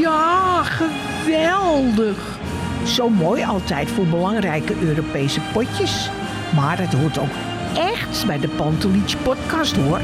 Ja, 0.00 0.62
geweldig. 0.62 2.38
Zo 2.84 3.08
mooi 3.08 3.44
altijd 3.44 3.90
voor 3.90 4.06
belangrijke 4.06 4.74
Europese 4.80 5.40
potjes. 5.52 6.10
Maar 6.54 6.78
het 6.78 6.92
hoort 6.92 7.18
ook 7.18 7.34
echt 7.74 8.26
bij 8.26 8.38
de 8.38 8.48
Pantelich 8.48 9.22
podcast 9.22 9.76
hoor. 9.76 10.00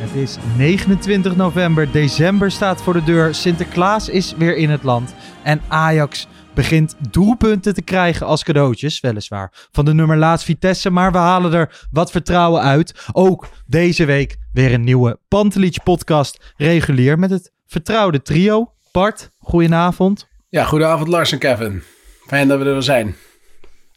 Het 0.00 0.14
is 0.14 0.36
29 0.56 1.36
november, 1.36 1.92
december 1.92 2.50
staat 2.50 2.82
voor 2.82 2.92
de 2.92 3.04
deur, 3.04 3.34
Sinterklaas 3.34 4.08
is 4.08 4.34
weer 4.36 4.56
in 4.56 4.70
het 4.70 4.82
land 4.82 5.14
en 5.42 5.60
Ajax 5.68 6.26
begint 6.56 6.94
doelpunten 7.10 7.74
te 7.74 7.82
krijgen 7.82 8.26
als 8.26 8.44
cadeautjes, 8.44 9.00
weliswaar, 9.00 9.68
van 9.70 9.84
de 9.84 9.94
nummer 9.94 10.16
laatst 10.16 10.44
Vitesse, 10.44 10.90
maar 10.90 11.12
we 11.12 11.18
halen 11.18 11.52
er 11.52 11.86
wat 11.90 12.10
vertrouwen 12.10 12.62
uit. 12.62 13.06
Ook 13.12 13.48
deze 13.66 14.04
week 14.04 14.36
weer 14.52 14.72
een 14.72 14.84
nieuwe 14.84 15.18
Pantelich 15.28 15.82
podcast, 15.82 16.54
regulier 16.56 17.18
met 17.18 17.30
het 17.30 17.52
vertrouwde 17.66 18.22
trio. 18.22 18.72
Bart, 18.92 19.30
goedenavond. 19.38 20.28
Ja, 20.48 20.64
goedenavond 20.64 21.08
Lars 21.08 21.32
en 21.32 21.38
Kevin. 21.38 21.82
Fijn 22.26 22.48
dat 22.48 22.58
we 22.58 22.64
er 22.64 22.72
weer 22.72 22.82
zijn. 22.82 23.16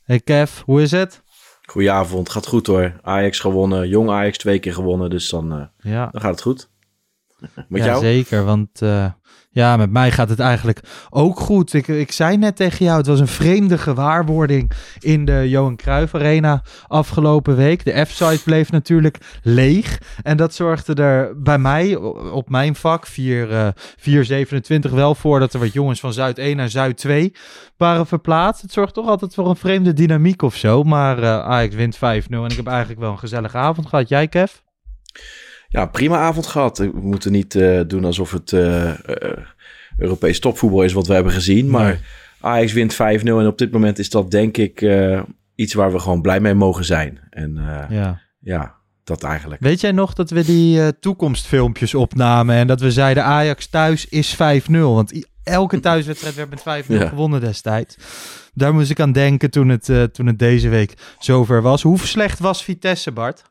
Hey 0.04 0.20
Kev, 0.20 0.60
hoe 0.66 0.82
is 0.82 0.92
het? 0.92 1.22
Goedenavond, 1.66 2.30
gaat 2.30 2.48
goed 2.48 2.68
hoor. 2.68 2.94
Ajax 3.02 3.40
gewonnen, 3.40 3.88
jong 3.88 4.10
Ajax 4.10 4.38
twee 4.38 4.60
keer 4.60 4.74
gewonnen, 4.74 5.10
dus 5.10 5.30
dan, 5.30 5.54
uh, 5.54 5.94
Ja. 5.94 6.08
dan 6.12 6.22
gaat 6.22 6.32
het 6.32 6.42
goed. 6.42 6.70
Met 7.68 7.82
ja, 7.82 7.86
jou? 7.86 8.00
zeker. 8.00 8.44
Want 8.44 8.82
uh, 8.82 9.06
ja, 9.52 9.78
met 9.78 9.92
mij 9.92 10.12
gaat 10.12 10.30
het 10.30 10.40
eigenlijk 10.40 10.80
ook 11.10 11.40
goed. 11.40 11.74
Ik, 11.74 11.88
ik 11.88 12.12
zei 12.12 12.38
net 12.38 12.56
tegen 12.56 12.86
jou, 12.86 12.98
het 12.98 13.08
was 13.08 13.20
een 13.20 13.28
vreemde 13.28 13.78
gewaarwording 13.78 14.72
in 15.00 15.26
de 15.26 15.50
Johan 15.50 15.76
Cruijff 15.76 16.16
Arena 16.16 16.64
afgelopen 16.88 17.56
week. 17.56 17.86
De 17.86 18.06
F-site 18.06 18.44
bleef 18.44 18.72
natuurlijk 18.72 19.18
leeg. 19.44 20.02
En 20.22 20.38
dat 20.38 20.54
zorgde 20.54 20.94
er 20.94 21.42
bij 21.42 21.58
mij, 21.58 21.96
op 22.32 22.50
mijn 22.50 22.76
vak, 22.76 23.06
4, 23.06 23.52
uh, 23.52 23.68
427, 23.76 24.92
wel 24.92 25.16
voor 25.16 25.40
dat 25.40 25.54
er 25.54 25.60
wat 25.60 25.74
jongens 25.74 26.00
van 26.00 26.14
Zuid 26.14 26.38
1 26.38 26.58
naar 26.58 26.70
Zuid 26.70 26.98
2 26.98 27.34
waren 27.78 28.08
verplaatst. 28.08 28.62
Het 28.62 28.72
zorgt 28.72 28.94
toch 28.94 29.08
altijd 29.08 29.34
voor 29.34 29.50
een 29.50 29.56
vreemde 29.56 29.94
dynamiek 29.94 30.42
of 30.42 30.56
zo. 30.56 30.84
Maar 30.84 31.20
uh, 31.20 31.40
Ajax 31.40 31.76
wint 31.76 31.96
5-0 31.96 32.00
en 32.00 32.46
ik 32.46 32.56
heb 32.56 32.68
eigenlijk 32.68 33.00
wel 33.00 33.12
een 33.12 33.20
gezellige 33.20 33.58
avond 33.58 33.88
gehad. 33.88 34.10
Jij, 34.10 34.28
Kev? 34.28 34.52
Ja, 35.72 35.86
prima 35.86 36.18
avond 36.18 36.48
gehad. 36.48 36.78
We 36.78 36.92
moeten 36.94 37.32
niet 37.32 37.56
uh, 37.56 37.82
doen 37.88 38.06
alsof 38.06 38.32
het 38.32 38.52
uh, 38.52 38.84
uh, 38.84 38.94
Europees 39.98 40.40
topvoetbal 40.40 40.84
is 40.84 40.94
wat 40.94 41.08
we 41.08 41.14
hebben 41.14 41.32
gezien. 41.32 41.70
Maar 41.70 41.86
nee. 41.86 42.00
Ajax 42.42 42.74
wint 42.74 42.94
5-0 42.94 42.98
en 42.98 43.48
op 43.48 43.58
dit 43.58 43.72
moment 43.72 44.00
is 44.00 44.10
dat 44.10 44.32
denk 44.32 44.58
ik 44.58 44.88
iets 45.56 45.74
waar 45.74 45.92
we 45.92 46.00
gewoon 46.00 46.22
blij 46.22 46.40
mee 46.40 46.54
mogen 46.54 46.86
zijn. 46.86 47.20
En 47.30 47.60
ja. 47.90 48.22
ja, 48.40 48.76
dat 49.04 49.24
eigenlijk. 49.24 49.62
Weet 49.62 49.82
jij 49.82 49.92
nog 49.92 50.14
dat 50.14 50.30
we 50.30 50.46
die 50.46 51.00
toekomstfilmpjes 51.00 51.94
opnamen 51.94 52.56
en 52.56 52.68
dat 52.68 52.82
we 52.82 52.92
zeiden 52.92 53.24
Ajax 53.24 53.68
thuis 53.68 54.06
is 54.06 54.36
5-0? 54.36 54.38
Want 54.70 55.28
elke 55.44 55.80
thuiswedstrijd 55.80 56.36
werd 56.36 56.50
met 56.66 56.86
5-0 56.86 56.88
ja. 56.88 57.08
gewonnen 57.08 57.42
destijds. 57.42 57.98
Daar 58.54 58.74
moest 58.74 58.90
ik 58.90 59.00
aan 59.00 59.12
denken 59.12 59.52
toen 59.52 59.70
het, 59.70 60.14
toen 60.14 60.26
het 60.26 60.40
deze 60.40 60.70
week 60.70 60.94
zover 61.20 61.62
was. 61.62 61.82
Hoe 61.82 62.00
slecht 62.00 62.40
was 62.40 62.64
Vitesse, 62.64 63.12
Bart? 63.12 63.44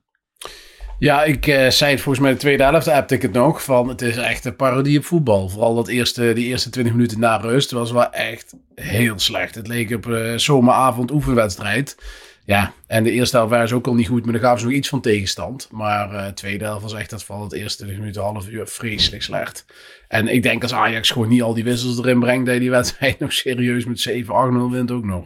Ja, 0.99 1.25
ik 1.25 1.47
uh, 1.47 1.69
zei 1.69 1.91
het 1.91 2.01
volgens 2.01 2.25
mij 2.25 2.33
de 2.33 2.39
tweede 2.39 2.63
helft, 2.63 2.89
appte 2.89 3.15
ik 3.15 3.23
het 3.23 3.33
nog, 3.33 3.63
van 3.63 3.89
het 3.89 4.03
is 4.03 4.17
echt 4.17 4.45
een 4.45 4.57
parodie 4.57 4.99
op 4.99 5.05
voetbal. 5.05 5.49
Vooral 5.49 5.75
dat 5.75 5.89
eerste, 5.89 6.33
die 6.33 6.47
eerste 6.47 6.71
20 6.71 6.93
minuten 6.93 7.21
na 7.21 7.37
rust 7.37 7.71
was 7.71 7.93
wel 7.93 8.13
echt 8.13 8.55
heel 8.75 9.19
slecht. 9.19 9.55
Het 9.55 9.67
leek 9.67 9.91
op 9.91 10.07
uh, 10.07 10.37
zomeravond 10.37 11.11
oefenwedstrijd. 11.11 11.97
Ja, 12.45 12.73
en 12.87 13.05
de 13.05 13.11
eerste 13.11 13.37
helft 13.37 13.51
waren 13.51 13.69
ze 13.69 13.75
ook 13.75 13.87
al 13.87 13.95
niet 13.95 14.09
goed, 14.09 14.25
maar 14.25 14.33
dan 14.33 14.43
gaven 14.43 14.61
ze 14.61 14.67
nog 14.67 14.75
iets 14.75 14.89
van 14.89 15.01
tegenstand. 15.01 15.69
Maar 15.71 16.27
de 16.27 16.35
tweede 16.35 16.65
helft 16.65 16.83
was 16.83 16.95
echt 16.95 17.11
dat 17.11 17.25
vooral 17.25 17.45
het 17.45 17.53
eerste 17.53 17.77
20 17.77 17.99
minuten, 17.99 18.23
half 18.23 18.49
uur, 18.49 18.67
vreselijk 18.67 19.23
slecht. 19.23 19.65
En 20.09 20.29
ik 20.29 20.43
denk 20.43 20.63
als 20.63 20.75
Ajax 20.75 21.11
gewoon 21.11 21.29
niet 21.29 21.43
al 21.43 21.55
die 21.55 21.65
wissels 21.65 21.99
erin 21.99 22.21
brengt, 22.21 22.47
dat 22.47 22.59
die 22.59 22.71
wedstrijd 22.71 23.19
nog 23.21 23.33
serieus 23.33 23.85
met 23.85 24.09
7-8-0 24.09 24.25
wint 24.71 24.91
ook 24.91 25.05
nog. 25.05 25.25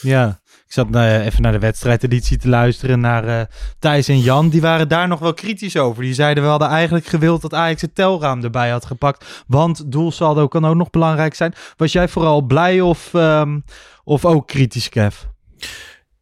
Ja, 0.00 0.40
ik 0.70 0.76
zat 0.76 0.94
uh, 0.94 1.26
even 1.26 1.42
naar 1.42 1.52
de 1.52 1.58
wedstrijdeditie 1.58 2.36
te 2.36 2.48
luisteren 2.48 3.00
naar 3.00 3.28
uh, 3.28 3.40
Thijs 3.78 4.08
en 4.08 4.20
Jan. 4.20 4.48
Die 4.48 4.60
waren 4.60 4.88
daar 4.88 5.08
nog 5.08 5.18
wel 5.18 5.34
kritisch 5.34 5.76
over. 5.76 6.02
Die 6.02 6.14
zeiden 6.14 6.42
we 6.42 6.48
hadden 6.48 6.68
eigenlijk 6.68 7.06
gewild 7.06 7.42
dat 7.42 7.54
Ajax 7.54 7.82
het 7.82 7.94
telraam 7.94 8.42
erbij 8.42 8.70
had 8.70 8.84
gepakt. 8.84 9.44
Want 9.46 9.92
doelsaldo 9.92 10.48
kan 10.48 10.66
ook 10.66 10.74
nog 10.74 10.90
belangrijk 10.90 11.34
zijn. 11.34 11.54
Was 11.76 11.92
jij 11.92 12.08
vooral 12.08 12.42
blij 12.42 12.80
of, 12.80 13.12
um, 13.14 13.64
of 14.04 14.24
ook 14.24 14.46
kritisch, 14.46 14.88
Kev? 14.88 15.16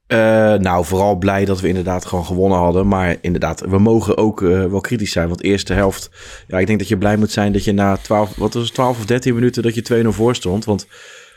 Uh, 0.07 0.19
nou, 0.55 0.85
vooral 0.85 1.17
blij 1.17 1.45
dat 1.45 1.61
we 1.61 1.69
inderdaad 1.69 2.05
gewoon 2.05 2.27
gewonnen 2.27 2.59
hadden. 2.59 2.89
Maar 2.89 3.17
inderdaad, 3.21 3.61
we 3.61 3.79
mogen 3.79 4.17
ook 4.17 4.41
wel 4.41 4.81
kritisch 4.81 5.13
zijn. 5.13 5.29
Want 5.29 5.43
eerste 5.43 5.73
helft, 5.73 6.11
ja, 6.47 6.59
ik 6.59 6.67
denk 6.67 6.79
dat 6.79 6.89
je 6.89 6.99
blij 6.99 7.17
moet 7.17 7.31
zijn 7.31 7.53
dat 7.53 7.65
je 7.65 7.73
na 7.73 7.97
12, 7.97 8.37
wat 8.37 8.55
was 8.55 8.65
het, 8.65 8.75
12 8.75 8.99
of 8.99 9.07
13 9.07 9.35
minuten 9.35 9.63
dat 9.63 9.75
je 9.75 10.03
2-0 10.05 10.09
voor 10.09 10.35
stond. 10.35 10.65
Want 10.65 10.87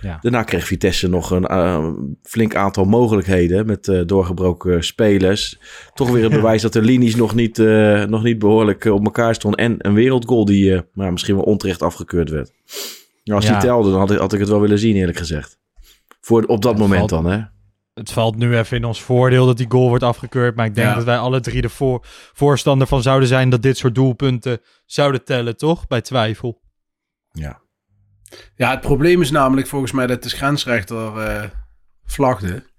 ja. 0.02 0.18
daarna 0.22 0.44
kreeg 0.44 0.66
Vitesse 0.66 1.08
nog 1.08 1.32
een 1.32 1.52
uh, 1.52 1.90
flink 2.24 2.56
aantal 2.56 2.86
mogelijkheden 2.86 3.66
met 3.66 3.88
uh, 3.88 4.02
doorgebroken 4.06 4.84
spelers. 4.84 5.60
Toch 5.94 6.10
weer 6.10 6.24
het 6.24 6.32
bewijs 6.42 6.62
dat 6.62 6.74
de 6.74 6.82
linies 6.82 7.16
nog 7.16 7.36
niet, 7.36 7.58
uh, 7.58 8.04
nog 8.04 8.24
niet 8.24 8.40
behoorlijk 8.40 8.86
op 8.86 9.06
elkaar 9.06 9.36
stonden. 9.36 9.60
En 9.60 9.76
een 9.78 9.94
wereldgoal 9.94 10.46
die 10.46 10.82
nou, 10.94 11.12
misschien 11.12 11.36
wel 11.36 11.44
onterecht 11.44 11.82
afgekeurd 11.82 12.30
werd. 12.30 12.52
Nou, 13.24 13.40
als 13.40 13.50
ja. 13.50 13.52
die 13.52 13.68
telde, 13.68 13.90
dan 13.90 14.00
had 14.00 14.12
ik, 14.12 14.18
had 14.18 14.34
ik 14.34 14.40
het 14.40 14.50
wel 14.50 14.62
willen 14.62 14.80
zien, 14.80 14.96
eerlijk 14.96 15.18
gezegd. 15.18 15.60
Voor, 16.22 16.44
op 16.44 16.62
dat 16.62 16.72
het 16.72 16.82
moment 16.82 17.10
valt, 17.10 17.24
dan, 17.24 17.32
hè? 17.32 17.44
Het 17.94 18.12
valt 18.12 18.38
nu 18.38 18.58
even 18.58 18.78
in 18.78 18.86
ons 18.86 19.02
voordeel 19.02 19.46
dat 19.46 19.58
die 19.58 19.70
goal 19.70 19.88
wordt 19.88 20.04
afgekeurd. 20.04 20.56
Maar 20.56 20.66
ik 20.66 20.76
denk 20.76 20.88
ja. 20.88 20.96
dat 20.96 21.04
wij 21.04 21.18
alle 21.18 21.40
drie 21.40 21.62
de 21.62 21.70
voor, 21.70 22.00
voorstander 22.34 22.88
van 22.88 23.02
zouden 23.02 23.28
zijn 23.28 23.50
dat 23.50 23.62
dit 23.62 23.78
soort 23.78 23.96
doelpunten 23.96 24.60
zouden 24.86 25.24
tellen, 25.24 25.58
toch? 25.58 25.88
Bij 25.88 26.02
twijfel. 26.02 26.62
Ja. 27.32 27.61
Ja, 28.56 28.72
het 28.72 28.82
probleem 28.82 29.22
is 29.22 29.32
namelijk 29.32 29.68
volgens 29.68 29.92
mij 29.92 30.08
dat 30.08 30.24
de 30.24 30.30
grensrechter 30.30 31.18
uh, 31.18 31.44
vlagde. 32.06 32.70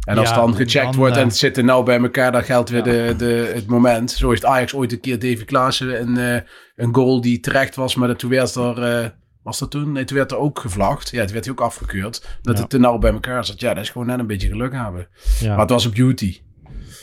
En 0.00 0.18
als 0.18 0.28
ja, 0.28 0.34
dan 0.34 0.56
gecheckt 0.56 0.84
dan, 0.84 0.96
wordt 0.96 1.16
en 1.16 1.26
het 1.26 1.36
zit 1.36 1.56
er 1.56 1.64
nou 1.64 1.84
bij 1.84 2.00
elkaar, 2.00 2.32
dan 2.32 2.44
geldt 2.44 2.70
weer 2.70 2.86
ja. 2.86 3.08
de, 3.08 3.16
de, 3.16 3.52
het 3.54 3.66
moment. 3.66 4.10
Zo 4.10 4.28
heeft 4.28 4.44
Ajax 4.44 4.74
ooit 4.74 4.92
een 4.92 5.00
keer 5.00 5.18
Davy 5.18 5.44
Klaassen 5.44 6.00
een, 6.00 6.18
uh, 6.18 6.40
een 6.76 6.94
goal 6.94 7.20
die 7.20 7.40
terecht 7.40 7.76
was, 7.76 7.94
maar 7.94 8.16
toen 8.16 8.30
werd 8.30 8.54
er... 8.54 9.02
Uh, 9.02 9.08
was 9.42 9.58
dat 9.58 9.70
toen? 9.70 9.92
Nee, 9.92 10.04
toen 10.04 10.16
werd 10.16 10.30
er 10.30 10.36
ook 10.36 10.58
gevlagd. 10.58 11.10
Ja, 11.10 11.24
toen 11.24 11.32
werd 11.32 11.44
hij 11.44 11.54
ook 11.54 11.60
afgekeurd. 11.60 12.38
Dat 12.42 12.54
ja. 12.54 12.60
het 12.60 12.70
te 12.70 12.78
nauw 12.78 12.98
bij 12.98 13.12
elkaar 13.12 13.44
zat. 13.44 13.60
Ja, 13.60 13.74
dat 13.74 13.82
is 13.82 13.90
gewoon 13.90 14.06
net 14.06 14.18
een 14.18 14.26
beetje 14.26 14.48
geluk 14.48 14.72
hebben. 14.72 15.08
Maar 15.42 15.58
het 15.58 15.70
was 15.70 15.84
een 15.84 15.92
beauty. 15.92 16.40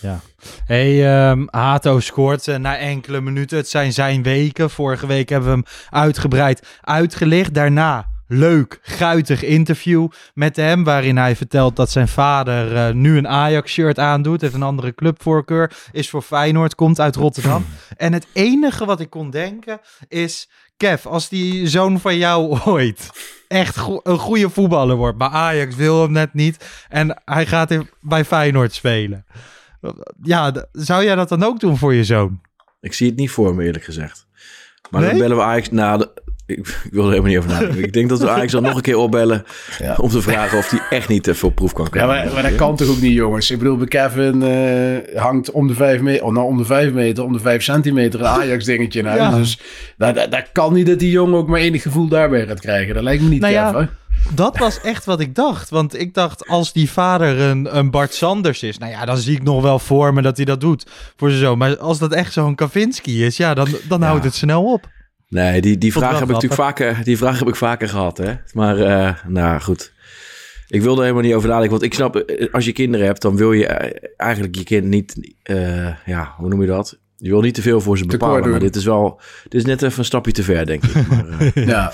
Ja. 0.02 0.20
Hey, 0.66 1.30
um, 1.30 1.48
Hato 1.52 2.00
scoort 2.00 2.48
uh, 2.48 2.56
na 2.56 2.78
enkele 2.78 3.22
minuten. 3.22 3.58
Het 3.58 3.70
zijn 3.70 3.94
zijn 3.94 4.24
weken. 4.24 4.70
Vorige 4.70 5.08
week 5.08 5.30
hebben 5.30 5.50
we 5.50 5.56
hem 5.56 5.66
uitgebreid 5.90 6.68
uitgelicht. 6.82 7.54
Daarna 7.54 8.08
leuk, 8.28 8.80
guitig 8.82 9.44
interview 9.44 10.08
met 10.34 10.56
hem. 10.56 10.84
Waarin 10.84 11.18
hij 11.18 11.36
vertelt 11.36 11.76
dat 11.76 11.92
zijn 11.92 12.08
vader 12.08 12.76
eh, 12.76 12.94
nu 12.94 13.18
een 13.18 13.28
Ajax-shirt 13.28 14.00
aandoet. 14.00 14.42
Heeft 14.42 14.54
een 14.54 14.64
andere 14.64 14.96
clubvoorkeur. 14.96 15.72
Is 15.92 16.10
voor 16.10 16.22
Feyenoord, 16.22 16.76
komt 16.76 17.00
uit 17.00 17.16
Rotterdam. 17.16 17.66
en 17.98 18.14
het 18.14 18.28
enige 18.34 18.86
wat 18.86 19.00
ik 19.00 19.10
kon 19.10 19.30
denken 19.30 19.80
is... 20.08 20.50
Kev, 20.78 21.06
als 21.06 21.30
die 21.30 21.68
zoon 21.68 22.00
van 22.00 22.18
jou 22.18 22.60
ooit 22.66 23.10
echt 23.48 23.78
go- 23.78 24.00
een 24.04 24.18
goede 24.18 24.50
voetballer 24.50 24.96
wordt... 24.96 25.18
maar 25.18 25.30
Ajax 25.30 25.76
wil 25.76 26.02
hem 26.02 26.12
net 26.12 26.34
niet... 26.34 26.66
en 26.90 27.22
hij 27.26 27.46
gaat 27.46 27.78
bij 28.02 28.26
Feyenoord 28.26 28.74
spelen. 28.74 29.26
Ja, 30.24 30.66
zou 30.72 31.04
jij 31.04 31.16
dat 31.16 31.30
dan 31.30 31.44
ook 31.44 31.60
doen 31.60 31.78
voor 31.78 31.94
je 31.94 32.04
zoon? 32.04 32.42
Ik 32.82 32.94
zie 32.94 33.08
het 33.08 33.18
niet 33.18 33.32
voor 33.32 33.56
me, 33.56 33.64
eerlijk 33.66 33.84
gezegd. 33.84 34.28
Maar 34.90 35.02
Nee? 35.02 35.10
dan 35.10 35.20
bellen 35.20 35.38
we 35.38 35.44
Ajax... 35.44 35.70
Nou, 35.72 35.98
de- 35.98 36.12
ik, 36.46 36.58
ik 36.58 36.90
wil 36.92 37.04
er 37.04 37.10
helemaal 37.10 37.30
niet 37.30 37.38
over 37.38 37.50
nadenken. 37.50 37.84
ik 37.84 37.94
denk 37.94 38.10
dat 38.10 38.20
we 38.20 38.30
Ajax 38.30 38.52
dan 38.52 38.64
nog 38.64 38.76
een 38.76 38.82
keer 38.82 38.98
opbellen... 38.98 39.44
Ja. 39.80 39.96
om 39.96 40.10
te 40.10 40.22
vragen 40.22 40.58
of 40.58 40.70
hij 40.70 40.80
echt 40.90 41.08
niet 41.10 41.28
even 41.28 41.48
op 41.48 41.56
proef 41.56 41.74
kan 41.74 41.86
Ja, 41.86 41.90
komen. 41.92 42.08
maar, 42.08 42.34
maar 42.34 42.42
dat 42.44 42.56
kan 42.56 42.76
toch 42.76 42.88
ook 42.90 43.02
niet, 43.02 43.14
jongens? 43.14 43.52
Ik 43.52 43.58
bedoel, 43.58 43.78
bij 43.78 43.88
Kevin 43.88 44.42
eh, 44.44 45.22
hangt 45.22 45.52
om 45.52 45.68
de 45.68 45.74
vijf 45.74 46.02
meter, 46.02 46.24
oh, 46.26 46.34
nou 46.34 46.46
om 46.48 46.58
de 46.58 46.66
vijf 46.66 46.94
meter, 46.94 47.24
om 47.24 47.34
de 47.34 47.40
vijf 47.40 47.64
centimeter 47.64 48.20
een 48.20 48.26
Ajax-dingetje 48.26 49.00
in 49.00 49.06
huis. 49.06 49.20
Ja. 49.20 49.36
Dus 49.38 49.60
dat, 49.98 50.16
dat, 50.16 50.32
dat 50.32 50.52
kan 50.52 50.74
niet 50.74 50.88
dat 50.88 51.00
die 51.00 51.12
jongen 51.12 51.38
ook 51.38 51.48
maar 51.48 51.60
enig 51.60 51.82
gevoel 51.82 52.08
daarbij 52.08 52.48
gaat 52.48 52.60
krijgen. 52.60 52.94
Dat 52.94 53.04
lijkt 53.04 53.24
me 53.24 53.30
niet, 53.30 53.42
Nou 53.42 53.54
ja, 53.54 53.72
Kev, 53.72 53.80
hè? 53.82 53.88
Dat 54.36 54.58
was 54.58 54.82
echt 54.82 55.06
wat 55.06 55.20
ik 55.20 55.36
dacht. 55.36 55.70
Want 55.70 56.00
ik 56.00 56.14
dacht, 56.14 56.48
als 56.48 56.74
die 56.74 56.90
vader 56.92 57.40
een, 57.40 57.78
een 57.78 57.92
Bart 57.92 58.14
Sanders 58.14 58.64
is... 58.64 58.78
nou 58.78 58.92
ja, 58.92 59.06
dan 59.06 59.18
zie 59.18 59.36
ik 59.36 59.44
nog 59.44 59.62
wel 59.62 59.80
voor 59.80 60.14
me 60.14 60.22
dat 60.22 60.36
hij 60.38 60.46
dat 60.46 60.62
doet 60.62 60.86
voor 61.16 61.30
zijn 61.30 61.42
zoon. 61.42 61.58
Maar 61.58 61.78
als 61.78 62.00
dat 62.00 62.12
echt 62.14 62.34
zo'n 62.34 62.56
Kavinski 62.56 63.26
is, 63.26 63.38
ja, 63.38 63.54
dan, 63.54 63.68
dan 63.88 64.02
houdt 64.02 64.24
het 64.24 64.36
snel 64.36 64.72
op. 64.72 64.90
Nee, 65.30 65.62
die, 65.62 65.78
die 65.78 65.92
vraag 65.92 66.14
heb 66.14 66.22
ik 66.22 66.28
natuurlijk 66.28 66.62
vaker, 66.62 67.04
die 67.04 67.18
vraag 67.18 67.40
heb 67.40 67.48
ik 67.48 67.56
vaker 67.56 67.90
gehad. 67.90 68.18
Hè? 68.18 68.34
Maar 68.54 68.80
eh, 68.80 69.14
nou 69.28 69.62
goed. 69.62 69.92
Ik 70.68 70.82
wil 70.82 70.96
er 70.96 71.02
helemaal 71.02 71.22
niet 71.24 71.34
over 71.34 71.48
nadenken. 71.48 71.72
Want 71.72 71.84
ik 71.84 71.94
snap, 71.94 72.16
eh, 72.16 72.54
als 72.54 72.66
je 72.66 72.72
kinderen 72.72 73.06
hebt, 73.06 73.22
dan 73.22 73.36
wil 73.38 73.52
je 73.54 73.66
eh, 73.68 74.10
eigenlijk 74.18 74.56
je 74.56 74.64
kind 74.64 74.86
niet... 74.86 75.36
eh, 75.44 75.88
ja, 76.06 76.34
hoe 76.38 76.50
noem 76.50 76.62
je 76.62 76.68
dat? 76.68 76.98
Je 77.18 77.30
wil 77.30 77.42
niet 77.42 77.54
te 77.54 77.62
veel 77.62 77.82
voor 77.82 77.98
ze 77.98 78.06
bepalen. 78.06 78.50
Maar 78.50 78.60
dit 78.60 78.76
is 78.76 78.86
wel... 78.86 79.22
Dit 79.44 79.54
is 79.54 79.66
net 79.66 79.82
even 79.82 80.00
een 80.00 80.06
stapje 80.06 80.32
te 80.32 80.44
ver, 80.44 80.66
denk 80.66 80.84
ik. 80.84 81.08
Maar, 81.08 81.26
eh, 81.54 81.68
Ja. 81.68 81.92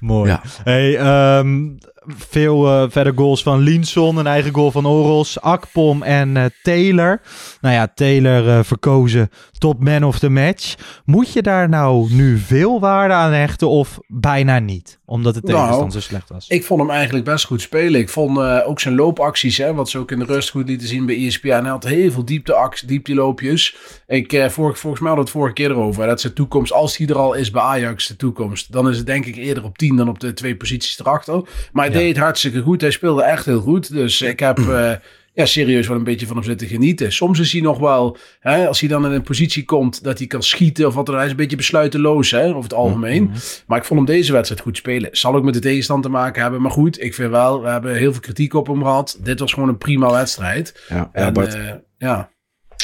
Mooi. 0.00 0.30
Ja. 0.30 0.42
Hey, 0.64 0.98
ehm, 0.98 1.68
veel 2.06 2.66
eh, 2.66 2.84
verder 2.88 3.12
goals 3.16 3.42
van 3.42 3.58
Linson, 3.58 4.16
een 4.16 4.26
eigen 4.26 4.54
goal 4.54 4.70
van 4.70 4.86
Oros, 4.86 5.40
Akpom 5.40 6.02
en 6.02 6.36
eh, 6.36 6.44
Taylor. 6.62 7.20
Nou 7.60 7.74
ja, 7.74 7.88
Taylor 7.94 8.48
eh, 8.48 8.64
verkozen 8.64 9.30
top 9.60 9.82
man 9.84 10.04
of 10.04 10.18
the 10.18 10.28
match. 10.28 10.74
Moet 11.04 11.32
je 11.32 11.42
daar 11.42 11.68
nou 11.68 12.12
nu 12.12 12.38
veel 12.38 12.80
waarde 12.80 13.14
aan 13.14 13.32
hechten 13.32 13.68
of 13.68 13.98
bijna 14.06 14.58
niet? 14.58 14.98
Omdat 15.04 15.34
de 15.34 15.40
Nou, 15.42 15.56
tegenstand 15.58 15.92
zo 15.92 16.00
slecht 16.00 16.28
was. 16.28 16.48
Ik 16.48 16.64
vond 16.64 16.80
hem 16.80 16.90
eigenlijk 16.90 17.24
best 17.24 17.44
goed 17.44 17.60
spelen. 17.60 18.00
Ik 18.00 18.08
vond 18.08 18.38
eh, 18.38 18.58
ook 18.64 18.80
zijn 18.80 18.94
loopacties, 18.94 19.56
hè, 19.58 19.74
wat 19.74 19.88
ze 19.88 19.98
ook 19.98 20.10
in 20.10 20.18
de 20.18 20.24
rust 20.24 20.50
goed 20.50 20.68
lieten 20.68 20.88
zien 20.88 21.06
bij 21.06 21.26
ESPN. 21.26 21.48
Hij 21.48 21.60
had 21.60 21.84
heel 21.84 22.10
veel 22.10 22.24
diepte 22.24 22.72
diepteloopjes. 22.86 23.76
Ik, 24.06 24.46
vorig, 24.48 24.78
volgens 24.78 25.00
mij 25.02 25.10
hadden 25.10 25.14
we 25.14 25.20
het 25.20 25.30
vorige 25.30 25.52
keer 25.54 25.70
erover. 25.70 26.06
Dat 26.06 26.20
zijn 26.20 26.32
toekomst, 26.32 26.72
als 26.72 26.96
hij 26.96 27.06
er 27.06 27.18
al 27.18 27.34
is 27.34 27.50
bij 27.50 27.62
Ajax, 27.62 28.06
de 28.06 28.16
toekomst. 28.16 28.72
Dan 28.72 28.88
is 28.88 28.96
het 28.96 29.06
denk 29.06 29.26
ik 29.26 29.36
eerder 29.36 29.64
op 29.64 29.78
10 29.78 29.96
dan 29.96 30.08
op 30.08 30.20
de 30.20 30.32
twee 30.32 30.56
posities 30.56 30.98
erachter. 31.00 31.34
Maar 31.72 31.84
hij 31.84 31.94
Ja. 31.94 32.00
deed 32.00 32.08
het 32.14 32.24
hartstikke 32.24 32.60
goed. 32.62 32.80
Hij 32.80 32.90
speelde 32.90 33.22
echt 33.22 33.44
heel 33.44 33.60
goed. 33.60 33.92
Dus 33.92 34.22
ik 34.22 34.40
heb... 34.40 34.58
eh, 34.68 34.92
ja, 35.32 35.46
serieus 35.46 35.86
wel 35.88 35.96
een 35.96 36.04
beetje 36.04 36.26
van 36.26 36.36
hem 36.36 36.44
zitten 36.44 36.66
genieten. 36.66 37.12
Soms 37.12 37.38
is 37.38 37.52
hij 37.52 37.60
nog 37.60 37.78
wel, 37.78 38.16
hè, 38.40 38.66
als 38.68 38.80
hij 38.80 38.88
dan 38.88 39.04
in 39.06 39.12
een 39.12 39.22
positie 39.22 39.64
komt 39.64 40.04
dat 40.04 40.18
hij 40.18 40.26
kan 40.26 40.42
schieten 40.42 40.86
of 40.86 40.94
wat 40.94 41.06
dan 41.06 41.14
hij 41.14 41.24
is 41.24 41.30
een 41.30 41.36
beetje 41.36 41.56
besluiteloos, 41.56 42.30
hè, 42.30 42.48
over 42.48 42.62
het 42.62 42.74
algemeen. 42.74 43.30
Maar 43.66 43.78
ik 43.78 43.84
vond 43.84 44.00
hem 44.00 44.16
deze 44.16 44.32
wedstrijd 44.32 44.62
goed 44.62 44.76
spelen. 44.76 45.08
Zal 45.12 45.34
ook 45.34 45.44
met 45.44 45.54
de 45.54 45.60
tegenstand 45.60 46.02
te 46.02 46.08
maken 46.08 46.42
hebben. 46.42 46.62
Maar 46.62 46.70
goed, 46.70 47.02
ik 47.02 47.14
vind 47.14 47.30
wel, 47.30 47.62
we 47.62 47.68
hebben 47.68 47.96
heel 47.96 48.12
veel 48.12 48.20
kritiek 48.20 48.54
op 48.54 48.66
hem 48.66 48.82
gehad. 48.82 49.18
Dit 49.22 49.40
was 49.40 49.52
gewoon 49.52 49.68
een 49.68 49.78
prima 49.78 50.10
wedstrijd. 50.12 50.84
ja, 50.88 51.10
En, 51.12 51.32
Bart. 51.32 51.54
eh, 51.54 51.70
ja. 51.98 52.30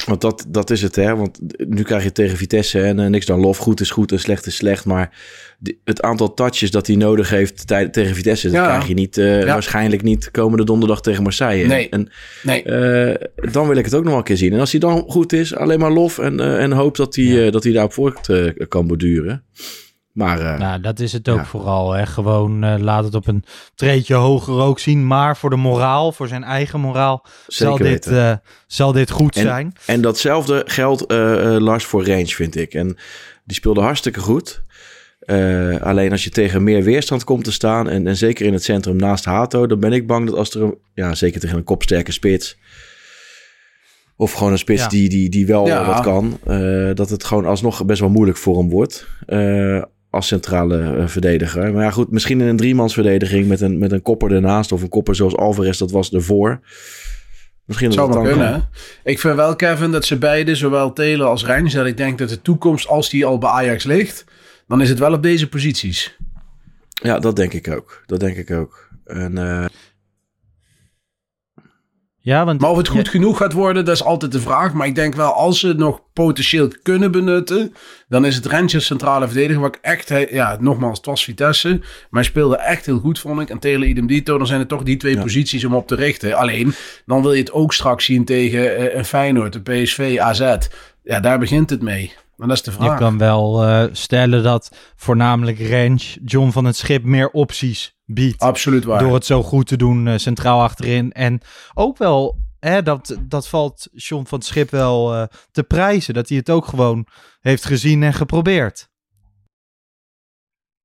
Want 0.04 0.20
dat, 0.20 0.44
dat 0.48 0.70
is 0.70 0.82
het, 0.82 0.96
hè. 0.96 1.16
Want 1.16 1.38
nu 1.68 1.82
krijg 1.82 2.02
je 2.02 2.12
tegen 2.12 2.36
Vitesse 2.36 2.80
en 2.82 2.98
eh, 3.00 3.06
niks 3.06 3.26
dan 3.26 3.40
lof. 3.40 3.58
Goed 3.58 3.80
is 3.80 3.90
goed 3.90 4.12
en 4.12 4.20
slecht 4.20 4.46
is 4.46 4.56
slecht. 4.56 4.84
Maar 4.84 5.18
die- 5.58 5.80
het 5.84 6.02
aantal 6.02 6.34
touches 6.34 6.70
dat 6.70 6.86
hij 6.86 6.96
nodig 6.96 7.30
heeft 7.30 7.66
tij- 7.66 7.88
tegen 7.88 8.14
Vitesse... 8.14 8.46
dat 8.46 8.56
Ja. 8.56 8.66
krijg 8.66 8.86
je 8.88 8.94
niet, 8.94 9.18
eh, 9.18 9.40
Ja. 9.40 9.46
waarschijnlijk 9.46 10.02
niet 10.02 10.30
komende 10.30 10.64
donderdag 10.64 11.00
tegen 11.02 11.22
Marseille. 11.22 11.66
Nee. 11.66 11.88
En 11.88 12.08
Nee, 12.42 12.62
eh, 12.62 13.14
dan 13.52 13.68
wil 13.68 13.76
ik 13.76 13.84
het 13.84 13.94
ook 13.94 14.00
nog 14.02 14.08
wel 14.10 14.18
een 14.18 14.24
keer 14.24 14.36
zien. 14.36 14.52
En 14.52 14.60
als 14.60 14.70
hij 14.70 14.80
dan 14.80 15.04
goed 15.08 15.32
is, 15.32 15.54
alleen 15.54 15.78
maar 15.78 15.92
lof. 15.92 16.18
En, 16.18 16.40
en 16.58 16.72
hoop 16.72 16.96
dat 16.96 17.14
hij, 17.14 17.50
dat 17.50 17.62
hij 17.64 17.72
daarop 17.72 17.92
voort 17.92 18.28
kan 18.68 18.86
borduren. 18.86 19.44
Maar 20.16 20.40
eh, 20.40 20.58
Nou, 20.58 20.80
dat 20.80 21.00
is 21.00 21.12
het 21.12 21.28
ook 21.28 21.36
Ja. 21.38 21.44
vooral. 21.44 21.92
Hè. 21.92 22.06
Gewoon 22.06 22.64
eh, 22.64 22.74
laat 22.78 23.04
het 23.04 23.14
op 23.14 23.26
een 23.26 23.44
treedje 23.74 24.14
hoger 24.14 24.54
ook 24.60 24.78
zien. 24.78 25.06
Maar 25.06 25.36
voor 25.36 25.50
de 25.50 25.56
moraal, 25.56 26.12
voor 26.12 26.28
zijn 26.28 26.44
eigen 26.44 26.80
moraal, 26.80 27.24
zal 27.46 27.76
dit, 27.76 28.06
eh, 28.06 28.32
zal 28.66 28.92
dit 28.92 29.10
goed 29.10 29.36
En- 29.36 29.42
zijn. 29.42 29.72
En 29.86 30.00
datzelfde 30.00 30.62
geldt, 30.66 31.06
eh, 31.06 31.54
eh, 31.54 31.60
Lars, 31.62 31.84
voor 31.84 32.06
Range, 32.06 32.26
vind 32.26 32.56
ik. 32.56 32.74
En 32.74 32.96
die 33.44 33.56
speelde 33.56 33.80
hartstikke 33.80 34.20
goed. 34.20 34.62
Eh, 35.20 35.80
alleen 35.80 36.10
als 36.12 36.24
je 36.24 36.30
tegen 36.30 36.62
meer 36.62 36.82
weerstand 36.82 37.24
komt 37.24 37.44
te 37.44 37.52
staan... 37.52 37.88
En, 37.88 38.06
en 38.06 38.16
zeker 38.16 38.46
in 38.46 38.52
het 38.52 38.64
centrum 38.64 38.96
naast 38.96 39.24
Hato... 39.24 39.66
dan 39.66 39.80
ben 39.80 39.92
ik 39.92 40.06
bang 40.06 40.26
dat 40.28 40.36
als 40.38 40.54
er... 40.54 40.62
Een, 40.62 40.78
ja, 40.94 41.14
zeker 41.14 41.40
tegen 41.40 41.56
een 41.56 41.64
kopsterke 41.64 42.12
spits... 42.12 42.56
of 44.16 44.32
gewoon 44.32 44.52
een 44.52 44.58
spits 44.58 44.82
Ja. 44.82 44.88
die, 44.88 45.08
die, 45.08 45.28
die 45.28 45.46
wel 45.46 45.66
Ja. 45.66 45.86
wat 45.86 46.00
kan... 46.00 46.38
eh, 46.46 46.90
dat 46.94 47.10
het 47.10 47.24
gewoon 47.24 47.46
alsnog 47.46 47.84
best 47.84 48.00
wel 48.00 48.08
moeilijk 48.10 48.38
voor 48.38 48.58
hem 48.58 48.70
wordt... 48.70 49.06
eh, 49.26 49.82
als 50.10 50.26
centrale 50.26 50.96
eh, 50.96 51.06
verdediger. 51.06 51.72
Maar 51.72 51.82
ja, 51.82 51.90
goed, 51.90 52.10
misschien 52.10 52.40
in 52.40 52.46
een 52.46 52.56
driemansverdediging... 52.56 53.48
met 53.48 53.60
een, 53.60 53.78
met 53.78 53.92
een 53.92 54.02
kopper 54.02 54.32
ernaast... 54.32 54.72
of 54.72 54.82
een 54.82 54.88
kopper 54.88 55.14
zoals 55.14 55.36
Alvarez 55.36 55.78
dat 55.78 55.90
was 55.90 56.12
ervoor... 56.12 56.60
Misschien 57.66 57.90
dat 57.90 57.98
zou 57.98 58.08
maar 58.10 58.22
kunnen. 58.22 58.50
kan. 58.50 58.66
Ik 59.04 59.20
vind 59.20 59.36
wel, 59.36 59.56
Kevin, 59.56 59.92
dat 59.92 60.04
ze 60.04 60.18
beide, 60.18 60.54
zowel 60.54 60.92
Taylor 60.92 61.26
als 61.26 61.44
Rens, 61.44 61.72
dat 61.72 61.86
ik 61.86 61.96
denk 61.96 62.18
dat 62.18 62.28
de 62.28 62.42
toekomst, 62.42 62.88
als 62.88 63.10
die 63.10 63.26
al 63.26 63.38
bij 63.38 63.50
Ajax 63.50 63.84
ligt, 63.84 64.24
dan 64.66 64.80
is 64.80 64.88
het 64.88 64.98
wel 64.98 65.12
op 65.12 65.22
deze 65.22 65.48
posities. 65.48 66.16
Ja, 66.88 67.18
dat 67.18 67.36
denk 67.36 67.52
ik 67.52 67.68
ook. 67.68 68.02
Dat 68.06 68.20
denk 68.20 68.36
ik 68.36 68.50
ook. 68.50 68.88
En 69.04 69.38
eh, 69.38 69.64
Ja, 72.26 72.44
want 72.44 72.60
Maar 72.60 72.70
of 72.70 72.76
het 72.76 72.88
goed 72.88 73.04
Ja. 73.04 73.10
genoeg 73.10 73.36
gaat 73.36 73.52
worden, 73.52 73.84
dat 73.84 73.94
is 73.94 74.02
altijd 74.02 74.32
de 74.32 74.40
vraag. 74.40 74.72
Maar 74.72 74.86
ik 74.86 74.94
denk 74.94 75.14
wel, 75.14 75.32
als 75.32 75.60
ze 75.60 75.68
het 75.68 75.76
nog 75.78 76.00
potentieel 76.12 76.68
kunnen 76.82 77.10
benutten, 77.12 77.74
dan 78.08 78.24
is 78.24 78.34
het 78.36 78.46
Rensje 78.46 78.80
centrale 78.80 79.26
verdediger. 79.26 79.60
Wat 79.62 79.74
ik 79.74 79.80
echt, 79.82 80.12
ja, 80.30 80.56
nogmaals, 80.60 80.96
het 80.96 81.06
was 81.06 81.24
Vitesse. 81.24 81.68
Maar 81.68 81.86
hij 82.10 82.22
speelde 82.22 82.56
echt 82.56 82.86
heel 82.86 82.98
goed, 82.98 83.18
vond 83.18 83.40
ik. 83.40 83.50
En 83.50 83.58
Taylor 83.58 83.86
idem 83.86 84.06
dito, 84.06 84.38
dan 84.38 84.46
zijn 84.46 84.58
het 84.60 84.68
toch 84.68 84.82
die 84.82 84.96
twee 84.96 85.14
Ja. 85.14 85.22
posities 85.22 85.64
om 85.64 85.74
op 85.74 85.86
te 85.88 85.94
richten. 85.94 86.34
Alleen, 86.34 86.74
dan 87.06 87.22
wil 87.22 87.32
je 87.32 87.40
het 87.40 87.52
ook 87.52 87.72
straks 87.72 88.04
zien 88.04 88.24
tegen 88.24 88.76
eh, 88.76 88.96
een 88.96 89.04
Feyenoord, 89.04 89.54
een 89.54 89.62
PSV, 89.62 90.16
AZ. 90.20 90.56
Ja, 91.02 91.20
daar 91.20 91.38
begint 91.38 91.70
het 91.70 91.82
mee. 91.82 92.12
Maar 92.36 92.48
dat 92.48 92.56
is 92.56 92.62
de 92.62 92.70
Je 92.70 92.76
vraag. 92.76 92.98
kan 92.98 93.18
wel 93.18 93.64
eh, 93.64 93.84
stellen 93.92 94.42
dat 94.42 94.76
voornamelijk 94.96 95.60
Range 95.70 96.00
John 96.24 96.50
van 96.50 96.64
het 96.64 96.76
Schip 96.76 97.04
meer 97.04 97.28
opties 97.30 97.94
biedt. 98.06 98.42
Absoluut 98.42 98.84
waar. 98.84 98.98
Door 99.02 99.14
het 99.14 99.26
zo 99.26 99.42
goed 99.42 99.66
te 99.66 99.76
doen 99.76 100.06
eh, 100.08 100.16
centraal 100.16 100.62
achterin. 100.62 101.12
En 101.12 101.40
ook 101.74 101.98
wel, 101.98 102.38
hè, 102.60 102.82
dat, 102.82 103.16
dat 103.20 103.48
valt 103.48 103.88
John 103.92 104.24
van 104.26 104.38
het 104.38 104.46
Schip 104.46 104.70
wel 104.70 105.14
eh, 105.14 105.22
te 105.50 105.62
prijzen. 105.62 106.14
Dat 106.14 106.28
hij 106.28 106.38
het 106.38 106.50
ook 106.50 106.66
gewoon 106.66 107.06
heeft 107.40 107.64
gezien 107.64 108.02
en 108.02 108.12
geprobeerd. 108.14 108.88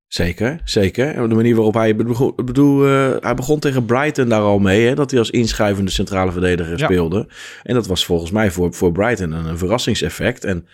zeker, 0.08 0.62
zeker. 0.64 1.16
En 1.16 1.30
de 1.30 1.36
manier 1.36 1.56
waarop 1.56 1.74
hij 1.74 1.96
begon, 1.96 2.34
ik 2.36 2.46
bedoel, 2.46 2.86
eh, 2.88 3.16
hij 3.20 3.34
begon 3.36 3.60
tegen 3.60 3.86
Brighton 3.86 4.30
daar 4.30 4.42
al 4.42 4.60
mee, 4.60 4.88
hè, 4.88 4.96
dat 4.96 5.10
hij 5.12 5.20
als 5.20 5.30
inschuivende 5.30 5.92
centrale 5.92 6.32
verdediger 6.32 6.78
Ja. 6.78 6.86
speelde. 6.86 7.30
En 7.64 7.74
dat 7.74 7.88
was 7.88 8.06
volgens 8.06 8.32
mij 8.32 8.52
voor, 8.52 8.74
voor 8.74 8.92
Brighton 8.92 9.32
een, 9.32 9.46
een 9.46 9.58
verrassingseffect. 9.58 10.44
En 10.44 10.68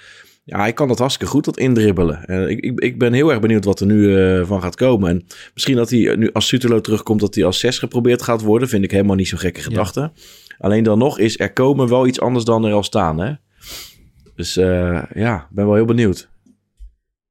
ja, 0.48 0.60
hij 0.60 0.74
kan 0.74 0.88
dat 0.88 1.00
hartstikke 1.00 1.32
goed, 1.32 1.46
dat 1.46 1.58
indribbelen. 1.58 2.26
En 2.26 2.50
ik, 2.50 2.60
ik, 2.60 2.80
ik 2.80 3.00
ben 3.00 3.14
heel 3.14 3.30
erg 3.30 3.40
benieuwd 3.40 3.66
wat 3.66 3.80
er 3.80 3.86
nu 3.86 4.18
eh, 4.18 4.46
van 4.46 4.62
gaat 4.62 4.76
komen. 4.76 5.10
En 5.10 5.26
misschien 5.54 5.76
dat 5.76 5.90
hij 5.90 6.16
nu 6.16 6.32
als 6.32 6.48
Sutelo 6.48 6.82
terugkomt, 6.82 7.20
dat 7.20 7.36
hij 7.36 7.46
als 7.46 7.60
zes 7.60 7.80
geprobeerd 7.80 8.22
gaat 8.22 8.42
worden, 8.42 8.70
vind 8.70 8.84
ik 8.84 8.92
helemaal 8.92 9.16
niet 9.16 9.28
zo'n 9.28 9.40
gekke 9.40 9.62
gedachte. 9.62 10.12
Alleen 10.58 10.84
dan 10.84 10.98
nog 10.98 11.20
is 11.20 11.40
er 11.40 11.54
komen 11.54 11.90
wel 11.90 12.08
iets 12.08 12.20
anders 12.20 12.46
dan 12.46 12.66
er 12.66 12.74
al 12.74 12.84
staan, 12.84 13.20
hè. 13.20 13.34
Dus 14.36 14.58
eh, 14.58 15.04
ja, 15.14 15.48
ben 15.50 15.66
wel 15.66 15.76
heel 15.76 15.86
benieuwd. 15.86 16.30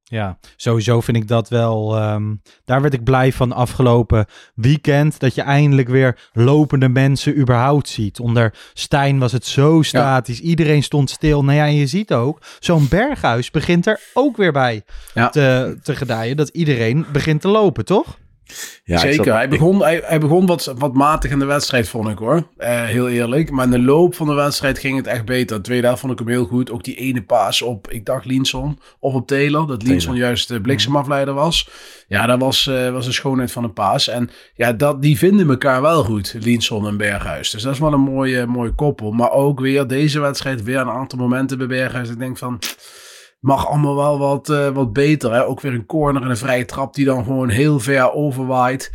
Ja, 0.08 0.38
sowieso 0.56 1.00
vind 1.00 1.16
ik 1.16 1.28
dat 1.28 1.48
wel. 1.48 1.96
ehm, 1.96 2.34
daar 2.64 2.80
werd 2.82 2.94
ik 2.94 3.04
blij 3.04 3.32
van 3.32 3.52
afgelopen 3.52 4.26
weekend. 4.54 5.20
Dat 5.20 5.34
je 5.34 5.42
eindelijk 5.42 5.88
weer 5.88 6.18
lopende 6.32 6.88
mensen 6.88 7.38
überhaupt 7.38 7.88
ziet. 7.88 8.20
Onder 8.20 8.54
Stijn 8.74 9.18
was 9.18 9.32
het 9.32 9.46
zo 9.46 9.82
statisch. 9.82 10.40
Iedereen 10.40 10.82
stond 10.82 11.10
stil. 11.10 11.44
Nou 11.44 11.56
ja, 11.56 11.66
en 11.66 11.74
je 11.74 11.86
ziet 11.86 12.12
ook, 12.12 12.42
zo'n 12.58 12.88
berghuis 12.88 13.50
begint 13.50 13.86
er 13.86 14.00
ook 14.14 14.36
weer 14.36 14.52
bij 14.52 14.82
Ja. 15.14 15.28
te, 15.28 15.78
te 15.82 15.96
gedijen. 15.96 16.36
Dat 16.36 16.48
iedereen 16.48 17.06
begint 17.12 17.40
te 17.40 17.48
lopen, 17.48 17.84
toch? 17.84 18.18
Ja, 18.84 18.94
ik 18.94 19.00
Zeker. 19.00 19.14
zat- 19.24 19.34
hij 19.34 19.44
ik- 19.44 19.50
begon, 19.50 19.82
hij, 19.82 20.00
hij 20.04 20.18
begon 20.20 20.46
wat, 20.46 20.74
wat 20.78 20.94
matig 20.94 21.30
in 21.30 21.38
de 21.38 21.44
wedstrijd, 21.44 21.88
vond 21.88 22.08
ik 22.08 22.18
hoor. 22.18 22.46
Eh, 22.56 22.82
heel 22.84 23.08
eerlijk. 23.08 23.50
Maar 23.50 23.64
in 23.64 23.70
de 23.70 23.78
loop 23.78 24.14
van 24.14 24.26
de 24.26 24.34
wedstrijd 24.34 24.78
ging 24.78 24.96
het 24.96 25.06
echt 25.06 25.24
beter. 25.24 25.56
De 25.56 25.62
tweede 25.62 25.86
helft 25.86 26.00
vond 26.00 26.12
ik 26.12 26.18
hem 26.18 26.28
heel 26.28 26.44
goed. 26.44 26.70
Ook 26.70 26.84
die 26.84 26.94
ene 26.96 27.22
paas 27.22 27.62
op, 27.62 27.90
ik 27.90 28.04
dacht 28.06 28.24
Linson 28.24 28.78
of 29.00 29.14
op 29.14 29.26
Taylor. 29.26 29.66
Dat 29.66 29.82
Linson 29.82 30.16
juist 30.16 30.48
de 30.48 30.60
bliksemafleider 30.60 31.34
was. 31.34 31.68
Ja, 32.08 32.26
dat 32.26 32.40
was, 32.40 32.66
eh, 32.66 32.90
was 32.90 33.04
de 33.06 33.12
schoonheid 33.12 33.52
van 33.52 33.64
een 33.64 33.72
paas. 33.72 34.08
En 34.08 34.30
ja, 34.54 34.72
dat, 34.72 35.02
die 35.02 35.18
vinden 35.18 35.48
elkaar 35.50 35.82
wel 35.82 36.04
goed, 36.04 36.34
Linson 36.40 36.86
en 36.86 36.96
Berghuis. 36.96 37.50
Dus 37.50 37.62
dat 37.62 37.72
is 37.72 37.78
wel 37.78 37.92
een 37.92 38.00
mooie, 38.00 38.46
mooie 38.46 38.74
koppel. 38.74 39.10
Maar 39.12 39.30
ook 39.30 39.60
weer 39.60 39.86
deze 39.86 40.20
wedstrijd, 40.20 40.62
weer 40.62 40.78
een 40.78 40.88
aantal 40.88 41.18
momenten 41.18 41.58
bij 41.58 41.66
Berghuis. 41.66 42.08
Ik 42.10 42.18
denk 42.18 42.38
van, 42.38 42.58
mag 43.40 43.68
allemaal 43.68 43.96
wel 43.96 44.18
wat, 44.18 44.48
eh, 44.48 44.68
wat 44.68 44.92
beter. 44.92 45.32
Hè? 45.32 45.44
Ook 45.44 45.60
weer 45.60 45.72
een 45.74 45.86
corner 45.86 46.22
en 46.22 46.30
een 46.30 46.36
vrije 46.36 46.64
trap 46.64 46.94
die 46.94 47.04
dan 47.04 47.24
gewoon 47.24 47.48
heel 47.48 47.78
ver 47.78 48.12
overwaait. 48.12 48.92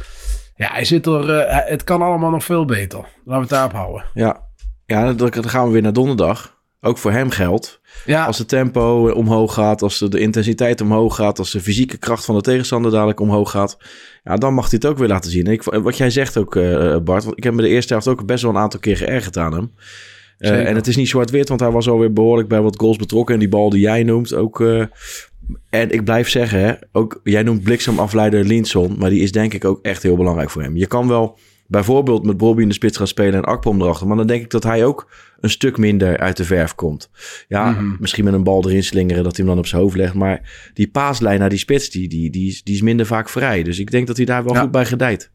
Ja, 0.55 0.71
hij 0.71 0.86
zit 0.86 1.05
er, 1.05 1.29
eh, 1.29 1.69
het 1.69 1.83
kan 1.83 2.01
allemaal 2.01 2.29
nog 2.29 2.43
veel 2.43 2.65
beter. 2.65 3.00
Laten 3.00 3.13
we 3.25 3.39
het 3.39 3.50
daarop 3.50 3.71
houden. 3.74 4.05
Ja, 4.13 4.48
ja 4.86 5.13
dan, 5.13 5.31
dan 5.31 5.50
gaan 5.50 5.65
we 5.65 5.71
weer 5.71 5.81
naar 5.81 5.93
donderdag. 5.93 6.60
Ook 6.83 6.98
voor 6.98 7.12
hem 7.12 7.29
geldt. 7.29 7.81
Ja, 8.05 8.25
Als 8.25 8.38
het 8.38 8.48
tempo 8.48 9.07
eh, 9.07 9.15
omhoog 9.15 9.53
gaat, 9.53 9.81
als 9.81 9.98
de, 10.00 10.10
de 10.10 10.19
intensiteit 10.19 10.81
omhoog 10.81 11.15
gaat, 11.15 11.39
als 11.39 11.51
de 11.51 11.62
fysieke 11.62 11.98
kracht 11.98 12.25
van 12.25 12.36
de 12.36 12.41
tegenstander 12.41 12.91
dadelijk 12.91 13.19
omhoog 13.19 13.51
gaat, 13.51 13.77
ja, 14.24 14.36
dan 14.36 14.53
mag 14.53 14.69
hij 14.69 14.79
het 14.81 14.86
ook 14.91 14.98
weer 14.98 15.07
laten 15.07 15.31
zien. 15.31 15.45
En 15.45 15.51
Ik, 15.51 15.63
wat 15.63 15.98
jij 15.98 16.10
zegt 16.10 16.38
ook, 16.38 16.53
Bart, 17.03 17.24
want 17.24 17.38
ik 17.38 17.43
heb 17.43 17.53
me 17.53 17.62
de 17.62 17.67
eerste 17.67 17.93
helft 17.93 18.07
ook 18.07 18.25
best 18.25 18.43
wel 18.43 18.51
een 18.51 18.57
aantal 18.57 18.79
keer 18.79 18.98
geërgerd 18.98 19.38
aan 19.38 19.53
hem. 19.53 19.74
Eh, 20.50 20.67
en 20.69 20.75
het 20.75 20.88
is 20.88 20.95
niet 20.95 21.07
zwart-wit, 21.10 21.48
want 21.50 21.60
hij 21.60 21.71
was 21.71 21.89
alweer 21.89 22.13
behoorlijk 22.13 22.48
bij 22.50 22.62
wat 22.62 22.79
goals 22.79 22.98
betrokken. 22.98 23.33
En 23.33 23.39
die 23.39 23.50
bal 23.50 23.69
die 23.69 23.79
jij 23.81 24.03
noemt 24.03 24.33
ook. 24.33 24.62
eh, 24.62 24.83
en 25.69 25.91
ik 25.91 26.03
blijf 26.03 26.29
zeggen, 26.29 26.60
hè, 26.60 26.74
ook, 26.91 27.19
jij 27.24 27.43
noemt 27.43 27.63
bliksemafleider 27.63 28.45
Linson, 28.45 28.95
maar 28.98 29.10
die 29.10 29.21
is 29.21 29.31
denk 29.31 29.53
ik 29.53 29.65
ook 29.65 29.79
echt 29.81 30.03
heel 30.03 30.15
belangrijk 30.15 30.50
voor 30.50 30.62
hem. 30.62 30.77
Je 30.77 30.88
kan 30.88 31.07
wel 31.07 31.38
bijvoorbeeld 31.67 32.25
met 32.25 32.38
Bobby 32.38 32.62
in 32.62 32.67
de 32.67 32.74
spits 32.74 32.98
gaan 32.98 33.07
spelen 33.07 33.33
en 33.33 33.43
Akpom 33.43 33.81
erachter, 33.81 34.07
maar 34.07 34.17
dan 34.17 34.27
denk 34.27 34.43
ik 34.43 34.50
dat 34.50 34.63
hij 34.63 34.86
ook 34.86 35.12
een 35.39 35.50
stuk 35.50 35.77
minder 35.77 36.17
uit 36.17 36.38
de 36.38 36.43
verf 36.43 36.75
komt. 36.75 37.10
Ja, 37.48 37.69
Mhm. 37.71 37.95
misschien 38.00 38.24
met 38.24 38.33
een 38.33 38.43
bal 38.43 38.69
erin 38.69 38.83
slingeren 38.83 39.24
dat 39.24 39.36
hij 39.36 39.45
hem 39.45 39.53
dan 39.53 39.63
op 39.63 39.67
zijn 39.69 39.81
hoofd 39.81 39.95
legt, 39.95 40.13
maar 40.13 40.69
die 40.74 40.88
paaslijn 40.91 41.39
naar 41.39 41.50
die 41.50 41.57
spits, 41.57 41.89
die, 41.89 42.07
die, 42.10 42.29
die, 42.29 42.48
is, 42.48 42.63
die 42.63 42.75
is 42.75 42.81
minder 42.81 43.05
vaak 43.05 43.29
vrij. 43.29 43.63
Dus 43.63 43.79
ik 43.79 43.91
denk 43.91 44.07
dat 44.07 44.17
hij 44.17 44.25
daar 44.25 44.43
wel 44.43 44.53
Ja. 44.53 44.62
goed 44.62 44.71
bij 44.71 44.86
gedijt. 44.86 45.31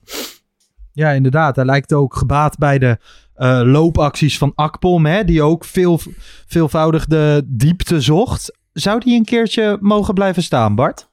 Ja, 0.93 1.11
inderdaad. 1.11 1.57
Hij 1.57 1.65
lijkt 1.65 1.93
ook 1.93 2.17
gebaat 2.17 2.59
bij 2.59 2.79
de 2.79 2.99
eh, 3.37 3.61
loopacties 3.65 4.39
van 4.39 4.53
Akpom, 4.55 5.07
hè, 5.07 5.25
die 5.25 5.43
ook 5.43 5.65
veel, 5.65 6.01
veelvoudig 6.47 7.07
de 7.07 7.43
diepte 7.47 8.01
zocht. 8.01 8.59
Zou 8.73 9.01
die 9.01 9.17
een 9.17 9.25
keertje 9.25 9.79
mogen 9.81 10.15
blijven 10.15 10.43
staan, 10.43 10.75
Bart? 10.75 11.09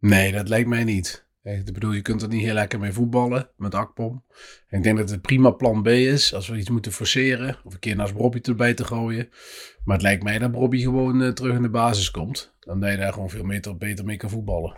nee, 0.00 0.32
dat 0.32 0.48
lijkt 0.48 0.68
mij 0.68 0.84
niet. 0.84 1.26
Ik 1.42 1.72
bedoel, 1.72 1.92
je 1.92 2.02
kunt 2.02 2.22
er 2.22 2.28
niet 2.28 2.42
heel 2.42 2.54
lekker 2.54 2.78
mee 2.78 2.92
voetballen 2.92 3.50
met 3.56 3.74
Akpom. 3.74 4.24
En 4.68 4.78
ik 4.78 4.84
denk 4.84 4.98
dat 4.98 5.10
het 5.10 5.20
prima 5.22 5.50
plan 5.50 5.82
B 5.82 5.86
is 5.86 6.34
als 6.34 6.48
we 6.48 6.56
iets 6.56 6.70
moeten 6.70 6.92
forceren. 6.92 7.56
Of 7.64 7.72
een 7.72 7.78
keer 7.78 7.96
naast 7.96 8.14
Bobby 8.14 8.38
erbij 8.42 8.74
te 8.74 8.84
gooien. 8.84 9.28
Maar 9.84 9.94
het 9.94 10.04
lijkt 10.04 10.22
mij 10.22 10.38
dat 10.38 10.50
Bobby 10.52 10.80
gewoon 10.82 11.22
eh, 11.22 11.28
terug 11.30 11.56
in 11.56 11.62
de 11.62 11.70
basis 11.70 12.10
komt. 12.10 12.54
Dan 12.60 12.80
dat 12.80 12.90
je 12.90 12.96
daar 12.96 13.12
gewoon 13.12 13.30
veel 13.30 13.44
meter, 13.44 13.76
beter 13.76 14.04
mee 14.04 14.16
kan 14.16 14.30
voetballen. 14.30 14.76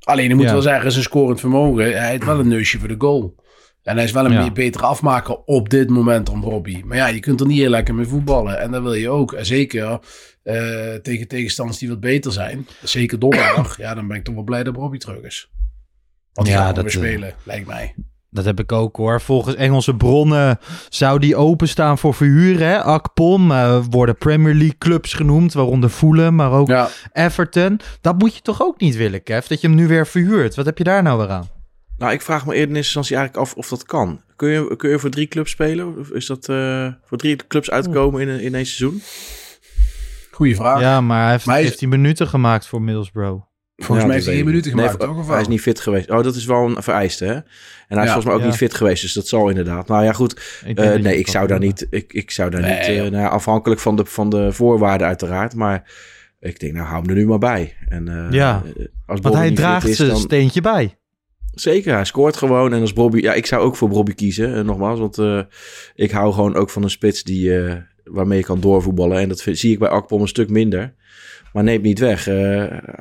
Alleen, 0.00 0.30
ik 0.30 0.36
moet 0.36 0.44
Ja. 0.44 0.52
wel 0.52 0.62
zeggen, 0.62 0.92
zijn 0.92 1.04
scorend 1.04 1.40
vermogen. 1.40 1.84
Hij 1.84 2.10
heeft 2.10 2.24
wel 2.24 2.38
een 2.40 2.48
neusje 2.48 2.78
voor 2.78 2.88
de 2.88 2.94
goal. 2.98 3.34
En 3.84 3.94
hij 3.96 4.04
is 4.04 4.12
wel 4.12 4.24
een 4.24 4.32
Ja. 4.32 4.50
betere 4.50 4.84
afmaker 4.84 5.36
op 5.44 5.68
dit 5.70 5.90
moment 5.90 6.26
dan 6.26 6.40
Bobby. 6.40 6.82
Maar 6.84 6.96
ja, 6.96 7.06
je 7.06 7.20
kunt 7.20 7.40
er 7.40 7.46
niet 7.46 7.58
heel 7.58 7.70
lekker 7.70 7.94
mee 7.94 8.06
voetballen. 8.06 8.60
En 8.60 8.70
dat 8.70 8.82
wil 8.82 8.94
je 8.94 9.08
ook. 9.08 9.32
En 9.32 9.46
zeker 9.46 9.98
eh, 10.42 10.94
tegen 11.02 11.28
tegenstanders 11.28 11.78
die 11.78 11.88
wat 11.88 12.00
beter 12.00 12.32
zijn. 12.32 12.66
Zeker 12.82 13.18
donderdag. 13.18 13.76
ja, 13.78 13.94
dan 13.94 14.06
ben 14.08 14.16
ik 14.16 14.24
toch 14.24 14.34
wel 14.34 14.44
blij 14.44 14.62
dat 14.64 14.74
Bobby 14.74 14.98
terug 14.98 15.22
is. 15.22 15.50
Want 16.32 16.46
die 16.48 16.56
Ja, 16.56 16.72
dat, 16.72 16.84
weer 16.84 16.92
eh, 16.92 16.98
spelen, 16.98 17.34
lijkt 17.42 17.66
mij. 17.66 17.94
Dat 18.30 18.44
heb 18.44 18.60
ik 18.60 18.72
ook 18.72 18.96
hoor. 18.96 19.20
Volgens 19.20 19.54
Engelse 19.54 19.94
bronnen 19.94 20.58
zou 20.88 21.18
die 21.18 21.36
openstaan 21.36 21.98
voor 21.98 22.14
verhuren. 22.14 22.68
Hè? 22.68 22.82
Akpom 22.82 23.50
eh, 23.50 23.80
worden 23.90 24.16
Premier 24.16 24.54
League 24.54 24.78
clubs 24.78 25.12
genoemd, 25.12 25.52
waaronder 25.52 25.90
Fulham, 25.90 26.34
maar 26.34 26.50
ook 26.52 26.68
Ja, 26.68 26.88
Everton. 27.12 27.80
Dat 28.00 28.18
moet 28.18 28.34
je 28.34 28.40
toch 28.40 28.62
ook 28.62 28.80
niet 28.80 28.96
willen, 28.96 29.22
Kev? 29.22 29.46
Dat 29.46 29.60
je 29.60 29.66
hem 29.66 29.76
nu 29.76 29.86
weer 29.86 30.06
verhuurt. 30.06 30.54
Wat 30.54 30.64
heb 30.66 30.78
je 30.78 30.84
daar 30.84 31.02
nou 31.02 31.18
weer 31.18 31.30
aan? 31.30 31.48
Nou, 31.98 32.12
ik 32.12 32.20
vraag 32.22 32.46
me 32.46 32.52
eerder 32.54 32.68
in 32.70 32.76
eerste 32.76 32.98
instantie 32.98 33.16
eigenlijk 33.16 33.46
af 33.46 33.54
of 33.56 33.68
dat 33.68 33.84
kan. 33.84 34.20
Kun 34.36 34.48
je, 34.48 34.76
kun 34.76 34.90
je 34.90 34.98
voor 34.98 35.10
drie 35.10 35.26
clubs 35.28 35.50
spelen? 35.50 35.98
Of 35.98 36.08
is 36.10 36.26
dat 36.26 36.48
eh, 36.48 36.88
voor 37.04 37.18
drie 37.18 37.36
clubs 37.48 37.70
uitkomen 37.70 38.20
in, 38.20 38.28
een- 38.28 38.40
in 38.40 38.54
één 38.54 38.66
seizoen? 38.66 39.02
goede 40.30 40.54
vraag. 40.54 40.80
Ja, 40.80 41.00
maar 41.00 41.22
hij 41.22 41.30
heeft 41.32 41.44
Maar 41.46 41.54
hij 41.54 41.62
is- 41.64 41.68
15 41.70 41.88
minuten 41.88 42.28
gemaakt 42.28 42.66
voor 42.66 42.82
Middlesbrough. 42.82 43.42
Volgens 43.76 43.98
Ja, 44.00 44.04
mij 44.06 44.14
heeft 44.14 44.26
hij 44.26 44.34
geen 44.36 44.44
weet 44.44 44.54
ik 44.54 44.60
minuten 44.64 44.70
niet. 44.70 44.80
gemaakt, 44.80 44.98
Nee, 44.98 45.08
toch? 45.08 45.18
Of 45.18 45.28
Hij 45.32 45.40
is 45.40 45.48
niet 45.48 45.60
fit 45.60 45.80
geweest. 45.80 46.10
Oh, 46.10 46.22
dat 46.22 46.34
is 46.34 46.44
wel 46.44 46.64
een 46.76 46.82
vereiste, 46.82 47.24
hè? 47.24 47.32
En 47.34 47.42
hij 47.88 47.98
is 47.98 48.04
Ja, 48.04 48.04
volgens 48.04 48.24
mij 48.24 48.34
ook 48.34 48.40
ja. 48.40 48.46
niet 48.46 48.56
fit 48.56 48.74
geweest, 48.74 49.02
dus 49.02 49.12
dat 49.12 49.26
zal 49.28 49.48
inderdaad. 49.48 49.88
Nou 49.88 50.04
ja, 50.04 50.12
goed. 50.12 50.60
Ik 50.64 50.78
Eh, 50.78 50.94
nee, 51.02 51.18
ik 51.18 51.28
zou 51.28 51.58
niet. 51.58 51.86
Ik, 51.90 52.12
ik 52.12 52.30
zou 52.30 52.50
daar 52.50 52.60
Nee, 52.60 52.78
niet. 52.78 53.04
eh, 53.04 53.10
nou 53.10 53.28
afhankelijk 53.30 53.80
van 53.80 53.96
de, 53.96 54.04
van 54.04 54.28
de 54.30 54.52
voorwaarden, 54.52 55.06
uiteraard. 55.06 55.54
Maar 55.54 55.90
ik 56.40 56.60
denk, 56.60 56.72
nou, 56.72 56.86
hou 56.86 57.00
hem 57.00 57.08
er 57.10 57.16
nu 57.16 57.26
maar 57.26 57.38
bij. 57.38 57.74
En, 57.88 58.08
eh, 58.08 58.26
Ja, 58.32 58.62
als 59.06 59.20
Want 59.20 59.34
hij 59.34 59.50
draagt 59.52 59.86
is, 59.88 59.96
zijn 59.96 60.08
dan- 60.08 60.18
steentje 60.18 60.60
bij. 60.60 60.98
Zeker, 61.54 61.94
hij 61.94 62.04
scoort 62.04 62.36
gewoon. 62.36 62.72
En 62.72 62.80
als 62.80 62.92
Bobby, 62.92 63.20
ja, 63.20 63.34
ik 63.34 63.46
zou 63.46 63.62
ook 63.62 63.76
voor 63.76 63.88
Bobby 63.88 64.14
kiezen, 64.14 64.54
eh, 64.54 64.64
nogmaals. 64.64 64.98
Want 64.98 65.18
eh, 65.18 65.40
ik 65.94 66.10
hou 66.10 66.32
gewoon 66.32 66.54
ook 66.54 66.70
van 66.70 66.82
een 66.82 66.90
spits 66.90 67.22
die, 67.22 67.58
eh, 67.58 67.74
waarmee 68.04 68.38
je 68.38 68.44
kan 68.44 68.60
doorvoetballen. 68.60 69.18
En 69.18 69.28
dat 69.28 69.46
zie 69.50 69.72
ik 69.72 69.78
bij 69.78 69.88
Akpom 69.88 70.20
een 70.20 70.28
stuk 70.28 70.50
minder. 70.50 70.94
Maar 71.52 71.62
neemt 71.62 71.82
niet 71.82 71.98
weg. 71.98 72.24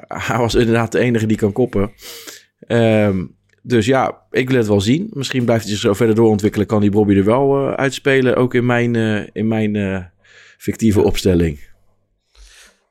Hij 0.07 0.37
was 0.37 0.55
inderdaad 0.55 0.91
de 0.91 0.99
enige 0.99 1.25
die 1.25 1.37
kan 1.37 1.51
koppen. 1.51 1.91
Ehm, 2.59 3.25
dus 3.61 3.85
ja, 3.85 4.21
ik 4.31 4.49
wil 4.49 4.57
het 4.57 4.67
wel 4.67 4.81
zien. 4.81 5.09
Misschien 5.13 5.45
blijft 5.45 5.63
hij 5.63 5.71
zich 5.73 5.81
zo 5.81 5.93
verder 5.93 6.15
doorontwikkelen. 6.15 6.67
Kan 6.67 6.81
die 6.81 6.91
Bobby 6.91 7.15
er 7.15 7.25
wel 7.25 7.75
uitspelen. 7.75 8.35
Ook 8.35 8.53
in 8.53 8.65
mijn, 8.65 8.95
in 9.33 9.47
mijn 9.47 10.11
fictieve 10.57 11.01
opstelling. 11.01 11.59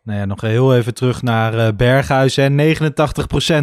Nou 0.04 0.18
ja, 0.18 0.24
nog 0.24 0.40
heel 0.40 0.76
even 0.76 0.94
terug 0.94 1.22
naar 1.22 1.58
eh, 1.58 1.72
Berghuis. 1.76 2.36
En 2.36 2.76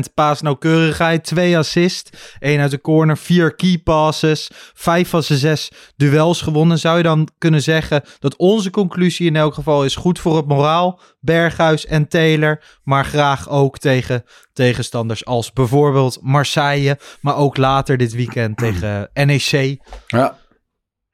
89% 0.08 0.14
paasnauwkeurigheid, 0.14 1.24
2 1.24 1.58
assist, 1.58 2.36
1 2.40 2.60
uit 2.60 2.72
de 2.72 2.82
corner, 2.82 3.18
4 3.18 3.56
key 3.56 3.78
passes, 3.78 4.50
5 4.74 5.10
van 5.10 5.24
zijn 5.24 5.40
6 5.40 5.72
duels 5.96 6.42
gewonnen. 6.42 6.80
Zou 6.80 6.98
je 6.98 7.04
dan 7.04 7.28
kunnen 7.38 7.62
zeggen 7.62 8.04
dat 8.20 8.36
onze 8.36 8.70
conclusie 8.70 9.28
in 9.28 9.36
elk 9.36 9.54
geval 9.54 9.86
is 9.86 9.96
goed 9.96 10.20
voor 10.20 10.36
het 10.38 10.48
moraal, 10.48 11.00
Berghuis 11.20 11.86
en 11.86 12.08
Taylor, 12.08 12.64
maar 12.84 13.06
graag 13.06 13.50
ook 13.50 13.78
tegen 13.78 14.24
tegenstanders 14.54 15.26
als 15.26 15.54
bijvoorbeeld 15.54 16.18
Marseille, 16.22 17.00
maar 17.22 17.36
ook 17.36 17.58
later 17.58 17.98
dit 17.98 18.14
weekend 18.14 18.58
tegen 18.58 19.10
NEC. 19.14 19.78
Ja. 20.08 20.38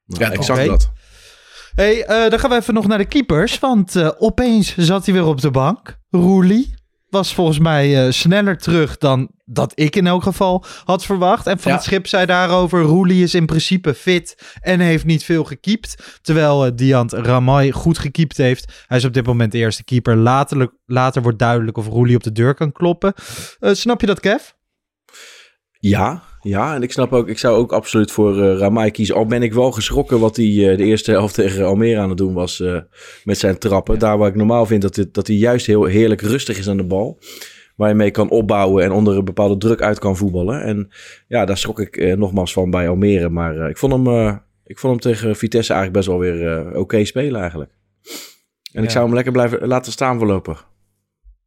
Ja, 0.07 0.31
exact 0.31 0.65
dat. 0.65 0.91
Hey, 1.75 2.05
eh, 2.05 2.29
dan 2.29 2.39
gaan 2.39 2.49
we 2.49 2.55
even 2.55 2.73
nog 2.73 2.87
naar 2.87 2.97
de 2.97 3.05
keepers. 3.05 3.59
Want 3.59 3.95
eh, 3.95 4.09
opeens 4.17 4.77
zat 4.77 5.05
hij 5.05 5.13
weer 5.13 5.25
op 5.25 5.41
de 5.41 5.51
bank. 5.51 5.97
Roelie 6.09 6.73
was 7.09 7.33
volgens 7.33 7.59
mij 7.59 8.05
eh, 8.05 8.11
sneller 8.11 8.57
terug 8.57 8.97
dan 8.97 9.29
dat 9.45 9.71
ik 9.75 9.95
in 9.95 10.07
elk 10.07 10.23
geval 10.23 10.65
had 10.85 11.05
verwacht. 11.05 11.47
En 11.47 11.59
Van 11.59 11.71
Ja. 11.71 11.77
het 11.77 11.85
Schip 11.85 12.07
zei 12.07 12.25
daarover... 12.25 12.81
Roelie 12.81 13.23
is 13.23 13.33
in 13.33 13.45
principe 13.45 13.93
fit 13.93 14.57
en 14.61 14.79
heeft 14.79 15.05
niet 15.05 15.23
veel 15.23 15.43
gekiept. 15.43 16.19
Terwijl 16.21 16.65
eh, 16.65 16.71
Diant 16.75 17.13
Ramay 17.13 17.71
goed 17.71 17.97
gekiept 17.97 18.37
heeft. 18.37 18.83
Hij 18.87 18.97
is 18.97 19.05
op 19.05 19.13
dit 19.13 19.25
moment 19.25 19.51
de 19.51 19.57
eerste 19.57 19.83
keeper. 19.83 20.15
Later, 20.15 20.71
later 20.85 21.21
wordt 21.21 21.39
duidelijk 21.39 21.77
of 21.77 21.87
Roelie 21.87 22.15
op 22.15 22.23
de 22.23 22.31
deur 22.31 22.53
kan 22.53 22.71
kloppen. 22.71 23.13
Snap 23.59 24.01
je 24.01 24.07
dat, 24.07 24.19
Kev? 24.19 24.43
Ja, 25.79 26.23
ja, 26.45 26.75
en 26.75 26.83
ik 26.83 26.91
snap 26.91 27.13
ook, 27.13 27.27
ik 27.27 27.37
zou 27.37 27.57
ook 27.57 27.73
absoluut 27.73 28.11
voor 28.11 28.43
eh 28.43 28.57
Ramai 28.57 28.91
kiezen. 28.91 29.15
Al 29.15 29.25
ben 29.25 29.43
ik 29.43 29.53
wel 29.53 29.71
geschrokken 29.71 30.19
wat 30.19 30.35
hij 30.35 30.45
eh, 30.45 30.77
de 30.77 30.83
eerste 30.83 31.11
helft 31.11 31.33
tegen 31.43 31.65
Almere 31.65 31.99
aan 31.99 32.09
het 32.09 32.17
doen 32.17 32.33
was 32.33 32.59
eh, 32.59 32.77
met 33.23 33.37
zijn 33.37 33.57
trappen. 33.57 33.99
Daar 33.99 34.17
waar 34.17 34.29
ik 34.29 34.35
normaal 34.35 34.65
vind 34.65 34.81
dat, 34.81 34.95
het, 34.95 35.13
dat 35.13 35.27
hij 35.27 35.35
juist 35.35 35.65
heel 35.65 35.83
heerlijk 35.83 36.21
rustig 36.21 36.57
is 36.57 36.69
aan 36.69 36.77
de 36.77 36.83
bal. 36.83 37.19
Waar 37.75 37.89
je 37.89 37.95
mee 37.95 38.11
kan 38.11 38.29
opbouwen 38.29 38.83
en 38.83 38.91
onder 38.91 39.17
een 39.17 39.25
bepaalde 39.25 39.57
druk 39.57 39.81
uit 39.81 39.99
kan 39.99 40.17
voetballen. 40.17 40.63
En 40.63 40.89
ja, 41.27 41.45
daar 41.45 41.57
schrok 41.57 41.79
ik 41.79 42.17
nogmaals 42.17 42.53
van 42.53 42.69
bij 42.69 42.89
Almere. 42.89 43.29
Maar 43.29 43.69
ik, 43.69 43.77
vond 43.77 43.93
hem, 43.93 44.27
ik 44.65 44.79
vond 44.79 45.03
hem 45.03 45.13
tegen 45.13 45.35
Vitesse 45.35 45.73
eigenlijk 45.73 46.05
best 46.05 46.17
wel 46.17 46.29
weer 46.29 46.77
oké 46.77 47.05
spelen 47.05 47.41
eigenlijk. 47.41 47.71
En 48.71 48.83
ik 48.83 48.89
zou 48.89 49.05
hem 49.05 49.13
lekker 49.13 49.31
blijven 49.31 49.67
laten 49.67 49.91
staan 49.91 50.17
voorlopig. 50.17 50.67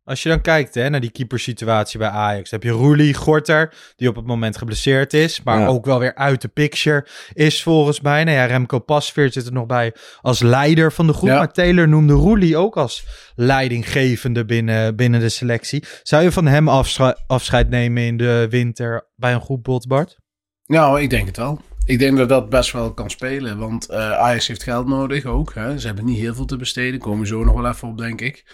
Als 0.08 0.22
je 0.22 0.28
dan 0.28 0.40
kijkt 0.40 0.74
hè, 0.74 0.88
naar 0.88 1.00
die 1.00 1.10
keepersituatie 1.10 1.98
bij 1.98 2.08
Ajax, 2.08 2.50
heb 2.50 2.62
je 2.62 2.70
Roelie 2.70 3.14
Gorter, 3.14 3.74
die 3.96 4.08
op 4.08 4.16
het 4.16 4.26
moment 4.26 4.56
geblesseerd 4.58 5.12
is, 5.14 5.42
maar 5.42 5.58
Ja. 5.60 5.66
ook 5.66 5.84
wel 5.84 5.98
weer 5.98 6.14
uit 6.14 6.40
de 6.42 6.48
picture 6.48 7.06
is 7.32 7.62
volgens 7.62 8.00
mij. 8.00 8.24
Nou 8.24 8.36
ja, 8.36 8.44
Remco 8.44 8.78
Pasveer 8.78 9.32
zit 9.32 9.46
er 9.46 9.52
nog 9.52 9.66
bij 9.66 9.94
als 10.20 10.40
leider 10.40 10.92
van 10.92 11.06
de 11.06 11.12
groep, 11.12 11.28
Ja. 11.28 11.36
maar 11.38 11.52
Taylor 11.52 11.88
noemde 11.88 12.12
Roelie 12.12 12.56
ook 12.56 12.76
als 12.76 13.04
leidinggevende 13.34 14.44
binnen, 14.44 14.96
binnen 14.96 15.20
de 15.20 15.28
selectie. 15.28 15.84
Zou 16.02 16.22
je 16.22 16.32
van 16.32 16.46
hem 16.46 16.68
afsche- 16.68 17.18
afscheid 17.26 17.68
nemen 17.68 18.02
in 18.02 18.16
de 18.16 18.46
winter 18.50 19.08
bij 19.16 19.32
een 19.32 19.40
goed 19.40 19.62
bot, 19.62 19.86
Bart? 19.86 20.18
Nou, 20.66 21.00
ik 21.00 21.10
denk 21.10 21.26
het 21.26 21.36
wel. 21.36 21.60
Ik 21.84 21.98
denk 21.98 22.16
dat 22.16 22.28
dat 22.28 22.48
best 22.48 22.72
wel 22.72 22.94
kan 22.94 23.10
spelen. 23.10 23.58
Want 23.58 23.88
eh 23.88 24.12
Ajax 24.12 24.46
heeft 24.46 24.62
geld 24.62 24.86
nodig 24.86 25.24
ook. 25.24 25.54
Hè. 25.54 25.78
Ze 25.78 25.86
hebben 25.86 26.04
niet 26.04 26.18
heel 26.18 26.34
veel 26.34 26.44
te 26.44 26.56
besteden. 26.56 27.00
Komen 27.00 27.26
zo 27.26 27.44
nog 27.44 27.54
wel 27.54 27.70
even 27.70 27.88
op, 27.88 27.98
denk 27.98 28.20
ik. 28.20 28.44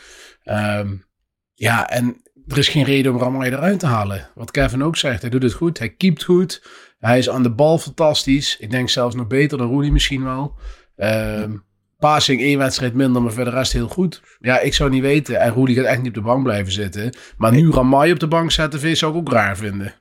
Ehm, 0.43 0.95
ja, 1.55 1.89
en 1.91 2.17
er 2.47 2.59
is 2.59 2.69
geen 2.69 2.85
reden 2.85 3.13
om 3.13 3.19
Ramai 3.19 3.51
eruit 3.51 3.79
te 3.79 3.87
halen. 3.87 4.29
Wat 4.35 4.51
Kevin 4.51 4.83
ook 4.85 4.97
zegt, 4.97 5.21
hij 5.21 5.31
doet 5.31 5.43
het 5.43 5.53
goed, 5.53 5.79
hij 5.79 5.89
keept 5.91 6.25
goed. 6.25 6.63
Hij 6.99 7.19
is 7.19 7.31
aan 7.31 7.43
de 7.43 7.51
bal 7.55 7.79
fantastisch. 7.79 8.57
Ik 8.59 8.71
denk 8.71 8.89
zelfs 8.89 9.15
nog 9.15 9.27
beter 9.27 9.59
dan 9.59 9.69
Rooney 9.69 9.91
misschien 9.91 10.25
wel. 10.25 10.55
Ehm 10.97 11.53
passing 11.99 12.41
één 12.41 12.59
wedstrijd 12.59 12.95
minder, 12.95 13.23
maar 13.23 13.33
voor 13.33 13.45
de 13.45 13.51
rest 13.51 13.73
heel 13.73 13.89
goed. 13.89 14.23
Ja, 14.41 14.61
ik 14.61 14.75
zou 14.75 14.91
niet 14.91 15.03
weten. 15.03 15.41
En 15.41 15.53
Rooney 15.53 15.75
gaat 15.75 15.85
echt 15.85 15.99
niet 15.99 16.09
op 16.09 16.15
de 16.15 16.21
bank 16.21 16.43
blijven 16.43 16.73
zitten. 16.73 17.17
Maar 17.37 17.53
nu 17.53 17.71
Ramai 17.71 18.13
op 18.13 18.19
de 18.21 18.29
bank 18.29 18.51
zetten, 18.51 18.81
vind- 18.81 18.99
zou 18.99 19.13
ik 19.13 19.19
ook 19.19 19.33
raar 19.33 19.57
vinden. 19.57 19.95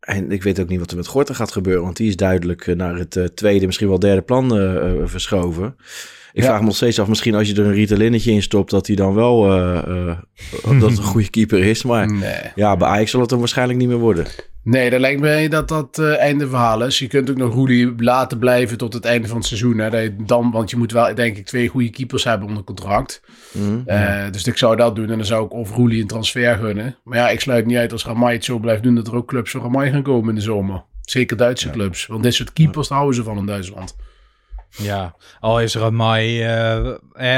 En 0.00 0.32
ik 0.32 0.42
weet 0.42 0.60
ook 0.60 0.68
niet 0.68 0.78
wat 0.78 0.90
er 0.90 0.96
met 0.96 1.06
Gorten 1.06 1.34
gaat 1.34 1.52
gebeuren. 1.52 1.82
Want 1.82 1.96
die 1.96 2.08
is 2.08 2.16
duidelijk 2.16 2.66
eh, 2.66 2.76
naar 2.76 2.96
het 2.96 3.16
eh, 3.16 3.24
tweede, 3.24 3.66
misschien 3.66 3.88
wel 3.88 3.98
derde 3.98 4.22
plan 4.22 4.58
eh, 4.58 4.92
verschoven. 5.04 5.76
Ik 6.32 6.42
Ja. 6.42 6.48
vraag 6.48 6.60
me 6.60 6.66
nog 6.66 6.76
steeds 6.76 7.00
af, 7.00 7.08
misschien 7.08 7.34
als 7.34 7.48
je 7.48 7.54
er 7.54 7.64
een 7.66 7.72
Rietalinnetje 7.72 8.32
in 8.32 8.42
stopt... 8.42 8.70
dat 8.70 8.86
hij 8.86 8.96
dan 8.96 9.14
wel 9.14 9.52
eh, 9.52 9.76
eh, 10.08 10.16
dat 10.80 10.90
het 10.90 10.98
een 10.98 11.04
goede 11.04 11.30
keeper 11.30 11.58
is. 11.64 11.82
Maar 11.82 12.12
Nee. 12.12 12.32
ja, 12.54 12.76
bij 12.76 12.88
Ajax 12.88 13.10
zal 13.10 13.20
het 13.20 13.28
dan 13.30 13.38
waarschijnlijk 13.38 13.78
niet 13.78 13.88
meer 13.88 13.96
worden. 13.98 14.26
Nee, 14.62 14.90
dat 14.90 15.00
lijkt 15.00 15.20
mij 15.20 15.48
dat 15.48 15.68
dat 15.68 15.98
eh, 15.98 16.18
einde 16.18 16.48
verhaal 16.48 16.84
is. 16.84 16.98
Je 16.98 17.06
kunt 17.06 17.30
ook 17.30 17.36
nog 17.36 17.54
Rooney 17.54 17.92
laten 17.96 18.38
blijven 18.38 18.78
tot 18.78 18.92
het 18.92 19.04
einde 19.04 19.28
van 19.28 19.36
het 19.36 19.46
seizoen. 19.46 19.78
Hè. 19.78 19.90
Dat 19.90 20.28
dan, 20.28 20.50
want 20.50 20.70
je 20.70 20.76
moet 20.76 20.92
wel, 20.92 21.14
denk 21.14 21.36
ik, 21.36 21.46
twee 21.46 21.68
goede 21.68 21.90
keepers 21.90 22.24
hebben 22.24 22.48
onder 22.48 22.64
contract. 22.64 23.22
Mhm. 23.52 23.80
Eh, 23.86 24.30
Dus 24.30 24.46
ik 24.46 24.56
zou 24.56 24.76
dat 24.76 24.96
doen. 24.96 25.10
En 25.10 25.16
dan 25.16 25.26
zou 25.26 25.44
ik 25.44 25.52
of 25.52 25.70
Rooney 25.74 26.00
een 26.00 26.06
transfer 26.06 26.56
gunnen. 26.56 26.96
Maar 27.04 27.18
ja, 27.18 27.28
ik 27.30 27.40
sluit 27.40 27.66
niet 27.66 27.76
uit 27.76 27.92
als 27.92 28.04
Ramai 28.04 28.34
het 28.34 28.44
zo 28.44 28.58
blijft 28.58 28.82
doen... 28.82 28.94
dat 28.94 29.06
er 29.06 29.14
ook 29.14 29.26
clubs 29.28 29.50
voor 29.50 29.60
Ramai 29.60 29.90
gaan 29.90 30.02
komen 30.02 30.28
in 30.28 30.34
de 30.34 30.40
zomer. 30.40 30.82
Zeker 31.00 31.36
Duitse 31.36 31.70
clubs. 31.70 32.06
Want 32.06 32.22
dit 32.22 32.34
soort 32.34 32.52
keepers 32.52 32.88
houden 32.88 33.14
ze 33.14 33.22
van 33.22 33.38
in 33.38 33.46
Duitsland. 33.46 33.96
Ja, 34.70 35.14
al 35.40 35.60
is 35.60 35.74
Ramai 35.74 36.42
eh, 36.42 36.86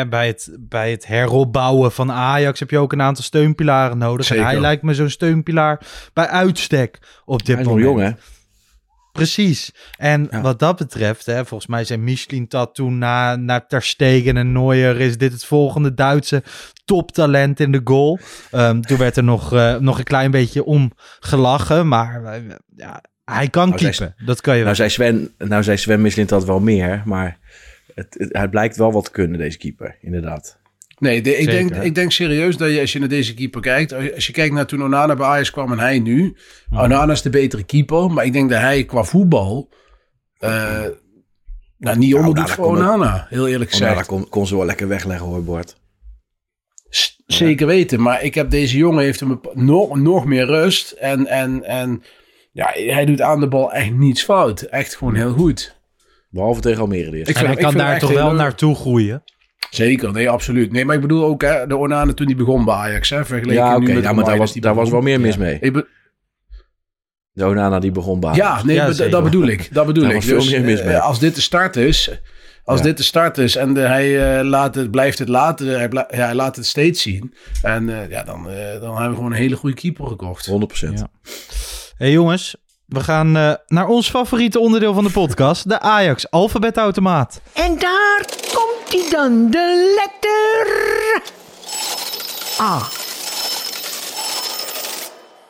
eh, 0.01 0.09
bij, 0.09 0.27
het, 0.27 0.57
bij 0.61 0.91
het 0.91 1.07
heropbouwen 1.07 1.93
van 1.93 2.13
Ajax 2.13 2.59
heb 2.61 2.71
je 2.71 2.79
ook 2.79 2.93
een 2.93 3.03
aantal 3.03 3.25
steunpilaren 3.25 3.99
nodig. 3.99 4.27
Zeker. 4.27 4.45
En 4.45 4.51
hij 4.51 4.61
lijkt 4.61 4.83
me 4.83 4.95
zo'n 4.95 5.09
steunpilaar 5.09 5.81
bij 6.13 6.27
uitstek 6.29 6.99
op 7.25 7.39
dit 7.39 7.47
Hij 7.57 7.65
is 7.65 7.71
nog 7.71 7.79
moment. 7.79 7.99
jong, 7.99 8.09
hè? 8.11 8.21
Precies. 9.13 9.73
En 9.97 10.29
Ja. 10.31 10.41
wat 10.41 10.59
dat 10.59 10.77
betreft, 10.77 11.27
hè, 11.27 11.45
volgens 11.47 11.71
mij 11.71 11.85
zijn 11.85 12.05
Michelin 12.05 12.49
Tat 12.49 12.75
toen 12.75 12.99
na, 12.99 13.37
na 13.37 13.61
Ter 13.61 13.83
Stegen 13.83 14.37
en 14.37 14.53
Neuer 14.53 15.01
is 15.01 15.19
dit 15.19 15.33
het 15.33 15.45
volgende 15.45 15.95
Duitse 15.95 16.43
toptalent 16.85 17.61
in 17.61 17.73
de 17.73 17.81
goal. 17.85 18.19
Ehm, 18.51 18.81
toen 18.81 18.99
werd 18.99 19.17
er 19.17 19.25
nog, 19.25 19.53
eh, 19.53 19.77
nog 19.77 19.99
een 19.99 20.05
klein 20.05 20.31
beetje 20.31 20.65
om 20.65 20.93
gelachen, 21.21 21.89
maar 21.89 22.25
eh, 22.25 22.43
ja, 22.77 23.03
hij 23.35 23.49
kan 23.49 23.69
Nou, 23.69 23.93
zij-. 23.93 24.15
Dat 24.25 24.41
kan 24.41 24.57
je 24.57 24.65
Nou 24.65 24.77
wel. 24.77 24.89
zei 24.89 24.89
Sven, 24.91 25.35
nou 25.39 25.63
zei 25.63 25.77
Sven 25.77 26.01
Mislint 26.01 26.29
dat 26.29 26.45
wel 26.45 26.61
meer, 26.61 27.03
maar 27.05 27.39
het, 27.95 28.15
het, 28.19 28.29
hij 28.33 28.49
blijkt 28.49 28.77
wel 28.77 28.93
wat 28.93 29.05
te 29.05 29.11
kunnen, 29.11 29.39
deze 29.39 29.59
keeper, 29.59 29.97
inderdaad. 30.01 30.61
Nee, 30.99 31.23
de- 31.23 31.37
ik, 31.37 31.51
Zeker. 31.51 31.69
denk, 31.71 31.85
ik 31.85 31.95
denk 31.95 32.13
serieus 32.13 32.57
dat 32.57 32.71
je 32.73 32.81
als 32.81 32.93
je 32.93 32.99
naar 32.99 33.09
deze 33.09 33.35
keeper 33.35 33.61
kijkt... 33.61 33.93
als 34.15 34.27
je 34.27 34.33
kijkt 34.33 34.55
naar 34.55 34.67
toen 34.67 34.83
Onana 34.83 35.15
bij 35.17 35.27
Ajax 35.27 35.51
kwam 35.51 35.73
en 35.73 35.79
hij 35.79 35.99
nu... 35.99 36.37
Onana 36.71 37.13
is 37.13 37.23
de 37.23 37.31
betere 37.31 37.63
keeper, 37.65 38.11
maar 38.11 38.25
ik 38.25 38.33
denk 38.33 38.51
dat 38.51 38.61
hij 38.61 38.85
qua 38.85 39.03
voetbal... 39.03 39.69
eh 40.39 40.85
nou, 41.79 41.99
niet 41.99 42.15
onderdoet 42.15 42.47
daar 42.47 42.55
voor 42.57 42.77
het- 42.77 42.83
Onana, 42.83 43.27
heel 43.29 43.49
eerlijk 43.49 43.71
gezegd. 43.71 43.91
Onana 43.91 44.07
kon, 44.07 44.29
kon 44.29 44.47
ze 44.47 44.57
wel 44.57 44.65
lekker 44.67 44.89
wegleggen 44.89 45.27
hoor, 45.27 45.45
Bart. 45.45 45.77
S- 46.89 47.23
Zeker 47.27 47.67
weten, 47.67 48.01
maar 48.03 48.23
ik 48.23 48.35
heb 48.35 48.51
deze 48.51 48.77
jongen 48.77 49.03
heeft 49.05 49.21
hem 49.21 49.41
nog, 49.55 49.97
nog 49.97 50.25
meer 50.25 50.47
rust. 50.47 50.91
En, 50.91 51.27
en, 51.27 51.65
en 51.65 52.03
ja, 52.53 52.71
hij 52.75 53.05
doet 53.05 53.21
aan 53.21 53.41
de 53.41 53.49
bal 53.49 53.73
echt 53.73 53.91
niets 53.93 54.23
fout. 54.23 54.61
Echt 54.61 54.97
gewoon 54.97 55.15
heel 55.15 55.33
goed. 55.33 55.81
Behalve 56.31 56.61
tegen 56.61 56.81
Almere 56.81 57.25
en 57.25 57.47
hij 57.47 57.55
kan 57.57 57.75
daar 57.77 57.99
toch 57.99 58.11
wel 58.11 58.19
heel 58.19 58.29
leuk. 58.29 58.39
naartoe 58.41 58.75
groeien. 58.75 59.23
Zeker, 59.71 60.13
nee, 60.13 60.31
absoluut. 60.31 60.73
Nee, 60.73 60.85
maar 60.85 60.95
ik 60.95 61.01
bedoel 61.01 61.25
ook 61.25 61.43
hè, 61.43 61.67
de 61.67 61.77
Onana 61.77 62.13
toen 62.13 62.27
hij 62.27 62.37
begon 62.37 62.65
bij 62.65 62.75
Ajax. 62.75 63.11
Hè, 63.11 63.25
vergeleken 63.25 63.63
Ja, 63.63 63.79
nu 63.79 63.85
oké, 63.85 63.95
met 63.95 64.03
ja, 64.03 64.13
maar 64.13 64.25
daar 64.25 64.37
was, 64.39 64.53
daar 64.53 64.75
was 64.75 64.91
wel 64.91 65.01
meer 65.01 65.21
mis 65.21 65.35
Ja. 65.35 65.41
mee. 65.41 65.59
Ik 65.61 65.73
be- 65.73 65.87
De 67.33 67.47
Onana 67.47 67.79
die 67.79 67.91
begon 67.91 68.21
bij 68.21 68.35
ja, 68.35 68.47
Ajax. 68.47 68.65
nee, 68.65 68.77
Ja, 68.77 68.87
be- 68.87 68.93
zeker. 68.93 69.13
dat 69.13 69.25
bedoel 69.25 69.47
ik. 69.47 69.75
Dat 69.75 69.87
bedoel 69.87 70.03
Daar 70.03 70.13
ik. 70.13 70.17
was 70.19 70.27
veel 70.27 70.39
Dus, 70.39 70.51
meer 70.51 70.61
mis 70.63 70.81
eh, 70.81 70.87
mee. 70.87 70.97
als 70.97 71.19
dit 71.19 71.35
de 71.35 71.41
start 71.41 71.77
is... 71.77 72.11
Als 72.65 72.79
Ja. 72.79 72.85
dit 72.85 72.97
de 72.97 73.03
start 73.03 73.39
is 73.39 73.57
en 73.57 73.75
de, 73.75 73.81
hij, 73.81 74.39
eh, 74.39 74.45
laat 74.45 74.75
het, 74.75 74.91
blijft 74.91 75.19
het 75.19 75.29
laten, 75.29 75.67
hij, 75.79 75.89
bla- 75.89 76.09
ja, 76.11 76.25
hij 76.25 76.35
laat 76.35 76.57
het 76.57 76.67
steeds 76.67 77.03
zien. 77.03 77.35
En 77.63 77.89
eh, 78.03 78.11
ja, 78.11 78.23
dan, 78.23 78.51
eh, 78.51 78.81
dan 78.81 78.91
hebben 78.93 79.09
we 79.09 79.15
gewoon 79.15 79.31
een 79.33 79.39
hele 79.39 79.57
goede 79.57 79.77
keeper 79.77 80.07
gekocht. 80.07 80.47
100%. 80.47 80.99
Ja. 80.99 81.09
Hey 81.97 82.11
jongens, 82.11 82.57
we 82.87 83.01
gaan 83.01 83.37
eh, 83.37 83.53
naar 83.67 83.87
ons 83.87 84.11
favoriete 84.11 84.59
onderdeel 84.59 84.95
van 84.95 85.05
de 85.05 85.11
podcast, 85.11 85.69
de 85.69 85.81
Ajax 85.81 86.31
alfabetautomaat. 86.31 87.41
En 87.53 87.79
daar 87.79 88.25
komt 88.55 88.93
hij 88.93 89.11
dan, 89.11 89.51
de 89.51 89.95
letter 89.97 91.23
A. 92.61 92.83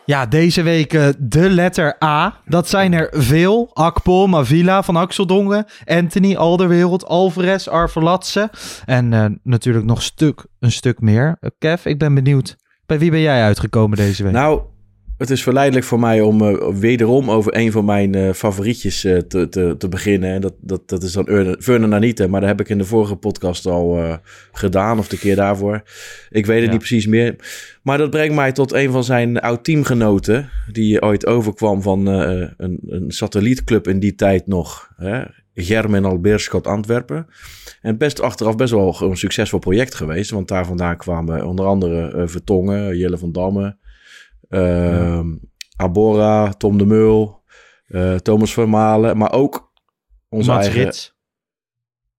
Ja, 0.05 0.26
deze 0.26 0.62
week 0.62 0.92
eh, 0.92 1.09
de 1.18 1.50
letter 1.50 1.96
A. 2.05 2.40
Dat 2.44 2.68
zijn 2.68 2.92
er 2.92 3.09
veel. 3.12 3.70
Akpol, 3.72 4.26
Mavila, 4.26 4.83
Van 4.83 4.96
Axeldongen, 4.96 5.66
Anthony, 5.85 6.37
Alderwereld, 6.37 7.07
Alvarez, 7.07 7.68
Arvelatse. 7.68 8.50
En 8.85 9.12
eh, 9.12 9.24
natuurlijk 9.42 9.85
nog 9.85 10.02
stuk, 10.02 10.46
een 10.61 10.72
stuk 10.72 11.00
meer. 11.00 11.38
Kev, 11.59 11.85
ik 11.85 11.98
ben 11.98 12.14
benieuwd. 12.14 12.57
Bij 12.87 12.98
wie 12.98 13.11
ben 13.11 13.20
jij 13.20 13.42
uitgekomen 13.42 13.96
deze 13.96 14.22
week? 14.22 14.33
Nou, 14.33 14.61
het 15.18 15.31
is 15.31 15.42
verleidelijk 15.42 15.87
voor 15.87 16.01
mij 16.01 16.20
om 16.20 16.42
eh, 16.42 16.68
wederom 16.68 17.31
over 17.31 17.57
een 17.57 17.72
van 17.72 17.85
mijn 17.85 18.14
eh, 18.14 18.33
favorietjes 18.33 19.05
eh, 19.05 19.16
te, 19.16 19.48
te, 19.48 19.75
te 19.79 19.88
beginnen. 19.88 20.31
En 20.31 20.40
dat, 20.40 20.55
dat, 20.61 20.88
dat 20.88 21.03
is 21.03 21.12
dan 21.12 21.57
Vernon 21.59 21.94
Anita. 21.94 22.27
Maar 22.27 22.40
dat 22.40 22.48
heb 22.48 22.61
ik 22.61 22.68
in 22.68 22.79
de 22.79 22.85
vorige 22.85 23.16
podcast 23.16 23.66
al 23.66 24.18
gedaan, 24.53 24.98
of 24.98 25.09
de 25.09 25.18
keer 25.18 25.37
daarvoor. 25.37 25.83
Ik 26.31 26.46
weet 26.46 26.57
het 26.57 26.64
Ja. 26.64 26.70
niet 26.70 26.79
precies 26.79 27.07
meer. 27.07 27.37
Maar 27.83 27.98
dat 27.98 28.11
brengt 28.11 28.35
mij 28.35 28.53
tot 28.53 28.72
een 28.72 28.90
van 28.90 29.05
zijn 29.05 29.40
oud-teamgenoten. 29.40 30.48
Die 30.72 31.03
ooit 31.03 31.27
overkwam 31.27 31.83
van 31.83 32.07
een, 32.07 32.79
een 32.87 33.11
satellietclub 33.11 33.88
in 33.88 33.98
die 33.98 34.14
tijd 34.14 34.46
nog. 34.46 34.90
Hè? 34.96 35.22
Germinal 35.55 36.20
Beerschot 36.20 36.66
Antwerpen. 36.66 37.27
En 37.83 37.98
best 37.98 38.20
achteraf 38.20 38.57
best 38.57 38.72
wel 38.72 38.96
een 39.03 39.16
succesvol 39.16 39.59
project 39.59 39.94
geweest. 39.94 40.31
Want 40.31 40.48
daar 40.48 40.66
vandaan 40.66 40.96
kwamen 40.96 41.46
onder 41.46 41.66
andere 41.66 42.22
Vertongen, 42.29 42.96
Jelle 42.96 43.18
van 43.18 43.33
Damme. 43.33 43.77
Ehm, 44.52 45.28
Abora, 45.76 46.52
Tom 46.52 46.78
de 46.78 46.86
Mul, 46.86 47.42
eh, 47.86 48.14
Thomas 48.14 48.52
Vermalen, 48.52 49.16
maar 49.16 49.32
ook 49.32 49.72
onze 50.28 50.50
Mats 50.50 50.66
eigen... 50.66 50.84
Rits. 50.84 51.14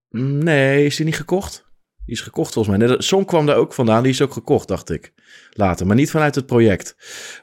Nee, 0.09 0.85
is 0.85 0.95
die 0.95 1.05
niet 1.05 1.15
gekocht? 1.15 1.71
Die 2.05 2.15
is 2.15 2.21
gekocht 2.21 2.53
volgens 2.53 2.77
mij. 2.77 2.87
Nee, 2.87 2.97
de 2.97 3.03
Song 3.03 3.25
kwam 3.25 3.45
daar 3.45 3.55
ook 3.55 3.73
vandaan. 3.73 4.03
Die 4.03 4.11
is 4.11 4.21
ook 4.21 4.33
gekocht, 4.33 4.67
dacht 4.67 4.89
ik. 4.91 5.13
Later, 5.51 5.87
maar 5.87 5.95
niet 5.95 6.11
vanuit 6.11 6.35
het 6.35 6.45
project. 6.45 6.95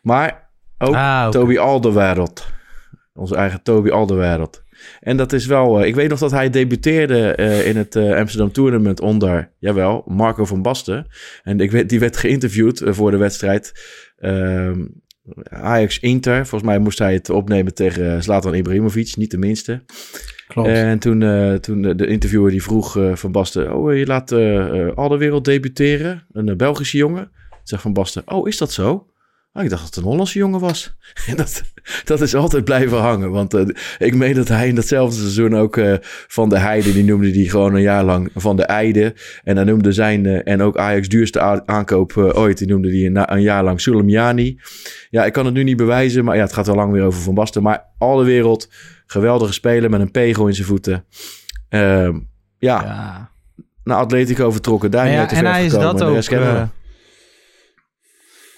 Maar 0.03 0.50
ook 0.79 0.94
Ah. 0.94 1.29
Toby 1.29 1.59
Alderwereld. 1.59 2.46
Onze 3.14 3.35
eigen 3.35 3.62
Toby 3.62 3.90
Alderwereld. 3.90 4.62
En 5.00 5.16
dat 5.16 5.33
is 5.33 5.46
wel... 5.46 5.81
eh, 5.81 5.87
ik 5.87 5.94
weet 5.94 6.09
nog 6.09 6.18
dat 6.18 6.31
hij 6.31 6.50
debuteerde 6.50 7.35
eh, 7.35 7.66
in 7.66 7.76
het 7.76 7.96
Amsterdam 7.96 8.53
Tournament 8.53 9.00
onder... 9.00 9.53
Jawel, 9.59 10.05
Marco 10.07 10.44
van 10.44 10.62
Basten. 10.62 11.07
En 11.42 11.61
ik 11.61 11.70
weet, 11.70 11.88
die 11.88 12.00
werd 12.00 12.16
geïnterviewd 12.16 12.83
voor 12.85 13.11
de 13.11 13.16
wedstrijd. 13.16 13.72
Ehm, 14.21 14.85
Ajax 15.51 15.99
Inter. 15.99 16.35
Volgens 16.47 16.71
mij 16.71 16.79
moest 16.79 16.99
hij 16.99 17.13
het 17.13 17.31
opnemen 17.31 17.75
tegen 17.75 18.23
Zlatan 18.23 18.55
Ibrahimovic. 18.55 19.17
Niet 19.17 19.31
de 19.31 19.39
minste. 19.39 19.83
Klopt. 20.49 20.69
En 20.69 20.99
toen, 20.99 21.23
eh, 21.23 21.55
toen 21.55 21.83
de- 21.83 22.07
interviewer 22.07 22.51
die 22.51 22.63
vroeg 22.63 22.97
eh, 22.97 23.15
Van 23.15 23.33
Basten... 23.33 23.75
Oh, 23.77 23.97
je 23.97 24.07
laat 24.07 24.33
eh 24.33 24.87
eh, 24.87 24.95
Alderwereld 24.97 25.45
debuteren. 25.45 26.27
Een 26.33 26.49
eh, 26.49 26.57
Belgische 26.57 26.97
jongen. 26.97 27.31
Zegt 27.63 27.83
Van 27.83 27.93
Basten... 27.93 28.23
Oh, 28.27 28.49
is 28.49 28.59
dat 28.59 28.73
zo? 28.73 29.07
Ah, 29.53 29.63
ik 29.65 29.71
dacht 29.71 29.83
dat 29.83 29.95
het 29.95 30.05
een 30.05 30.11
Hollandse 30.11 30.39
jongen 30.39 30.61
was. 30.61 30.95
En 31.29 31.37
dat, 31.37 31.63
dat 32.05 32.21
is 32.21 32.35
altijd 32.35 32.65
blijven 32.65 32.99
hangen. 32.99 33.31
Want 33.31 33.55
eh, 33.55 33.65
ik 33.99 34.15
meen 34.15 34.35
dat 34.35 34.49
hij 34.49 34.69
in 34.69 34.75
datzelfde 34.75 35.17
seizoen 35.21 35.57
ook 35.57 35.77
eh, 35.77 35.95
Van 36.29 36.49
de 36.49 36.59
Heide... 36.59 36.93
die 36.93 37.05
noemde 37.05 37.31
die 37.31 37.51
gewoon 37.51 37.75
een 37.75 37.83
jaar 37.83 38.05
lang 38.05 38.31
Van 38.35 38.57
de 38.57 38.63
Eide. 38.63 39.15
En 39.45 39.55
dan 39.55 39.67
noemde 39.67 39.93
zijn... 39.93 40.27
eh, 40.27 40.53
en 40.53 40.63
ook 40.63 40.77
Ajax 40.77 41.09
duurste 41.09 41.67
aankoop 41.67 42.17
ooit... 42.17 42.59
die 42.59 42.67
noemde 42.67 42.91
die 42.91 43.07
een, 43.07 43.33
een 43.33 43.43
jaar 43.43 43.65
lang 43.65 43.81
Soleimani. 43.81 44.61
Ja, 45.11 45.25
ik 45.25 45.33
kan 45.33 45.45
het 45.45 45.55
nu 45.55 45.63
niet 45.65 45.77
bewijzen... 45.77 46.25
maar 46.25 46.37
ja, 46.37 46.43
het 46.43 46.53
gaat 46.53 46.67
wel 46.67 46.77
lang 46.77 46.93
weer 46.93 47.03
over 47.05 47.21
Van 47.23 47.35
Basten. 47.35 47.63
Maar 47.63 47.85
Alderwereld... 47.99 48.69
Geweldige 49.07 49.53
speler 49.53 49.91
met 49.91 50.01
een 50.01 50.11
pegel 50.11 50.47
in 50.47 50.55
zijn 50.55 50.67
voeten. 50.67 51.05
Ehm, 51.69 52.19
ja, 52.59 52.83
Ja. 52.83 53.31
naar 53.85 53.97
Atletico 53.97 54.51
vertrokken. 54.51 54.91
Daar 54.91 55.05
niet 55.05 55.15
ja, 55.15 55.31
en 55.31 55.47
hij 55.47 55.65
is 55.65 55.73
dat 55.73 56.03
ook... 56.03 56.15
rest 56.15 56.29
kennen 56.29 56.53
we. 56.53 56.59
eh, 56.59 56.69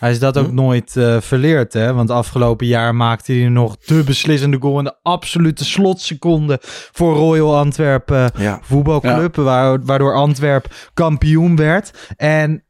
hij 0.02 0.10
is 0.10 0.18
dat 0.18 0.38
ook 0.38 0.48
Hm? 0.48 0.54
nooit 0.54 0.96
eh, 0.96 1.20
verleerd, 1.20 1.72
hè? 1.72 1.92
Want 1.94 2.10
afgelopen 2.10 2.66
jaar 2.66 2.94
maakte 2.94 3.32
hij 3.32 3.48
nog 3.48 3.76
de 3.76 4.02
beslissende 4.04 4.56
goal 4.60 4.78
in 4.78 4.84
de 4.84 4.94
absolute 5.02 5.64
slotseconde 5.64 6.58
voor 6.92 7.14
Royal 7.16 7.56
Antwerpen 7.56 8.30
ja. 8.38 8.58
voetbalclub, 8.62 9.36
waar- 9.36 9.84
waardoor 9.84 10.14
Antwerp 10.14 10.90
kampioen 10.94 11.56
werd. 11.56 12.12
En 12.16 12.64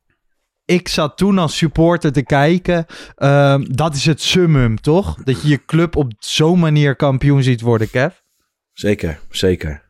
ik 0.65 0.89
zat 0.89 1.17
toen 1.17 1.39
als 1.39 1.57
supporter 1.57 2.13
te 2.13 2.23
kijken. 2.23 2.87
ehm, 3.17 3.65
dat 3.69 3.95
is 3.95 4.07
het 4.07 4.21
summum, 4.23 4.81
toch? 4.81 5.15
Dat 5.25 5.43
je 5.43 5.49
je 5.49 5.65
club 5.65 5.97
op 5.97 6.13
zo'n 6.19 6.59
manier 6.59 6.97
kampioen 6.97 7.43
ziet 7.43 7.61
worden, 7.61 7.91
Kev. 7.91 8.13
Zeker, 8.73 9.19
zeker. 9.31 9.83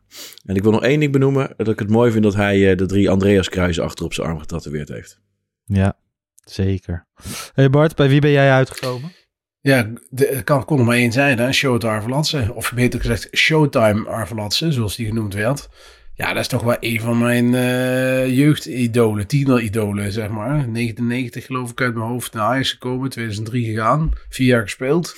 En 0.45 0.55
ik 0.55 0.63
wil 0.63 0.71
nog 0.71 0.83
één 0.83 0.99
ding 0.99 1.11
benoemen. 1.11 1.53
Dat 1.57 1.67
ik 1.67 1.79
het 1.79 1.89
mooi 1.89 2.11
vind 2.11 2.23
dat 2.23 2.35
hij 2.35 2.71
eh, 2.71 2.77
de 2.77 2.85
drie 2.85 3.09
Andreas 3.09 3.49
kruisen 3.49 3.83
achter 3.83 4.05
op 4.05 4.13
zijn 4.13 4.27
arm 4.27 4.39
getatoeëerd 4.39 4.89
heeft. 4.89 5.19
Ja. 5.65 5.97
Zeker. 6.43 7.07
Hey 7.53 7.69
Bart, 7.69 7.95
bij 7.95 8.09
wie 8.09 8.21
ben 8.21 8.31
jij 8.31 8.51
uitgekomen? 8.51 9.11
Ja, 9.59 9.89
er 10.15 10.43
kan, 10.43 10.65
kon 10.65 10.79
er 10.79 10.85
maar 10.85 10.95
één 10.95 11.11
zijn, 11.11 11.39
hè? 11.39 11.51
Showtime 11.51 11.91
Arvelatse. 11.91 12.51
Of 12.53 12.73
beter 12.73 12.99
gezegd, 12.99 13.27
Showtime 13.31 14.09
Arvelatse, 14.09 14.71
zoals 14.71 14.95
die 14.95 15.07
genoemd 15.07 15.33
werd. 15.33 15.69
Ja, 16.15 16.27
dat 16.27 16.41
is 16.41 16.47
toch 16.47 16.63
wel 16.63 16.77
een 16.79 16.99
van 16.99 17.17
mijn 17.17 17.45
uh, 17.53 18.35
jeugdidolen, 18.37 19.27
tieneridolen, 19.27 20.11
zeg 20.11 20.29
maar. 20.29 20.67
99 20.67 21.45
geloof 21.45 21.71
ik 21.71 21.81
uit 21.81 21.95
mijn 21.95 22.07
hoofd 22.07 22.33
naar 22.33 22.43
Ajax 22.43 22.71
gekomen, 22.71 23.09
2003 23.09 23.65
gegaan, 23.65 24.11
vier 24.29 24.47
jaar 24.47 24.61
gespeeld. 24.61 25.15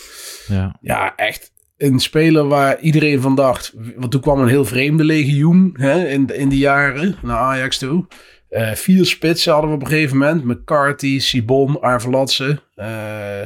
Ja, 0.47 0.77
ja 0.81 1.15
echt 1.15 1.51
een 1.77 1.99
speler 1.99 2.47
waar 2.47 2.79
iedereen 2.79 3.21
van 3.21 3.35
dacht. 3.35 3.73
Want 3.95 4.11
toen 4.11 4.21
kwam 4.21 4.39
een 4.39 4.47
heel 4.47 4.65
vreemde 4.65 5.03
legioen 5.03 5.75
hè, 5.77 6.07
in, 6.07 6.27
in 6.27 6.49
die 6.49 6.59
jaren 6.59 7.15
naar 7.21 7.37
Ajax 7.37 7.77
toe. 7.77 8.05
Uh, 8.49 8.73
vier 8.73 9.05
spitsen 9.05 9.51
hadden 9.51 9.69
we 9.69 9.75
op 9.75 9.81
een 9.81 9.87
gegeven 9.87 10.17
moment. 10.17 10.43
McCarthy, 10.43 11.19
Sibon, 11.19 11.81
Arvelatse. 11.81 12.61
Uh, 12.75 13.41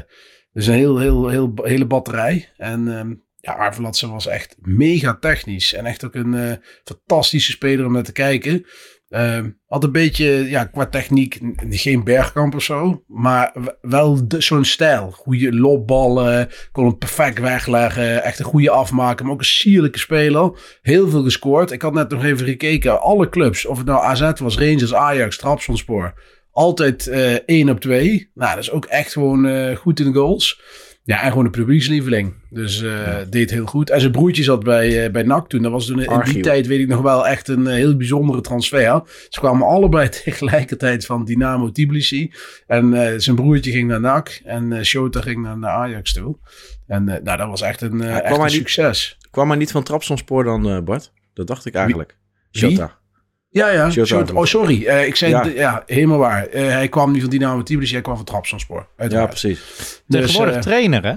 dus 0.54 0.68
een 0.68 0.74
heel, 0.74 1.00
heel, 1.00 1.28
heel, 1.28 1.54
hele 1.64 1.86
batterij. 1.86 2.50
En 2.58 2.88
um, 2.88 3.24
ja, 3.36 3.54
Arvelatse 3.54 4.10
was 4.10 4.28
echt 4.28 4.56
mega 4.62 5.16
technisch. 5.16 5.74
En 5.74 5.86
echt 5.86 6.06
ook 6.06 6.16
een 6.16 6.34
uh, 6.34 6.54
fantastische 6.84 7.52
speler 7.52 7.86
om 7.86 7.94
naar 7.94 8.04
te 8.04 8.12
kijken. 8.12 8.66
Uh, 9.10 9.40
had 9.66 9.84
een 9.84 9.92
beetje, 9.92 10.50
ja, 10.50 10.66
qua 10.66 10.86
techniek, 10.86 11.40
geen 11.70 12.04
bergkamp 12.04 12.56
of 12.56 12.64
zo. 12.64 13.04
Maar 13.08 13.54
wel 13.82 14.26
zo'n 14.38 14.66
stijl. 14.66 15.12
Goede 15.12 15.54
lopballen, 15.54 16.50
kon 16.72 16.86
hem 16.86 16.98
perfect 16.98 17.40
wegleggen. 17.40 18.24
Echt 18.24 18.40
een 18.40 18.46
goede 18.46 18.70
afmaken, 18.70 19.26
maar 19.26 19.34
ook 19.34 19.40
een 19.40 19.46
sierlijke 19.46 20.00
speler. 20.00 20.78
Heel 20.82 21.10
veel 21.10 21.24
gescoord. 21.24 21.72
Ik 21.72 21.82
had 21.82 21.94
net 21.94 22.10
nog 22.10 22.24
even 22.24 22.46
gekeken. 22.46 23.02
Alle 23.02 23.30
clubs, 23.30 23.66
of 23.66 23.78
het 23.78 23.86
nou 23.86 24.04
AZ 24.04 24.32
was, 24.40 24.58
Rangers, 24.58 24.94
Ajax, 24.94 25.38
Trabzonspor. 25.38 26.14
Altijd 26.52 27.08
uh, 27.08 27.34
1 27.34 27.70
op 27.70 27.80
2. 27.80 28.32
Nou, 28.34 28.56
dat 28.56 28.64
is 28.64 28.72
ook 28.72 28.86
echt 28.86 29.12
gewoon 29.12 29.46
uh, 29.46 29.76
goed 29.76 30.00
in 30.00 30.12
de 30.12 30.20
goals. 30.20 30.62
Ja, 31.10 31.22
en 31.22 31.30
gewoon 31.30 31.46
een 31.46 31.52
publiekslieveling. 31.52 32.34
Dus 32.50 32.82
uh, 32.82 33.06
ja. 33.06 33.24
deed 33.30 33.52
heel 33.52 33.66
goed. 33.66 33.90
En 33.90 34.00
zijn 34.00 34.12
broertje 34.12 34.44
zat 34.44 34.64
bij, 34.64 35.06
uh, 35.06 35.12
bij 35.12 35.24
NAC 35.24 35.50
toen. 35.50 35.62
Dat 35.62 35.72
was 35.72 35.86
toen 35.86 36.02
in 36.02 36.22
die 36.24 36.40
tijd, 36.40 36.68
weet 36.68 36.80
ik 36.80 36.88
nog 36.88 37.02
wel, 37.02 37.28
echt 37.28 37.48
een 37.48 37.62
uh, 37.62 37.74
heel 37.74 37.98
bijzondere 37.98 38.42
transfer. 38.42 39.02
Ze 39.30 39.40
kwamen 39.40 39.68
allebei 39.68 40.10
tegelijkertijd 40.24 41.06
van 41.06 41.26
Dynamo 41.26 41.72
Tbilisi. 41.72 42.34
En 42.68 43.22
zijn 43.22 43.36
broertje 43.36 43.72
ging 43.72 43.88
naar 43.88 44.00
NAC. 44.00 44.42
En 44.44 44.86
Shota 44.86 45.22
ging 45.22 45.42
naar, 45.42 45.58
naar, 45.58 45.72
Ajax 45.72 46.14
toe. 46.14 46.38
En 46.88 47.04
nou, 47.04 47.38
dat 47.38 47.48
was 47.48 47.62
echt 47.62 47.82
een, 47.82 47.98
ja, 47.98 48.22
echt 48.22 48.38
een 48.38 48.50
succes. 48.50 49.18
Kwam 49.32 49.50
hij 49.50 49.58
niet 49.58 49.72
van 49.72 49.84
Trapsonspoor 49.84 50.44
dan, 50.44 50.84
Bart? 50.84 51.12
Dat 51.34 51.48
dacht 51.48 51.66
ik 51.66 51.74
eigenlijk. 51.74 52.18
Shota. 52.52 53.00
Ja, 53.50 53.70
ja. 53.70 53.92
Oh, 54.34 54.46
sorry. 54.46 54.84
Uh, 54.86 55.06
ik 55.06 55.16
zei, 55.16 55.32
ja, 55.32 55.46
ja 55.46 55.84
helemaal 55.86 56.18
waar. 56.18 56.48
Uh, 56.54 56.68
hij 56.70 56.88
kwam 56.88 57.12
niet 57.12 57.22
van 57.22 57.30
Dynamo 57.30 57.64
Tbilisi, 57.64 57.94
hij 57.94 58.02
kwam 58.02 58.16
van 58.16 58.26
Trabzonspor. 58.26 58.88
Ja, 59.08 59.26
precies. 59.26 59.62
Tegenwoordig 60.08 60.56
dus, 60.56 60.66
uh, 60.66 60.72
trainer, 60.72 61.04
hè? 61.04 61.14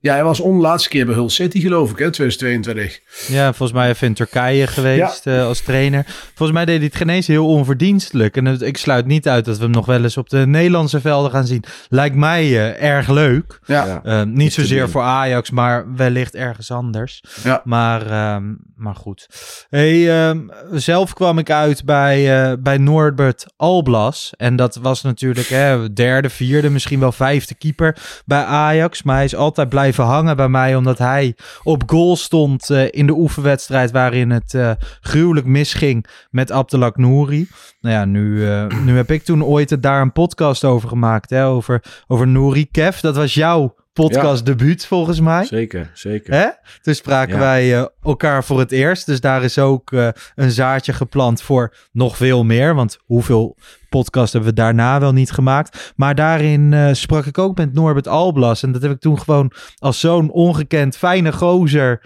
Ja, 0.00 0.12
hij 0.12 0.24
was 0.24 0.40
onlaatste 0.40 0.88
keer 0.88 1.06
bij 1.06 1.14
Hull 1.14 1.28
City, 1.28 1.60
geloof 1.60 1.90
ik, 1.90 1.98
hè, 1.98 2.10
2022. 2.10 3.00
Ja, 3.28 3.52
volgens 3.52 3.78
mij 3.78 3.88
even 3.88 4.06
in 4.06 4.14
Turkije 4.14 4.66
geweest 4.66 5.24
ja. 5.24 5.36
uh, 5.36 5.46
als 5.46 5.60
trainer. 5.60 6.04
Volgens 6.34 6.58
mij 6.58 6.64
deed 6.64 6.76
hij 6.76 6.86
het 6.86 6.96
geen 6.96 7.08
eens 7.08 7.26
heel 7.26 7.48
onverdienstelijk. 7.48 8.36
En 8.36 8.44
het, 8.44 8.62
ik 8.62 8.76
sluit 8.76 9.06
niet 9.06 9.28
uit 9.28 9.44
dat 9.44 9.56
we 9.56 9.62
hem 9.62 9.72
nog 9.72 9.86
wel 9.86 10.02
eens 10.02 10.16
op 10.16 10.28
de 10.28 10.46
Nederlandse 10.46 11.00
velden 11.00 11.30
gaan 11.30 11.46
zien. 11.46 11.64
Lijkt 11.88 12.16
mij 12.16 12.48
uh, 12.48 12.82
erg 12.82 13.08
leuk. 13.08 13.60
Ja. 13.66 14.00
Uh, 14.04 14.22
niet 14.22 14.52
zozeer 14.52 14.88
voor 14.90 15.02
Ajax, 15.02 15.50
maar 15.50 15.94
wellicht 15.94 16.34
ergens 16.34 16.70
anders. 16.70 17.22
Ja. 17.44 17.60
Maar, 17.64 18.34
um, 18.34 18.58
maar 18.76 18.94
goed. 18.94 19.28
Hey, 19.68 20.28
um, 20.28 20.50
zelf 20.72 21.12
kwam 21.12 21.38
ik 21.38 21.50
uit 21.50 21.84
bij, 21.84 22.56
bij 22.60 22.78
Norbert 22.78 23.46
Alblas. 23.56 24.32
En 24.36 24.56
dat 24.56 24.78
was 24.82 25.02
natuurlijk 25.02 25.48
hè, 25.48 25.92
derde, 25.92 26.30
vierde, 26.30 26.70
misschien 26.70 27.00
wel 27.00 27.12
vijfde 27.12 27.54
keeper 27.54 27.96
bij 28.24 28.44
Ajax. 28.44 29.02
Maar 29.02 29.16
hij 29.16 29.24
is 29.24 29.34
altijd 29.34 29.68
blijven 29.94 30.14
hangen 30.14 30.36
bij 30.36 30.48
mij, 30.48 30.76
omdat 30.76 30.98
hij 30.98 31.36
op 31.62 31.82
goal 31.86 32.16
stond 32.16 32.70
uh, 32.70 32.86
in 32.90 33.06
de 33.06 33.12
oefenwedstrijd 33.12 33.90
waarin 33.90 34.30
het 34.30 34.52
uh, 34.52 34.70
gruwelijk 35.00 35.46
misging 35.46 36.06
met 36.30 36.52
Abdelak 36.52 36.96
Nouri. 36.96 37.48
Nou 37.80 37.94
ja, 37.94 38.04
nu, 38.04 38.36
uh, 38.36 38.66
nu 38.84 38.96
heb 38.96 39.10
ik 39.10 39.22
toen 39.22 39.44
ooit 39.44 39.82
daar 39.82 40.00
een 40.00 40.12
podcast 40.12 40.64
over 40.64 40.88
gemaakt, 40.88 41.30
hè, 41.30 41.46
over, 41.46 41.82
over 42.06 42.28
Nouri 42.28 42.70
Kev. 42.70 43.00
Dat 43.00 43.16
was 43.16 43.34
jouw 43.34 43.74
podcast 44.04 44.38
ja. 44.38 44.54
debuut 44.54 44.86
volgens 44.86 45.20
mij. 45.20 45.44
Zeker, 45.44 45.90
zeker. 45.94 46.34
Hè? 46.34 46.48
Toen 46.82 46.94
spraken 46.94 47.34
ja. 47.34 47.40
wij 47.40 47.78
uh, 47.78 47.84
elkaar 48.02 48.44
voor 48.44 48.58
het 48.58 48.72
eerst. 48.72 49.06
Dus 49.06 49.20
daar 49.20 49.42
is 49.44 49.58
ook 49.58 49.90
uh, 49.90 50.08
een 50.34 50.50
zaadje 50.50 50.92
geplant 50.92 51.42
voor 51.42 51.74
nog 51.92 52.16
veel 52.16 52.44
meer. 52.44 52.74
Want 52.74 52.98
hoeveel 53.04 53.56
podcast 53.88 54.32
hebben 54.32 54.50
we 54.50 54.56
daarna 54.56 55.00
wel 55.00 55.12
niet 55.12 55.30
gemaakt. 55.30 55.92
Maar 55.96 56.14
daarin 56.14 56.72
uh, 56.72 56.88
sprak 56.92 57.26
ik 57.26 57.38
ook 57.38 57.56
met 57.56 57.72
Norbert 57.72 58.08
Alblas. 58.08 58.62
En 58.62 58.72
dat 58.72 58.82
heb 58.82 58.90
ik 58.90 59.00
toen 59.00 59.18
gewoon 59.18 59.52
als 59.78 60.00
zo'n 60.00 60.30
ongekend 60.30 60.96
fijne 60.96 61.32
gozer 61.32 62.00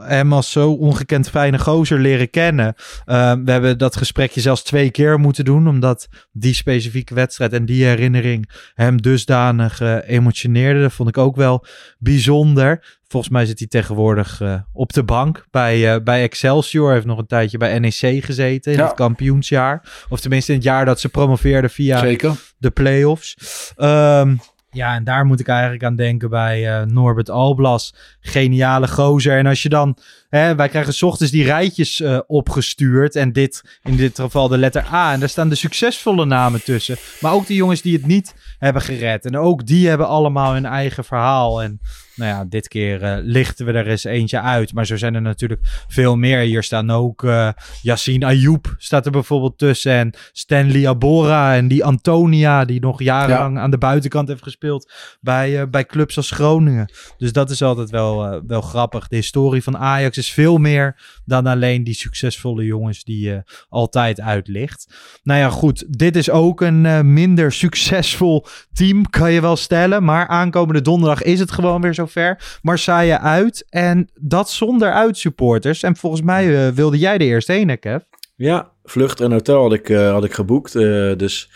hem 0.00 0.32
als 0.32 0.52
zo 0.52 0.70
ongekend 0.70 1.30
fijne 1.30 1.58
gozer 1.58 1.98
leren 1.98 2.30
kennen. 2.30 2.74
Uh, 3.06 3.32
we 3.44 3.50
hebben 3.50 3.78
dat 3.78 3.96
gesprekje 3.96 4.40
zelfs 4.40 4.62
twee 4.62 4.90
keer 4.90 5.20
moeten 5.20 5.44
doen, 5.44 5.68
omdat 5.68 6.08
die 6.32 6.54
specifieke 6.54 7.14
wedstrijd 7.14 7.52
en 7.52 7.64
die 7.64 7.84
herinnering 7.84 8.50
hem 8.74 9.02
dusdanig 9.02 9.80
uh, 9.80 9.96
emotioneerde. 10.06 10.80
Dat 10.80 10.92
vond 10.92 11.08
ik 11.08 11.18
ook 11.18 11.36
wel 11.36 11.64
bijzonder. 11.98 13.02
Volgens 13.08 13.32
mij 13.32 13.46
zit 13.46 13.58
hij 13.58 13.68
tegenwoordig 13.68 14.40
uh, 14.40 14.54
op 14.72 14.92
de 14.92 15.04
bank 15.04 15.46
bij, 15.50 16.02
bij 16.02 16.22
Excelsior. 16.22 16.84
Hij 16.84 16.94
heeft 16.94 17.06
nog 17.06 17.18
een 17.18 17.26
tijdje 17.26 17.58
bij 17.58 17.78
NEC 17.78 18.24
gezeten 18.24 18.72
in 18.72 18.78
ja. 18.78 18.84
het 18.84 18.94
kampioensjaar. 18.94 20.04
Of 20.08 20.20
tenminste 20.20 20.52
in 20.52 20.58
het 20.58 20.66
jaar 20.66 20.84
dat 20.84 21.00
ze 21.00 21.08
promoveerden 21.08 21.70
via 21.70 21.98
Zeker. 21.98 22.34
de 22.58 22.70
play-offs. 22.70 23.36
Um, 23.76 24.40
ja, 24.74 24.94
en 24.94 25.04
daar 25.04 25.24
moet 25.26 25.40
ik 25.40 25.48
eigenlijk 25.48 25.84
aan 25.84 25.96
denken 25.96 26.30
bij 26.30 26.80
uh, 26.80 26.86
Norbert 26.86 27.30
Alblas. 27.30 27.94
Geniale 28.20 28.88
gozer. 28.88 29.38
En 29.38 29.46
als 29.46 29.62
je 29.62 29.68
dan... 29.68 29.98
Hè, 30.28 30.54
wij 30.54 30.68
krijgen 30.68 30.94
s 30.94 31.02
ochtends 31.02 31.32
die 31.32 31.44
rijtjes 31.44 32.00
uh, 32.00 32.18
opgestuurd. 32.26 33.16
En 33.16 33.32
dit, 33.32 33.78
in 33.82 33.96
dit 33.96 34.18
geval 34.18 34.48
de 34.48 34.58
letter 34.58 34.86
A. 34.92 35.12
En 35.12 35.20
daar 35.20 35.28
staan 35.28 35.48
de 35.48 35.54
succesvolle 35.54 36.24
namen 36.24 36.64
tussen. 36.64 36.96
Maar 37.20 37.32
ook 37.32 37.46
de 37.46 37.54
jongens 37.54 37.82
die 37.82 37.96
het 37.96 38.06
niet 38.06 38.34
hebben 38.58 38.82
gered. 38.82 39.24
En 39.24 39.36
ook 39.36 39.66
die 39.66 39.88
hebben 39.88 40.08
allemaal 40.08 40.52
hun 40.52 40.66
eigen 40.66 41.04
verhaal. 41.04 41.62
En 41.62 41.80
nou 42.16 42.30
ja, 42.30 42.44
dit 42.44 42.68
keer 42.68 43.02
uh, 43.02 43.16
lichten 43.20 43.66
we 43.66 43.72
er 43.72 43.86
eens 43.86 44.04
eentje 44.04 44.40
uit. 44.40 44.72
Maar 44.72 44.86
zo 44.86 44.96
zijn 44.96 45.14
er 45.14 45.22
natuurlijk 45.22 45.60
veel 45.88 46.16
meer. 46.16 46.38
Hier 46.38 46.62
staan 46.62 46.90
ook 46.90 47.22
uh, 47.22 47.48
Yassine 47.82 48.26
Ayoub 48.26 48.74
staat 48.78 49.06
er 49.06 49.12
bijvoorbeeld 49.12 49.58
tussen. 49.58 49.92
En 49.92 50.14
Stanley 50.32 50.88
Abora 50.88 51.54
en 51.54 51.68
die 51.68 51.84
Antonia 51.84 52.64
die 52.64 52.80
nog 52.80 53.02
jarenlang 53.02 53.56
ja. 53.56 53.60
aan 53.60 53.70
de 53.70 53.78
buitenkant 53.78 54.28
heeft 54.28 54.42
gespeeld 54.42 54.92
bij, 55.20 55.60
uh, 55.60 55.62
bij 55.70 55.84
clubs 55.84 56.16
als 56.16 56.30
Groningen. 56.30 56.92
Dus 57.18 57.32
dat 57.32 57.50
is 57.50 57.62
altijd 57.62 57.90
wel, 57.90 58.42
wel 58.46 58.60
grappig. 58.60 59.08
De 59.08 59.16
historie 59.16 59.62
van 59.62 59.76
Ajax 59.78 60.16
is 60.16 60.32
veel 60.32 60.58
meer 60.58 60.96
dan 61.24 61.46
alleen 61.46 61.84
die 61.84 61.94
succesvolle 61.94 62.64
jongens 62.64 63.04
die 63.04 63.20
je 63.20 63.42
altijd 63.68 64.20
uitlicht. 64.20 64.94
Nou 65.22 65.40
ja, 65.40 65.48
goed. 65.50 65.84
Dit 65.98 66.16
is 66.16 66.30
ook 66.30 66.60
een 66.60 67.12
minder 67.12 67.52
succesvol 67.52 68.46
team, 68.72 69.10
kan 69.10 69.32
je 69.32 69.40
wel 69.40 69.56
stellen. 69.56 70.04
Maar 70.04 70.28
aankomende 70.28 70.82
donderdag 70.82 71.22
is 71.22 71.40
het 71.40 71.50
gewoon 71.50 71.80
weer 71.80 71.94
zo 71.94 72.03
zover. 72.06 72.58
Marseille 72.62 73.20
uit. 73.20 73.66
En 73.68 74.08
dat 74.20 74.50
zonder 74.50 74.92
uitsupporters. 74.92 75.82
En 75.82 75.96
volgens 75.96 76.22
mij 76.22 76.46
uh, 76.46 76.74
wilde 76.74 76.98
jij 76.98 77.18
de 77.18 77.24
eerste 77.24 77.52
heen, 77.52 77.68
hè, 77.68 77.76
Kev? 77.76 78.02
Ja, 78.36 78.70
vlucht 78.84 79.20
en 79.20 79.32
hotel 79.32 79.62
had 79.62 79.72
ik, 79.72 79.88
uh, 79.88 80.10
had 80.10 80.24
ik 80.24 80.32
geboekt. 80.32 80.74
Uh, 80.74 81.16
dus 81.16 81.50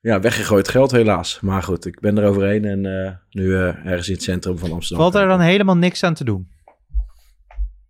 ja, 0.00 0.20
weggegooid 0.20 0.68
geld 0.68 0.90
helaas. 0.90 1.40
Maar 1.40 1.62
goed, 1.62 1.86
ik 1.86 2.00
ben 2.00 2.18
er 2.18 2.24
overheen. 2.24 2.64
En 2.64 2.80
nu 3.30 3.54
ergens 3.54 4.08
in 4.08 4.14
het 4.14 4.22
centrum 4.22 4.58
van 4.58 4.72
Amsterdam. 4.72 5.10
Valt 5.10 5.22
er 5.22 5.28
dan 5.28 5.40
helemaal 5.40 5.76
niks 5.76 6.02
aan 6.02 6.14
te 6.14 6.24
doen? 6.24 6.48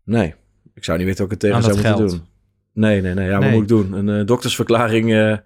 Nee, 0.04 0.34
ik 0.74 0.84
zou 0.84 0.98
niet 0.98 1.06
weten 1.06 1.26
wat 1.26 1.32
ik 1.32 1.42
het 1.42 1.50
tegen 1.50 1.62
zou 1.62 1.74
moeten 1.74 1.96
geld. 1.96 2.10
doen. 2.10 2.26
Nee, 2.72 3.00
nee, 3.00 3.14
nee. 3.14 3.28
Ja, 3.28 3.38
nee. 3.38 3.48
wat 3.48 3.58
moet 3.58 3.62
ik 3.62 3.68
doen? 3.68 4.08
Een 4.08 4.26
doktersverklaring... 4.26 5.40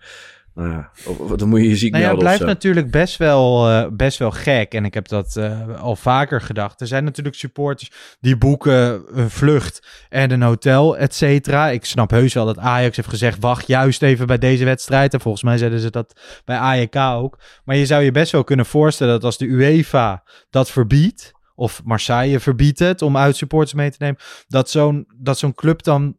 Nou 0.55 0.71
ja, 0.71 0.91
dan 1.37 1.49
moet 1.49 1.61
je 1.61 1.69
je 1.69 1.77
ziek 1.77 1.93
nou 1.93 2.05
ja. 2.05 2.11
Het 2.11 2.19
blijft 2.19 2.45
natuurlijk 2.45 2.91
best 2.91 3.17
wel, 3.17 3.71
uh, 3.71 3.87
best 3.93 4.19
wel 4.19 4.31
gek. 4.31 4.75
En 4.75 4.85
ik 4.85 4.95
heb 4.95 5.09
dat 5.09 5.37
uh, 5.37 5.81
al 5.81 5.97
vaker 5.97 6.41
gedacht. 6.41 6.81
Er 6.81 6.87
zijn 6.87 7.05
natuurlijk 7.05 7.37
supporters 7.37 7.91
die 8.21 8.37
boeken 8.37 9.03
een 9.19 9.31
vlucht 9.31 10.07
en 10.09 10.31
een 10.31 10.43
hotel, 10.43 10.97
et 10.97 11.15
cetera. 11.15 11.69
Ik 11.69 11.85
snap 11.85 12.11
heus 12.11 12.35
wel 12.35 12.47
dat 12.47 12.59
Ajax 12.59 12.97
heeft 12.97 13.09
gezegd... 13.09 13.39
wacht 13.41 13.67
juist 13.67 14.03
even 14.03 14.27
bij 14.27 14.39
deze 14.39 14.65
wedstrijd. 14.65 15.15
En 15.15 15.21
volgens 15.21 15.43
mij 15.43 15.59
zeiden 15.59 15.81
ze 15.81 15.91
dat 15.91 16.21
bij 16.45 16.59
AEK 16.59 16.97
ook. 16.97 17.39
Maar 17.65 17.77
je 17.77 17.87
zou 17.87 18.03
je 18.03 18.13
best 18.13 18.33
wel 18.33 18.45
kunnen 18.45 18.67
voorstellen 18.67 19.13
dat 19.13 19.25
als 19.25 19.39
de 19.39 19.47
UEFA 19.47 20.23
dat 20.51 20.71
verbiedt... 20.71 21.33
of 21.55 21.81
Marseille 21.85 22.41
verbiedt 22.41 22.79
het 22.79 23.03
om 23.03 23.17
uitsupporters 23.17 23.75
mee 23.75 23.91
te 23.91 23.97
nemen... 23.99 24.21
dat 24.49 24.71
zo'n 24.71 25.07
dat 25.17 25.39
zo'n 25.39 25.55
club 25.55 25.83
dan 25.83 26.19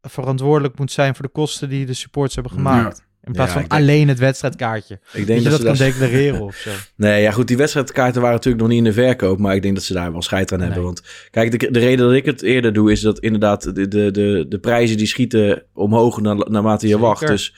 verantwoordelijk 0.00 0.78
moet 0.78 0.92
zijn 0.92 1.14
voor 1.14 1.24
de 1.24 1.32
kosten 1.32 1.68
die 1.68 1.86
de 1.86 1.94
supporters 1.94 2.34
hebben 2.34 2.52
gemaakt. 2.52 2.98
Ja. 2.98 3.12
In 3.24 3.32
plaats 3.32 3.52
ja, 3.52 3.58
van 3.58 3.68
denk, 3.68 3.80
alleen 3.80 4.08
het 4.08 4.18
wedstrijdkaartje. 4.18 4.98
Ik 5.12 5.26
denk 5.26 5.42
dat, 5.42 5.50
dat 5.50 5.60
je 5.60 5.66
dat 5.66 5.76
kan 5.76 5.86
dat... 5.86 5.96
declareren 5.98 6.40
of 6.40 6.56
zo. 6.56 6.70
Nee, 6.96 7.22
ja 7.22 7.30
goed, 7.30 7.48
die 7.48 7.56
wedstrijdkaarten 7.56 8.20
waren 8.20 8.36
natuurlijk 8.36 8.62
nog 8.62 8.72
niet 8.72 8.78
in 8.78 8.92
de 8.92 8.92
verkoop. 8.92 9.38
Maar 9.38 9.54
ik 9.54 9.62
denk 9.62 9.74
dat 9.74 9.84
ze 9.84 9.92
daar 9.92 10.12
wel 10.12 10.22
scheid 10.22 10.52
aan 10.52 10.58
hebben. 10.58 10.76
Nee. 10.76 10.86
Want 10.86 11.02
kijk, 11.30 11.60
de, 11.60 11.70
de, 11.70 11.78
reden 11.78 12.06
dat 12.06 12.14
ik 12.14 12.24
het 12.24 12.42
eerder 12.42 12.72
doe... 12.72 12.92
is 12.92 13.00
dat 13.00 13.18
inderdaad 13.18 13.74
de, 13.74 13.88
de, 13.88 14.10
de, 14.10 14.46
de 14.48 14.58
prijzen 14.58 14.96
die 14.96 15.06
schieten 15.06 15.62
omhoog 15.72 16.20
na, 16.20 16.34
naarmate 16.34 16.86
je 16.86 16.92
Zeker. 16.92 17.06
wacht. 17.06 17.26
Dus 17.26 17.54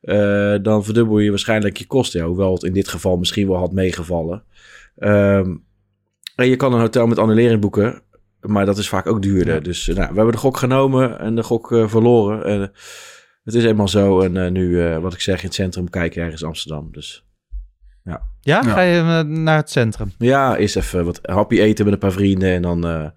eh, 0.00 0.54
dan 0.62 0.84
verdubbel 0.84 1.18
je 1.18 1.30
waarschijnlijk 1.30 1.76
je 1.76 1.86
kosten. 1.86 2.20
Ja, 2.20 2.26
hoewel 2.26 2.52
het 2.52 2.62
in 2.62 2.72
dit 2.72 2.88
geval 2.88 3.16
misschien 3.16 3.48
wel 3.48 3.56
had 3.56 3.72
meegevallen. 3.72 4.42
Ehm, 4.96 5.54
en 6.36 6.48
je 6.48 6.56
kan 6.56 6.72
een 6.72 6.80
hotel 6.80 7.06
met 7.06 7.18
annulering 7.18 7.60
boeken, 7.60 8.02
maar 8.40 8.66
dat 8.66 8.78
is 8.78 8.88
vaak 8.88 9.06
ook 9.06 9.22
duurder. 9.22 9.62
Dus 9.62 9.86
nou, 9.86 10.08
we 10.08 10.14
hebben 10.14 10.32
de 10.32 10.38
gok 10.38 10.56
genomen 10.56 11.18
en 11.18 11.34
de 11.34 11.42
gok 11.42 11.72
eh, 11.72 11.88
verloren. 11.88 12.44
En, 12.44 12.72
het 13.44 13.54
is 13.54 13.64
eenmaal 13.64 13.88
zo. 13.88 14.20
En 14.20 14.36
eh, 14.36 14.50
nu, 14.50 14.82
eh, 14.82 14.98
wat 14.98 15.12
ik 15.12 15.20
zeg, 15.20 15.38
in 15.38 15.44
het 15.44 15.54
centrum 15.54 15.90
kijken 15.90 16.22
ergens 16.22 16.44
Amsterdam. 16.44 16.88
Dus 16.92 17.24
ja. 18.04 18.22
Ja, 18.40 18.62
ga 18.62 18.80
je 18.80 18.98
eh, 18.98 19.20
naar 19.20 19.56
het 19.56 19.70
centrum? 19.70 20.12
Ja, 20.18 20.56
eerst 20.56 20.76
even 20.76 21.04
wat 21.04 21.18
happy 21.22 21.60
eten 21.60 21.84
met 21.84 21.94
een 21.94 22.00
paar 22.00 22.12
vrienden. 22.12 22.52
En 22.52 22.62
dan 22.62 22.86
eh, 22.86 23.08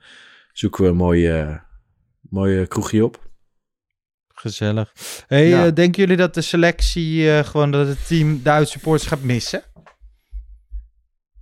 zoeken 0.53 0.83
we 0.83 0.89
een 0.89 0.95
mooie, 0.95 1.61
mooie 2.29 2.67
kroegje 2.67 3.05
op. 3.05 3.25
Gezellig. 4.27 4.93
Hey, 5.27 5.47
Ja. 5.47 5.71
denken 5.71 6.01
jullie 6.01 6.17
dat 6.17 6.33
de 6.33 6.41
selectie 6.41 7.31
eh, 7.31 7.43
gewoon 7.45 7.71
dat 7.71 7.87
het 7.87 8.07
team 8.07 8.43
de 8.43 8.49
uitsupporters 8.49 9.07
gaat 9.09 9.21
missen? 9.21 9.63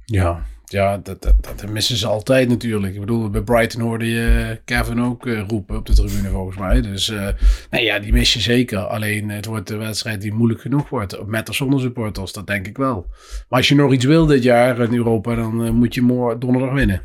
Ja, 0.06 0.46
ja 0.66 0.98
dat, 0.98 1.22
dat, 1.22 1.36
dat 1.42 1.70
missen 1.70 1.98
ze 1.98 2.08
altijd 2.08 2.50
natuurlijk. 2.50 2.94
Ik 2.94 3.00
bedoel, 3.00 3.30
bij 3.30 3.42
Brighton 3.42 3.82
hoorde 3.82 4.10
je 4.10 4.60
Kevin 4.66 5.02
ook 5.02 5.28
eh, 5.28 5.48
roepen 5.48 5.78
op 5.78 5.86
de 5.86 5.94
tribune 5.94 6.30
volgens 6.30 6.58
mij. 6.58 6.82
Dus 6.82 7.10
eh 7.10 7.28
nee, 7.70 7.84
ja, 7.84 8.00
die 8.00 8.14
mis 8.14 8.34
je 8.34 8.40
zeker. 8.40 8.80
Alleen 8.80 9.30
het 9.30 9.46
wordt 9.46 9.70
een 9.70 9.78
wedstrijd 9.78 10.22
die 10.22 10.34
moeilijk 10.34 10.62
genoeg 10.62 10.90
wordt. 10.90 11.26
Met 11.26 11.50
of 11.50 11.56
zonder 11.56 11.80
supporters, 11.80 12.34
dat 12.34 12.48
denk 12.48 12.68
ik 12.68 12.78
wel. 12.78 13.06
Maar 13.50 13.60
als 13.60 13.68
je 13.68 13.76
nog 13.76 13.94
iets 13.94 14.06
wil 14.06 14.26
dit 14.26 14.44
jaar 14.44 14.80
in 14.80 14.94
Europa, 14.94 15.36
dan 15.36 15.66
eh, 15.66 15.72
moet 15.72 15.94
je 15.94 16.02
morgen 16.02 16.40
donderdag 16.40 16.74
winnen. 16.74 17.02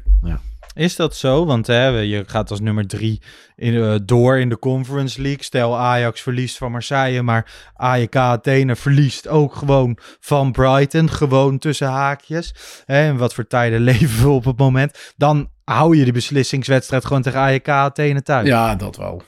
Is 0.74 0.96
dat 0.96 1.16
zo? 1.16 1.46
Want 1.46 1.66
hè, 1.66 1.87
je 1.88 2.24
gaat 2.26 2.50
als 2.50 2.61
nummer 2.61 2.87
drie 2.87 3.22
in, 3.56 3.83
eh, 3.83 3.94
door 4.04 4.38
in 4.38 4.48
de 4.48 4.59
Conference 4.59 5.22
League. 5.22 5.42
Stel 5.44 5.76
Ajax 5.78 6.20
verliest 6.20 6.56
van 6.59 6.70
Marseille, 6.72 7.22
maar 7.22 7.70
AEK 7.74 8.16
Athene 8.16 8.76
verliest 8.76 9.28
ook 9.28 9.54
gewoon 9.54 9.98
van 10.20 10.52
Brighton. 10.52 11.11
Gewoon 11.11 11.59
tussen 11.59 11.88
haakjes. 11.88 12.54
Hè, 12.87 13.06
en 13.09 13.16
wat 13.16 13.35
voor 13.35 13.46
tijden 13.46 13.80
leven 13.90 14.22
we 14.22 14.28
op 14.30 14.44
het 14.44 14.59
moment. 14.59 15.12
Dan 15.16 15.50
hou 15.64 15.96
je 15.96 16.04
de 16.04 16.12
beslissingswedstrijd 16.12 17.04
gewoon 17.04 17.22
tegen 17.22 17.40
AEK 17.40 17.68
Athene 17.68 18.22
thuis. 18.22 18.46
Ja, 18.48 18.74
dat 18.74 18.96
wel. 18.96 19.22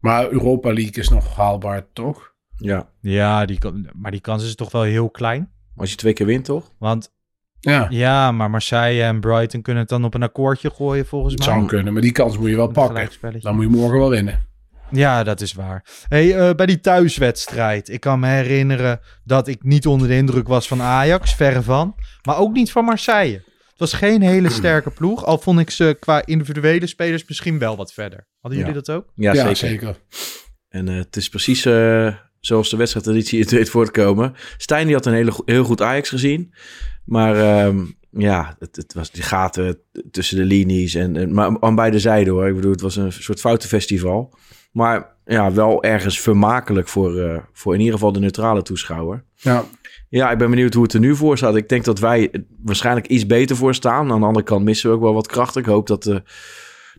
Maar 0.00 0.28
Europa 0.30 0.72
League 0.72 0.92
is 1.02 1.08
nog 1.08 1.36
haalbaar, 1.36 1.86
toch? 1.92 2.32
Ja, 2.56 2.88
Ja, 3.00 3.44
die, 3.44 3.58
kan- 3.58 3.88
maar 3.92 4.10
die 4.10 4.20
kans 4.20 4.44
is 4.44 4.54
toch 4.54 4.70
wel 4.72 4.82
heel 4.82 5.10
klein. 5.10 5.50
als 5.76 5.90
je 5.90 5.96
twee 5.96 6.12
keer 6.12 6.26
wint, 6.26 6.44
toch? 6.44 6.72
Want 6.78 7.16
Ja, 7.60 7.86
ja, 7.90 8.32
maar 8.32 8.50
Marseille 8.50 9.02
en 9.02 9.20
Brighton 9.20 9.62
kunnen 9.62 9.82
het 9.82 9.90
dan 9.90 10.04
op 10.04 10.14
een 10.14 10.22
akkoordje 10.22 10.70
gooien 10.70 11.06
volgens 11.06 11.34
het 11.34 11.44
mij. 11.44 11.54
zou 11.54 11.66
kunnen, 11.66 11.92
maar 11.92 12.02
die 12.02 12.12
kans 12.12 12.38
moet 12.38 12.48
je 12.50 12.56
wel 12.56 12.66
Een 12.66 12.72
pakken. 12.72 13.08
Dan 13.40 13.54
moet 13.54 13.64
je 13.64 13.70
morgen 13.70 13.98
wel 13.98 14.10
winnen. 14.10 14.46
Ja, 14.90 15.22
dat 15.24 15.40
is 15.40 15.52
waar. 15.52 15.84
Hey, 16.08 16.36
eh, 16.48 16.54
bij 16.54 16.66
die 16.66 16.80
thuiswedstrijd. 16.80 17.88
Ik 17.88 18.00
kan 18.00 18.20
me 18.20 18.26
herinneren 18.28 19.00
dat 19.24 19.48
ik 19.48 19.62
niet 19.62 19.86
onder 19.86 20.08
de 20.08 20.14
indruk 20.16 20.48
was 20.48 20.68
van 20.68 20.82
Ajax, 20.82 21.34
verre 21.34 21.62
van. 21.62 21.94
Maar 22.22 22.38
ook 22.38 22.52
niet 22.52 22.70
van 22.72 22.84
Marseille. 22.84 23.42
Het 23.68 23.90
was 23.90 23.92
geen 23.92 24.22
hele 24.22 24.50
sterke 24.50 24.90
ploeg. 24.90 25.24
Al 25.24 25.38
vond 25.38 25.58
ik 25.60 25.70
ze 25.70 25.96
qua 26.00 26.26
individuele 26.26 26.86
spelers 26.86 27.24
misschien 27.28 27.58
wel 27.58 27.76
wat 27.76 27.92
verder. 27.92 28.26
Hadden 28.40 28.58
jullie 28.60 28.74
Ja. 28.74 28.80
dat 28.84 28.96
ook? 28.96 29.06
Ja, 29.14 29.32
Ja, 29.32 29.40
zeker. 29.54 29.56
zeker. 29.56 29.96
En 30.68 30.88
eh, 30.88 30.96
het 30.96 31.16
is 31.16 31.28
precies 31.28 31.64
eh, 31.64 32.14
zoals 32.40 32.70
de 32.70 32.76
wedstrijdtraditie 32.76 33.40
het 33.40 33.48
deed 33.48 33.70
voortkomen. 33.70 34.34
Stijn 34.56 34.86
die 34.86 34.94
had 34.94 35.06
een 35.06 35.12
hele, 35.12 35.32
heel 35.44 35.64
goed 35.64 35.82
Ajax 35.82 36.08
gezien. 36.08 36.54
Maar 37.08 37.36
ehm, 37.36 37.84
ja, 38.10 38.56
het, 38.58 38.76
het 38.76 38.94
was 38.94 39.10
die 39.10 39.22
gaten 39.22 39.78
tussen 40.10 40.36
de 40.36 40.44
linies. 40.44 40.94
En, 40.94 41.16
en, 41.16 41.34
maar 41.34 41.56
aan 41.60 41.74
beide 41.74 41.98
zijden 41.98 42.32
hoor. 42.32 42.48
Ik 42.48 42.54
bedoel, 42.54 42.70
het 42.70 42.80
was 42.80 42.96
een 42.96 43.12
soort 43.12 43.40
foutenfestival. 43.40 44.34
Maar 44.72 45.16
ja, 45.24 45.52
wel 45.52 45.82
ergens 45.82 46.20
vermakelijk 46.20 46.88
voor, 46.88 47.18
eh, 47.18 47.38
voor 47.52 47.72
in 47.72 47.78
ieder 47.78 47.94
geval 47.94 48.12
de 48.12 48.20
neutrale 48.20 48.62
toeschouwer. 48.62 49.24
Ja, 49.34 49.64
Ja, 50.08 50.30
ik 50.30 50.38
ben 50.38 50.50
benieuwd 50.50 50.74
hoe 50.74 50.82
het 50.82 50.92
er 50.92 51.00
nu 51.00 51.16
voor 51.16 51.36
staat. 51.36 51.56
Ik 51.56 51.68
denk 51.68 51.84
dat 51.84 51.98
wij 51.98 52.30
er 52.32 52.44
waarschijnlijk 52.62 53.06
iets 53.06 53.26
beter 53.26 53.56
voor 53.56 53.74
staan. 53.74 54.12
Aan 54.12 54.20
de 54.20 54.26
andere 54.26 54.44
kant 54.44 54.64
missen 54.64 54.90
we 54.90 54.96
ook 54.96 55.02
wel 55.02 55.14
wat 55.14 55.26
kracht. 55.26 55.56
Ik 55.56 55.64
hoop 55.64 55.86
dat 55.86 56.02
de, 56.02 56.22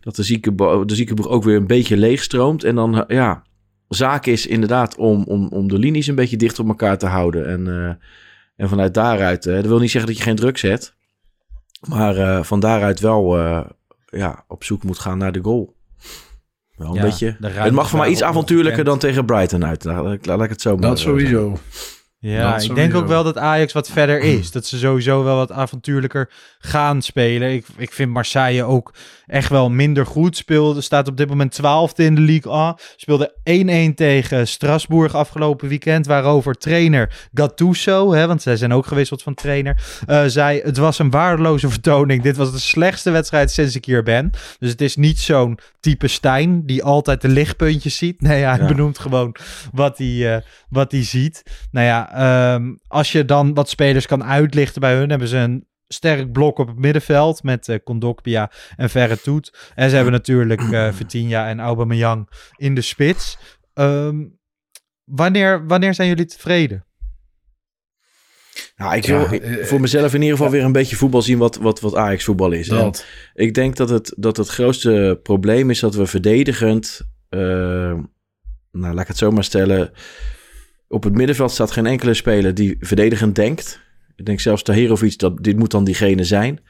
dat 0.00 0.16
de, 0.16 0.22
zieke, 0.22 0.54
de 0.84 0.94
ziekenboeg 0.94 1.28
ook 1.28 1.44
weer 1.44 1.56
een 1.56 1.66
beetje 1.66 1.96
leegstroomt. 1.96 2.64
En 2.64 2.74
dan, 2.74 3.04
ja, 3.08 3.42
zaak 3.88 4.26
is 4.26 4.46
inderdaad 4.46 4.96
om, 4.96 5.24
om, 5.24 5.48
om 5.48 5.68
de 5.68 5.78
linies 5.78 6.06
een 6.06 6.14
beetje 6.14 6.36
dicht 6.36 6.58
op 6.58 6.68
elkaar 6.68 6.98
te 6.98 7.06
houden. 7.06 7.48
En, 7.48 7.66
eh, 7.66 7.94
en 8.60 8.68
vanuit 8.68 8.94
daaruit, 8.94 9.46
eh, 9.46 9.54
dat 9.54 9.66
wil 9.66 9.78
niet 9.78 9.90
zeggen 9.90 10.10
dat 10.10 10.18
je 10.18 10.24
geen 10.24 10.36
druk 10.36 10.58
zet. 10.58 10.94
Maar 11.88 12.16
eh, 12.16 12.42
van 12.42 12.60
daaruit 12.60 13.00
wel 13.00 13.38
eh, 13.38 13.60
ja, 14.06 14.44
op 14.48 14.64
zoek 14.64 14.82
moet 14.82 14.98
gaan 14.98 15.18
naar 15.18 15.32
de 15.32 15.40
goal. 15.42 15.74
Wel 16.76 16.88
een 16.88 16.94
Ja, 16.94 17.02
beetje. 17.02 17.36
Het 17.40 17.72
mag 17.72 17.88
voor 17.88 17.98
mij 17.98 18.08
iets 18.08 18.22
avontuurlijker 18.22 18.84
dan 18.84 18.98
tegen 18.98 19.24
Brighton 19.24 19.64
uit. 19.64 19.84
Laat, 19.84 20.26
laat 20.26 20.42
ik 20.42 20.50
het 20.50 20.60
zo 20.60 20.76
maar 20.76 20.88
dat 20.88 20.98
sowieso. 20.98 21.58
Ja, 22.22 22.58
ik 22.58 22.74
denk 22.74 22.94
ook 22.94 23.06
wel 23.06 23.24
dat 23.24 23.38
Ajax 23.38 23.72
wat 23.72 23.90
verder 23.90 24.20
is. 24.38 24.50
Dat 24.50 24.66
ze 24.66 24.78
sowieso 24.78 25.24
wel 25.24 25.36
wat 25.36 25.52
avontuurlijker 25.52 26.30
gaan 26.58 27.02
spelen. 27.02 27.52
Ik, 27.52 27.66
ik 27.76 27.92
vind 27.92 28.10
Marseille 28.10 28.64
ook 28.64 28.94
echt 29.26 29.48
wel 29.48 29.70
minder 29.70 30.06
goed. 30.06 30.36
Speelde, 30.36 30.80
staat 30.80 31.08
op 31.08 31.16
dit 31.16 31.28
moment 31.28 31.52
twaalfde 31.52 32.04
in 32.04 32.14
de 32.14 32.20
Ligue 32.20 32.52
1. 32.52 32.74
Speelde 32.96 33.90
1-1 33.90 33.94
tegen 33.94 34.48
Strasbourg 34.48 35.14
afgelopen 35.14 35.68
weekend. 35.68 36.06
Waarover 36.06 36.54
trainer 36.54 37.28
Gattuso, 37.34 38.12
hè, 38.12 38.26
want 38.26 38.42
zij 38.42 38.56
zijn 38.56 38.72
ook 38.72 38.86
gewisseld 38.86 39.22
van 39.22 39.34
trainer, 39.34 39.82
eh, 40.06 40.22
zei 40.26 40.60
het 40.60 40.76
was 40.76 40.98
een 40.98 41.10
waardeloze 41.10 41.68
vertoning. 41.70 42.22
Dit 42.22 42.36
was 42.36 42.52
de 42.52 42.58
slechtste 42.58 43.10
wedstrijd 43.10 43.50
sinds 43.50 43.74
ik 43.74 43.84
hier 43.84 44.02
ben. 44.02 44.30
Dus 44.58 44.70
het 44.70 44.80
is 44.80 44.96
niet 44.96 45.18
zo'n 45.18 45.58
type 45.80 46.08
Stijn 46.08 46.66
die 46.66 46.82
altijd 46.84 47.20
de 47.20 47.28
lichtpuntjes 47.28 47.96
ziet. 47.96 48.20
Nee, 48.20 48.42
hij 48.42 48.58
Ja. 48.58 48.66
benoemt 48.66 48.98
gewoon 48.98 49.34
wat 49.72 49.98
hij, 49.98 50.34
eh, 50.36 50.42
wat 50.68 50.92
hij 50.92 51.04
ziet. 51.04 51.42
Nou 51.70 51.86
ja, 51.86 52.08
ehm, 52.14 52.74
als 52.86 53.12
je 53.12 53.24
dan 53.24 53.54
wat 53.54 53.68
spelers 53.68 54.06
kan 54.06 54.24
uitlichten 54.24 54.80
bij 54.80 54.94
hun, 54.94 55.10
hebben 55.10 55.28
ze 55.28 55.36
een 55.36 55.68
sterk 55.88 56.32
blok 56.32 56.58
op 56.58 56.66
het 56.66 56.78
middenveld 56.78 57.42
met 57.42 57.68
eh 57.68 57.78
Kondogbia 57.84 58.50
en 58.76 58.90
Verre 58.90 59.20
Toet. 59.20 59.70
En 59.74 59.88
ze 59.88 59.94
hebben 59.94 60.12
natuurlijk 60.12 60.60
eh 60.72 60.92
Vitinha 60.96 61.48
en 61.48 61.60
Aubameyang 61.60 62.28
in 62.56 62.74
de 62.74 62.80
spits. 62.80 63.38
Ehm, 63.74 64.24
wanneer, 65.04 65.66
wanneer 65.66 65.94
zijn 65.94 66.08
jullie 66.08 66.24
tevreden? 66.26 66.84
Nou, 68.76 68.96
ik 68.96 69.04
Ja, 69.04 69.28
wil 69.28 69.40
eh, 69.40 69.64
voor 69.64 69.80
mezelf 69.80 70.14
in 70.14 70.22
ieder 70.22 70.36
geval 70.36 70.52
weer 70.52 70.64
een 70.64 70.72
beetje 70.72 70.96
voetbal 70.96 71.22
zien 71.22 71.38
wat, 71.38 71.56
wat, 71.56 71.80
wat 71.80 71.94
Ajax 71.96 72.24
voetbal 72.24 72.52
is. 72.52 72.68
En 72.68 72.92
ik 73.34 73.54
denk 73.54 73.76
dat 73.76 73.88
het, 73.88 74.14
dat 74.16 74.36
het 74.36 74.48
grootste 74.48 75.20
probleem 75.22 75.70
is 75.70 75.80
dat 75.80 75.94
we 75.94 76.06
verdedigend, 76.06 77.00
nou 77.28 78.04
laat 78.70 79.00
ik 79.00 79.06
het 79.06 79.16
zo 79.16 79.30
maar 79.30 79.44
stellen, 79.44 79.92
op 80.90 81.04
het 81.04 81.14
middenveld 81.14 81.50
staat 81.50 81.70
geen 81.70 81.86
enkele 81.86 82.14
speler 82.14 82.54
die 82.54 82.76
verdedigend 82.80 83.34
denkt. 83.34 83.80
Ik 84.16 84.26
denk 84.26 84.40
zelfs 84.40 84.62
Tahirovic, 84.62 85.18
dat 85.18 85.42
dit 85.44 85.56
moet 85.56 85.70
dan 85.70 85.84
diegene 85.84 86.24
zijn. 86.24 86.60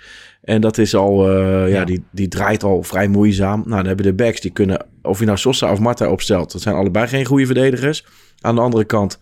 En 0.42 0.61
dat 0.61 0.78
is 0.78 0.94
al, 0.94 1.28
eh, 1.28 1.42
ja, 1.44 1.66
Ja. 1.66 1.85
Die, 1.85 2.04
die 2.11 2.28
draait 2.28 2.62
al 2.62 2.83
vrij 2.83 3.09
moeizaam. 3.09 3.59
Nou, 3.61 3.76
dan 3.76 3.87
hebben 3.87 4.04
de 4.04 4.12
backs, 4.12 4.40
die 4.40 4.50
kunnen, 4.50 4.87
of 5.02 5.18
je 5.18 5.24
nou 5.24 5.38
Sosa 5.38 5.72
of 5.72 5.78
Marta 5.78 6.11
opstelt, 6.11 6.52
dat 6.52 6.61
zijn 6.61 6.74
allebei 6.74 7.06
geen 7.06 7.24
goede 7.24 7.46
verdedigers. 7.46 8.04
Aan 8.40 8.54
de 8.54 8.61
andere 8.61 8.85
kant 8.85 9.18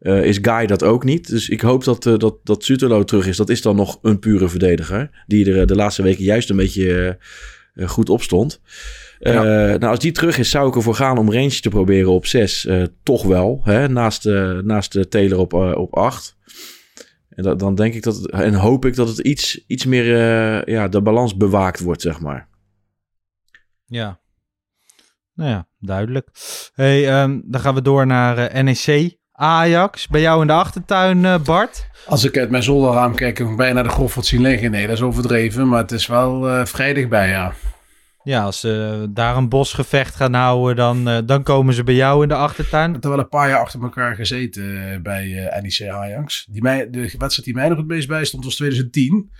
eh, 0.00 0.24
is 0.24 0.38
Guy 0.42 0.66
dat 0.66 0.82
ook 0.82 1.04
niet. 1.04 1.28
Dus 1.28 1.48
ik 1.48 1.60
hoop 1.60 1.84
dat, 1.84 2.06
eh, 2.06 2.16
dat, 2.16 2.36
dat 2.44 2.64
Sutelo 2.64 3.04
terug 3.04 3.26
is. 3.26 3.36
Dat 3.36 3.50
is 3.50 3.62
dan 3.62 3.76
nog 3.76 3.98
een 4.02 4.18
pure 4.18 4.48
verdediger. 4.48 5.24
Die 5.26 5.52
er 5.52 5.66
de 5.66 5.76
laatste 5.76 6.02
weken 6.02 6.24
juist 6.24 6.50
een 6.50 6.56
beetje 6.56 7.18
goed 7.86 8.08
op 8.08 8.22
stond. 8.22 8.60
Eh, 9.20 9.34
nou, 9.34 9.86
als 9.86 9.98
die 9.98 10.12
terug 10.12 10.38
is, 10.38 10.50
zou 10.50 10.68
ik 10.68 10.74
ervoor 10.74 10.94
gaan 10.94 11.18
om 11.18 11.32
range 11.32 11.60
te 11.60 11.68
proberen 11.68 12.10
op 12.10 12.26
6. 12.26 12.68
toch 13.02 13.22
wel. 13.22 13.60
Hè? 13.64 13.88
Naast, 13.88 14.26
eh, 14.26 14.58
naast 14.58 14.92
de 14.92 15.08
Taylor 15.08 15.38
op, 15.38 15.54
eh, 15.54 15.76
op 15.76 15.96
8. 15.96 16.38
En 17.40 17.42
dat, 17.42 17.58
dan 17.58 17.74
denk 17.74 17.94
ik 17.94 18.02
dat 18.02 18.16
het, 18.16 18.30
en 18.30 18.54
hoop 18.54 18.84
ik 18.84 18.94
dat 18.94 19.08
het 19.08 19.18
iets, 19.18 19.64
iets 19.66 19.84
meer 19.84 20.14
eh, 20.14 20.74
ja, 20.74 20.88
de 20.88 21.02
balans 21.02 21.36
bewaakt 21.36 21.80
wordt, 21.80 22.02
zeg 22.02 22.20
maar. 22.20 22.48
Ja. 23.86 24.20
Nou 25.34 25.50
ja, 25.50 25.68
duidelijk. 25.78 26.28
Hey, 26.74 27.08
ehm, 27.08 27.40
dan 27.44 27.60
gaan 27.60 27.74
we 27.74 27.82
door 27.82 28.06
naar 28.06 28.38
eh, 28.38 28.62
NEC. 28.62 29.18
Ajax, 29.32 30.08
bij 30.08 30.20
jou 30.20 30.40
in 30.40 30.46
de 30.46 30.52
achtertuin, 30.52 31.24
eh, 31.24 31.38
Bart. 31.44 31.88
Als 32.06 32.24
ik 32.24 32.38
uit 32.38 32.50
mijn 32.50 32.62
zolderraam 32.62 33.14
kijk, 33.14 33.38
heb 33.38 33.48
ik 33.48 33.56
bijna 33.56 33.82
de 33.82 33.88
Goffert 33.88 34.26
zien 34.26 34.40
liggen. 34.40 34.70
Nee, 34.70 34.86
dat 34.86 34.96
is 34.96 35.02
overdreven, 35.02 35.68
maar 35.68 35.80
het 35.80 35.92
is 35.92 36.06
wel 36.06 36.48
eh 36.48 36.64
vrij 36.64 36.94
dichtbij, 36.94 37.28
ja. 37.28 37.52
Ja, 38.22 38.44
als 38.44 38.60
ze 38.60 39.06
daar 39.10 39.36
een 39.36 39.48
bosgevecht 39.48 40.14
gaan 40.14 40.34
houden, 40.34 40.76
dan, 40.76 41.08
eh, 41.08 41.18
dan 41.24 41.42
komen 41.42 41.74
ze 41.74 41.82
bij 41.82 41.94
jou 41.94 42.22
in 42.22 42.28
de 42.28 42.34
achtertuin. 42.34 42.88
Ik 42.88 42.94
heb 42.94 43.04
er 43.04 43.10
wel 43.10 43.18
een 43.18 43.28
paar 43.28 43.48
jaar 43.48 43.60
achter 43.60 43.82
elkaar 43.82 44.14
gezeten 44.14 44.92
eh, 44.92 45.00
bij 45.00 45.48
eh, 45.48 45.62
NEC 45.62 45.90
Ajax. 45.90 46.46
Die 46.50 46.62
mij, 46.62 46.90
de 46.90 47.00
wedstrijd 47.00 47.44
die 47.44 47.54
mij 47.54 47.68
nog 47.68 47.78
het 47.78 47.86
meest 47.86 48.08
bij 48.08 48.24
stond 48.24 48.44
was 48.44 48.54
2010. 48.54 49.30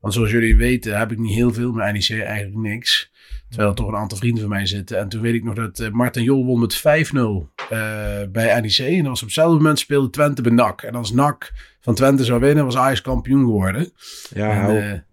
Want 0.00 0.14
zoals 0.14 0.30
jullie 0.30 0.56
weten 0.56 0.98
heb 0.98 1.12
ik 1.12 1.18
niet 1.18 1.34
heel 1.34 1.52
veel 1.52 1.72
met 1.72 1.92
NEC, 1.92 2.22
eigenlijk 2.22 2.56
niks. 2.56 3.10
Terwijl 3.48 3.70
er 3.70 3.76
toch 3.76 3.88
een 3.88 3.96
aantal 3.96 4.18
vrienden 4.18 4.40
van 4.40 4.50
mij 4.50 4.66
zitten. 4.66 4.98
En 4.98 5.08
toen 5.08 5.20
weet 5.20 5.34
ik 5.34 5.44
nog 5.44 5.54
dat 5.54 5.78
eh, 5.78 5.90
Martin 5.90 6.22
Jol 6.22 6.44
won 6.44 6.60
met 6.60 6.78
5-0 6.78 6.80
eh, 6.82 8.22
bij 8.28 8.60
NEC. 8.60 8.78
En 8.78 8.98
dat 8.98 9.06
was 9.06 9.20
op 9.20 9.26
hetzelfde 9.26 9.56
moment 9.56 9.78
speelde 9.78 10.10
Twente 10.10 10.42
bij 10.42 10.52
NAC. 10.52 10.82
En 10.82 10.94
als 10.94 11.12
NAC 11.12 11.52
van 11.80 11.94
Twente 11.94 12.24
zou 12.24 12.40
winnen, 12.40 12.64
was 12.64 12.76
Ajax 12.76 13.00
kampioen 13.00 13.44
geworden. 13.44 13.92
Ja, 14.34 14.68
En, 14.68 15.06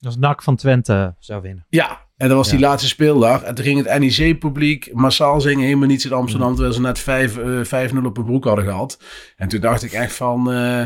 Als 0.00 0.16
NAC 0.16 0.42
van 0.42 0.56
Twente 0.56 1.14
zou 1.18 1.42
winnen. 1.42 1.66
ja, 1.68 2.06
En 2.22 2.28
dat 2.28 2.36
was 2.36 2.48
die 2.48 2.58
Ja. 2.58 2.66
laatste 2.68 2.88
speeldag. 2.88 3.42
En 3.42 3.54
toen 3.54 3.64
ging 3.64 3.86
het 3.86 3.98
NEC-publiek 3.98 4.90
massaal 4.92 5.40
zingen. 5.40 5.64
Helemaal 5.64 5.88
niets 5.88 6.04
in 6.04 6.12
Amsterdam. 6.12 6.48
Mm. 6.48 6.54
Terwijl 6.54 6.74
ze 6.74 6.80
net 6.80 6.98
5, 6.98 7.36
eh, 7.36 7.64
5-0 7.64 8.04
op 8.06 8.16
hun 8.16 8.24
broek 8.24 8.44
hadden 8.44 8.64
gehad. 8.64 8.98
En 9.36 9.48
toen 9.48 9.60
dacht 9.60 9.82
ik 9.82 9.92
echt 9.92 10.14
van... 10.14 10.52
eh 10.52 10.84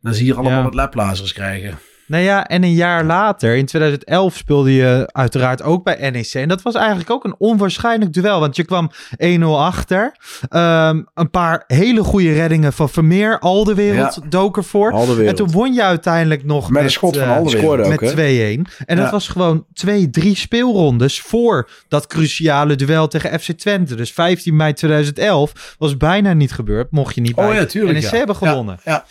dan 0.00 0.14
zie 0.14 0.24
je 0.26 0.32
hier 0.32 0.40
allemaal 0.40 0.62
wat 0.62 0.74
laplazers 0.74 1.32
krijgen. 1.32 1.78
Nou 2.06 2.22
ja, 2.22 2.46
en 2.46 2.62
een 2.62 2.74
jaar 2.74 3.04
later, 3.04 3.56
in 3.56 3.66
2011, 3.66 4.36
speelde 4.36 4.74
je 4.74 5.08
uiteraard 5.12 5.62
ook 5.62 5.84
bij 5.84 6.10
NEC. 6.10 6.34
En 6.34 6.48
dat 6.48 6.62
was 6.62 6.74
eigenlijk 6.74 7.10
ook 7.10 7.24
een 7.24 7.34
onwaarschijnlijk 7.38 8.12
duel. 8.12 8.40
Want 8.40 8.56
je 8.56 8.64
kwam 8.64 8.90
1-0 9.16 9.58
achter. 9.58 10.16
Ehm, 10.48 11.02
een 11.14 11.30
paar 11.30 11.64
hele 11.66 12.02
goede 12.02 12.32
reddingen 12.32 12.72
van 12.72 12.88
Vermeer. 12.88 13.38
Al 13.38 13.64
de 13.64 13.74
wereld 13.74 14.14
Ja. 14.14 14.28
dook 14.28 14.56
ervoor. 14.56 14.92
Al 14.92 15.06
de 15.06 15.24
En 15.24 15.34
toen 15.34 15.50
won 15.50 15.72
je 15.72 15.82
uiteindelijk 15.82 16.44
nog 16.44 16.70
Met 16.70 16.90
schot 16.90 17.16
van 17.16 17.28
eh, 17.28 17.88
met 17.88 18.00
hè? 18.00 18.10
2-1. 18.10 18.66
En 18.86 18.96
dat 18.96 19.10
was 19.10 19.28
gewoon 19.28 19.64
twee, 19.72 20.10
drie 20.10 20.36
speelrondes 20.36 21.20
voor 21.20 21.68
dat 21.88 22.06
cruciale 22.06 22.74
duel 22.74 23.08
tegen 23.08 23.40
FC 23.40 23.50
Twente. 23.52 23.94
Dus 23.94 24.12
15 24.12 24.56
mei 24.56 24.72
2011 24.72 25.74
was 25.78 25.96
bijna 25.96 26.32
niet 26.32 26.52
gebeurd. 26.52 26.90
Mocht 26.90 27.14
je 27.14 27.20
niet 27.20 27.34
bij 27.34 27.48
Oh 27.48 27.54
ja, 27.54 27.64
tuurlijk. 27.64 28.00
NEC 28.00 28.10
hebben 28.10 28.36
gewonnen. 28.36 28.78
Ja, 28.84 29.04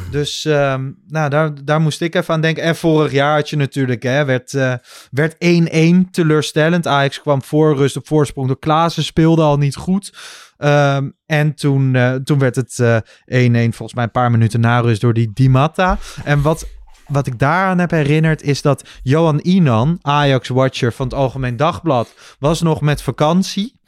Dus 0.10 0.44
ehm, 0.44 0.90
nou, 1.08 1.30
daar, 1.30 1.64
daar 1.64 1.80
moest 1.80 2.00
ik 2.00 2.14
even 2.14 2.34
aan 2.34 2.40
denken. 2.40 2.62
En 2.62 2.76
vorig 2.76 3.12
jaar 3.12 3.34
had 3.34 3.50
je 3.50 3.56
natuurlijk, 3.56 4.02
hè, 4.02 4.24
werd, 4.24 4.54
eh, 4.54 4.74
werd 5.10 5.36
1-1 5.38 6.10
teleurstellend. 6.10 6.86
Ajax 6.86 7.20
kwam 7.20 7.42
voor 7.42 7.76
rust 7.76 7.96
op 7.96 8.06
voorsprong 8.06 8.46
door 8.46 8.58
Klaassen, 8.58 9.04
speelde 9.04 9.42
al 9.42 9.56
niet 9.56 9.76
goed. 9.76 10.12
Ehm, 10.56 11.10
en 11.26 11.54
toen, 11.54 11.94
eh, 11.94 12.14
toen 12.14 12.38
werd 12.38 12.56
het 12.56 12.78
eh, 12.78 12.96
1-1, 13.26 13.72
volgens 13.72 13.94
mij 13.94 14.04
een 14.04 14.10
paar 14.10 14.30
minuten 14.30 14.60
na 14.60 14.80
rust 14.80 15.00
door 15.00 15.14
die 15.14 15.30
Di 15.34 15.48
Matta. 15.48 15.98
En 16.24 16.42
wat, 16.42 16.66
wat 17.06 17.26
ik 17.26 17.38
daaraan 17.38 17.78
heb 17.78 17.90
herinnerd 17.90 18.42
is 18.42 18.62
dat 18.62 18.88
Johan 19.02 19.38
Inan, 19.38 19.98
Ajax-watcher 20.02 20.92
van 20.92 21.06
het 21.06 21.14
Algemeen 21.14 21.56
Dagblad, 21.56 22.14
was 22.38 22.62
nog 22.62 22.80
met 22.80 23.02
vakantie. 23.02 23.80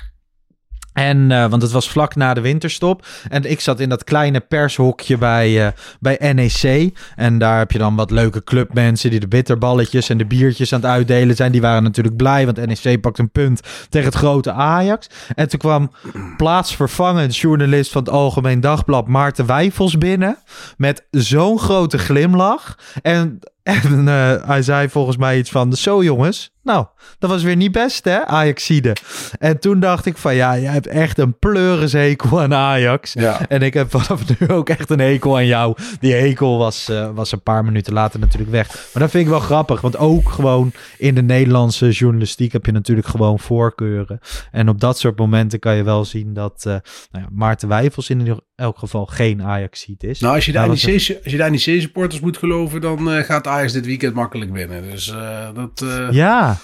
En, 0.95 1.31
eh, 1.31 1.47
want 1.47 1.63
het 1.63 1.73
was 1.73 1.91
vlak 1.91 2.15
na 2.15 2.35
de 2.35 2.41
winterstop. 2.41 3.07
En 3.29 3.51
ik 3.51 3.61
zat 3.61 3.81
in 3.81 3.89
dat 3.89 4.05
kleine 4.05 4.41
pershokje 4.41 5.19
bij, 5.19 5.67
eh, 5.67 5.73
bij 6.01 6.33
NEC. 6.33 6.93
En 7.17 7.39
daar 7.39 7.59
heb 7.59 7.71
je 7.71 7.79
dan 7.79 7.97
wat 7.97 8.11
leuke 8.11 8.45
clubmensen 8.45 9.11
die 9.11 9.21
de 9.21 9.29
bitterballetjes 9.29 10.09
en 10.09 10.19
de 10.19 10.27
biertjes 10.27 10.73
aan 10.73 10.81
het 10.81 10.91
uitdelen 10.91 11.37
zijn. 11.37 11.53
Die 11.53 11.61
waren 11.61 11.83
natuurlijk 11.83 12.17
blij, 12.17 12.45
want 12.45 12.67
NEC 12.67 13.01
pakt 13.01 13.19
een 13.19 13.31
punt 13.31 13.61
tegen 13.89 14.09
het 14.09 14.17
grote 14.19 14.53
Ajax. 14.53 15.07
En 15.35 15.49
toen 15.49 15.59
kwam 15.59 15.91
plaatsvervangend 16.37 17.37
journalist 17.37 17.93
van 17.93 18.03
het 18.03 18.13
Algemeen 18.13 18.61
Dagblad 18.61 19.09
Maarten 19.09 19.47
Wijfels 19.47 19.99
binnen. 19.99 20.39
Met 20.77 21.07
zo'n 21.11 21.59
grote 21.59 21.99
glimlach. 21.99 22.79
En, 23.03 23.41
en 23.65 24.09
eh, 24.09 24.47
hij 24.47 24.63
zei 24.63 24.89
volgens 24.89 25.17
mij 25.17 25.39
iets 25.39 25.51
van, 25.51 25.73
zo 25.73 26.03
jongens, 26.03 26.55
nou, 26.65 26.87
dat 27.19 27.31
was 27.31 27.43
weer 27.43 27.57
niet 27.57 27.73
best 27.73 28.05
hè, 28.05 28.27
Ajaxide. 28.27 28.97
En 29.39 29.61
toen 29.61 29.81
dacht 29.81 30.07
ik 30.07 30.17
van, 30.17 30.35
ja, 30.35 30.59
jij 30.59 30.73
hebt 30.73 30.87
echt 30.87 31.19
een 31.19 31.39
pleurishekel 31.39 32.41
aan 32.41 32.55
Ajax. 32.55 33.13
ja. 33.13 33.49
En 33.49 33.63
ik 33.63 33.75
heb 33.75 33.91
vanaf 33.91 34.39
nu 34.39 34.49
ook 34.49 34.69
echt 34.69 34.91
een 34.91 34.99
hekel 34.99 35.37
aan 35.37 35.47
jou. 35.47 35.77
Die 36.01 36.15
hekel 36.15 36.59
was, 36.59 36.89
eh, 36.89 37.11
was 37.15 37.33
een 37.33 37.43
paar 37.43 37.65
minuten 37.65 37.93
later 37.93 38.21
natuurlijk 38.21 38.51
weg. 38.51 38.69
Maar 38.69 39.03
dat 39.03 39.11
vind 39.11 39.25
ik 39.25 39.31
wel 39.31 39.41
grappig. 39.41 39.81
Want 39.81 39.97
ook 39.97 40.29
gewoon 40.29 40.73
in 40.99 41.15
de 41.15 41.23
Nederlandse 41.23 41.91
journalistiek 41.91 42.53
heb 42.53 42.67
je 42.67 42.73
natuurlijk 42.73 43.07
gewoon 43.07 43.39
voorkeuren. 43.39 44.19
En 44.51 44.69
op 44.69 44.81
dat 44.81 44.99
soort 44.99 45.19
momenten 45.19 45.59
kan 45.59 45.77
je 45.77 45.83
wel 45.83 46.05
zien 46.05 46.35
dat 46.35 46.65
eh, 46.67 46.73
nou 47.11 47.25
ja, 47.25 47.29
Maarten 47.33 47.69
Wijfels 47.69 48.11
in 48.11 48.41
elk 48.57 48.79
geval 48.79 49.07
geen 49.07 49.43
Ajax-ziet 49.43 50.03
is. 50.03 50.21
Nou, 50.21 50.35
als 50.35 50.47
je, 50.47 50.53
de 50.53 51.37
de 51.37 51.51
NEC-supporters 51.51 52.21
moet 52.21 52.37
geloven, 52.37 52.81
dan 52.81 53.13
eh, 53.13 53.25
gaat 53.25 53.47
Ajax 53.47 53.73
dit 53.73 53.87
weekend 53.87 54.15
makkelijk 54.15 54.53
winnen. 54.53 54.91
Dus 54.91 55.09
eh, 55.11 55.49
dat... 55.55 55.83
eh, 55.83 56.09
Ja. 56.11 56.57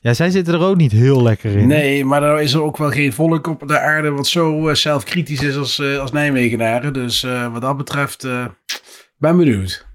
ja, 0.00 0.14
zij 0.14 0.30
zitten 0.30 0.54
er 0.54 0.60
ook 0.60 0.76
niet 0.76 0.92
heel 0.92 1.22
lekker 1.22 1.56
in. 1.56 1.66
Nee, 1.66 2.04
maar 2.04 2.20
dan 2.20 2.40
is 2.40 2.52
er 2.52 2.62
ook 2.62 2.76
wel 2.76 2.90
geen 2.90 3.12
volk 3.12 3.46
op 3.46 3.68
de 3.68 3.78
aarde 3.78 4.10
wat 4.10 4.26
zo 4.26 4.74
zelfkritisch 4.74 5.42
is 5.42 5.56
als, 5.56 5.82
als 5.82 6.12
Nijmegenaren. 6.12 6.92
Dus 6.92 7.26
wat 7.52 7.62
dat 7.62 7.76
betreft, 7.76 8.22
ben 9.18 9.36
benieuwd. 9.36 9.87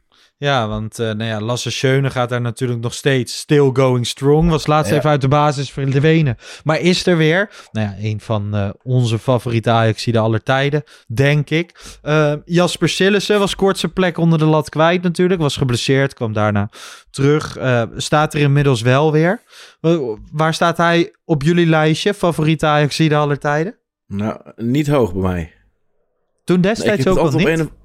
Ja, 0.44 0.68
want 0.68 1.00
eh, 1.00 1.06
nou 1.06 1.24
ja, 1.24 1.42
Lasse 1.42 1.72
Schöne 1.72 2.10
gaat 2.10 2.30
daar 2.30 2.42
natuurlijk 2.42 2.82
nog 2.82 2.94
steeds 2.94 3.38
still 3.38 3.70
going 3.74 4.08
strong. 4.08 4.50
Was 4.50 4.68
laatst 4.68 4.92
Ja. 4.92 4.98
even 4.98 5.10
uit 5.10 5.22
de 5.22 5.28
basis 5.28 5.72
verdwenen. 5.72 6.38
Maar 6.64 6.80
is 6.80 7.06
er 7.06 7.18
weer. 7.18 7.50
Nou 7.72 7.88
ja, 7.88 7.96
een 8.00 8.20
van 8.20 8.56
eh, 8.56 8.70
onze 8.84 9.20
favoriete 9.20 9.70
Ajaxiden 9.70 10.22
aller 10.22 10.44
tijden, 10.44 10.84
denk 11.08 11.50
ik. 11.50 11.98
Eh, 12.02 12.34
Jasper 12.46 12.90
Sillissen 12.90 13.40
was 13.40 13.56
kort 13.56 13.78
zijn 13.78 13.94
plek 13.94 14.18
onder 14.18 14.40
de 14.40 14.46
lat 14.46 14.70
kwijt 14.70 15.02
natuurlijk. 15.02 15.42
Was 15.42 15.58
geblesseerd, 15.58 16.14
kwam 16.14 16.34
daarna 16.34 16.70
terug. 17.10 17.58
Staat 17.96 18.34
er 18.34 18.40
inmiddels 18.40 18.82
wel 18.82 19.12
weer. 19.12 19.42
Waar 20.32 20.54
staat 20.54 20.78
hij 20.78 21.14
op 21.26 21.44
jullie 21.44 21.68
lijstje, 21.68 22.14
favoriete 22.14 22.66
Ajaxiden 22.66 23.18
aller 23.18 23.40
tijden? 23.40 23.76
Nou, 24.08 24.40
niet 24.56 24.88
hoog 24.88 25.14
bij 25.14 25.22
mij. 25.22 25.54
Toen 26.44 26.62
destijds 26.62 27.08
ook 27.08 27.16
nog 27.16 27.24
altijd 27.24 27.48
niet. 27.48 27.60
op 27.62 27.72
een... 27.72 27.82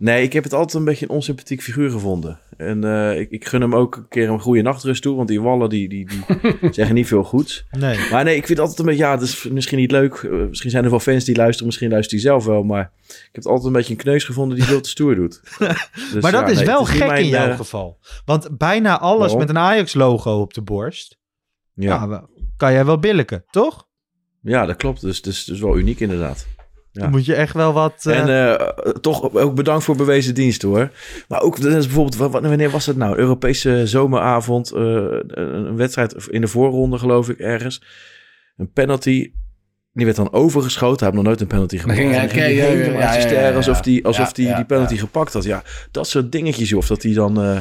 Nee, 0.00 0.22
ik 0.22 0.32
heb 0.32 0.44
het 0.44 0.52
altijd 0.52 0.74
een 0.74 0.84
beetje 0.84 1.04
een 1.04 1.14
onsympathiek 1.14 1.62
figuur 1.62 1.90
gevonden. 1.90 2.38
En 2.56 2.84
eh, 2.84 3.20
ik, 3.20 3.30
ik 3.30 3.46
gun 3.46 3.60
hem 3.60 3.74
ook 3.74 3.96
een 3.96 4.08
keer 4.08 4.28
een 4.28 4.40
goede 4.40 4.62
nachtrust 4.62 5.02
toe. 5.02 5.16
Want 5.16 5.28
die 5.28 5.40
wallen 5.40 5.68
die, 5.68 5.88
die, 5.88 6.06
die 6.06 6.72
zeggen 6.78 6.94
niet 6.94 7.06
veel 7.06 7.22
goeds. 7.22 7.64
Nee. 7.70 7.98
Maar 8.10 8.24
nee, 8.24 8.36
ik 8.36 8.46
vind 8.46 8.58
het 8.58 8.68
altijd 8.68 8.78
een 8.78 8.84
beetje... 8.84 9.04
Ja, 9.04 9.10
het 9.10 9.20
is 9.20 9.48
misschien 9.48 9.78
niet 9.78 9.90
leuk. 9.90 10.14
Eh, 10.14 10.30
misschien 10.30 10.70
zijn 10.70 10.84
er 10.84 10.90
wel 10.90 11.00
fans 11.00 11.24
die 11.24 11.36
luisteren. 11.36 11.66
Misschien 11.66 11.90
luistert 11.90 12.22
hij 12.22 12.30
zelf 12.30 12.44
wel. 12.44 12.62
Maar 12.62 12.92
ik 13.06 13.14
heb 13.22 13.34
het 13.34 13.46
altijd 13.46 13.66
een 13.66 13.72
beetje 13.72 13.92
een 13.92 14.00
kneus 14.00 14.24
gevonden 14.24 14.56
die 14.56 14.66
veel 14.66 14.80
te 14.80 14.88
stoer 14.88 15.14
doet. 15.14 15.40
Dus 16.12 16.22
maar 16.22 16.32
dat 16.32 16.40
ja, 16.40 16.46
is 16.46 16.56
nee, 16.56 16.66
wel 16.66 16.82
is 16.82 16.88
gek 16.88 17.06
mijn, 17.06 17.22
in 17.22 17.28
jouw 17.28 17.48
eh, 17.48 17.56
geval. 17.56 17.98
Want 18.24 18.58
bijna 18.58 18.98
alles 18.98 19.20
waarom? 19.20 19.38
met 19.38 19.48
een 19.48 19.58
Ajax-logo 19.58 20.40
op 20.40 20.54
de 20.54 20.62
borst. 20.62 21.18
Ja, 21.74 22.28
kan 22.56 22.72
jij 22.72 22.84
wel 22.84 22.98
billiken, 22.98 23.44
toch? 23.50 23.88
ja, 24.42 24.66
dat 24.66 24.76
klopt. 24.76 25.00
Dus 25.00 25.16
het 25.16 25.26
is 25.26 25.44
dus 25.44 25.60
wel 25.60 25.78
uniek 25.78 26.00
inderdaad. 26.00 26.46
Ja. 26.92 27.00
Dan 27.00 27.10
moet 27.10 27.24
je 27.24 27.34
echt 27.34 27.54
wel 27.54 27.72
wat... 27.72 28.04
eh, 28.06 28.18
En 28.18 28.28
eh, 28.58 28.68
toch 29.00 29.34
ook 29.34 29.54
bedankt 29.54 29.84
voor 29.84 29.96
bewezen 29.96 30.34
dienst 30.34 30.62
hoor. 30.62 30.90
Maar 31.28 31.40
ook 31.42 31.60
dat 31.60 31.72
is 31.72 31.86
bijvoorbeeld, 31.86 32.16
wa- 32.16 32.28
wa- 32.28 32.40
wanneer 32.48 32.70
was 32.70 32.86
het 32.86 32.96
nou? 32.96 33.16
Europese 33.16 33.82
zomeravond, 33.86 34.72
eh, 34.72 34.80
een, 35.26 35.76
wedstrijd 35.76 36.14
in 36.30 36.40
de 36.40 36.46
voorronde 36.48 36.98
geloof 36.98 37.28
ik 37.28 37.38
ergens. 37.38 37.82
Een 38.56 38.72
penalty. 38.72 39.32
Die 39.92 40.04
werd 40.04 40.16
dan 40.16 40.32
overgeschoten. 40.32 40.96
Hij 40.98 41.06
heeft 41.06 41.14
nog 41.16 41.24
nooit 41.24 41.40
een 41.40 41.46
penalty 41.46 41.78
gemaakt. 41.78 41.98
hij- 41.98 42.08
ja, 42.10 42.26
hij 42.26 42.54
ja, 43.34 43.48
ja, 43.48 43.54
alsof 43.54 43.80
die, 43.80 44.04
alsof 44.06 44.26
Ja, 44.26 44.32
die, 44.32 44.46
ja, 44.46 44.56
die 44.56 44.64
penalty 44.64 44.94
ja. 44.94 45.00
gepakt 45.00 45.32
had. 45.32 45.44
Ja, 45.44 45.62
dat 45.90 46.06
soort 46.08 46.32
dingetjes. 46.32 46.72
Of 46.72 46.86
dat 46.86 47.02
hij 47.02 47.12
dan... 47.12 47.42
eh, 47.42 47.58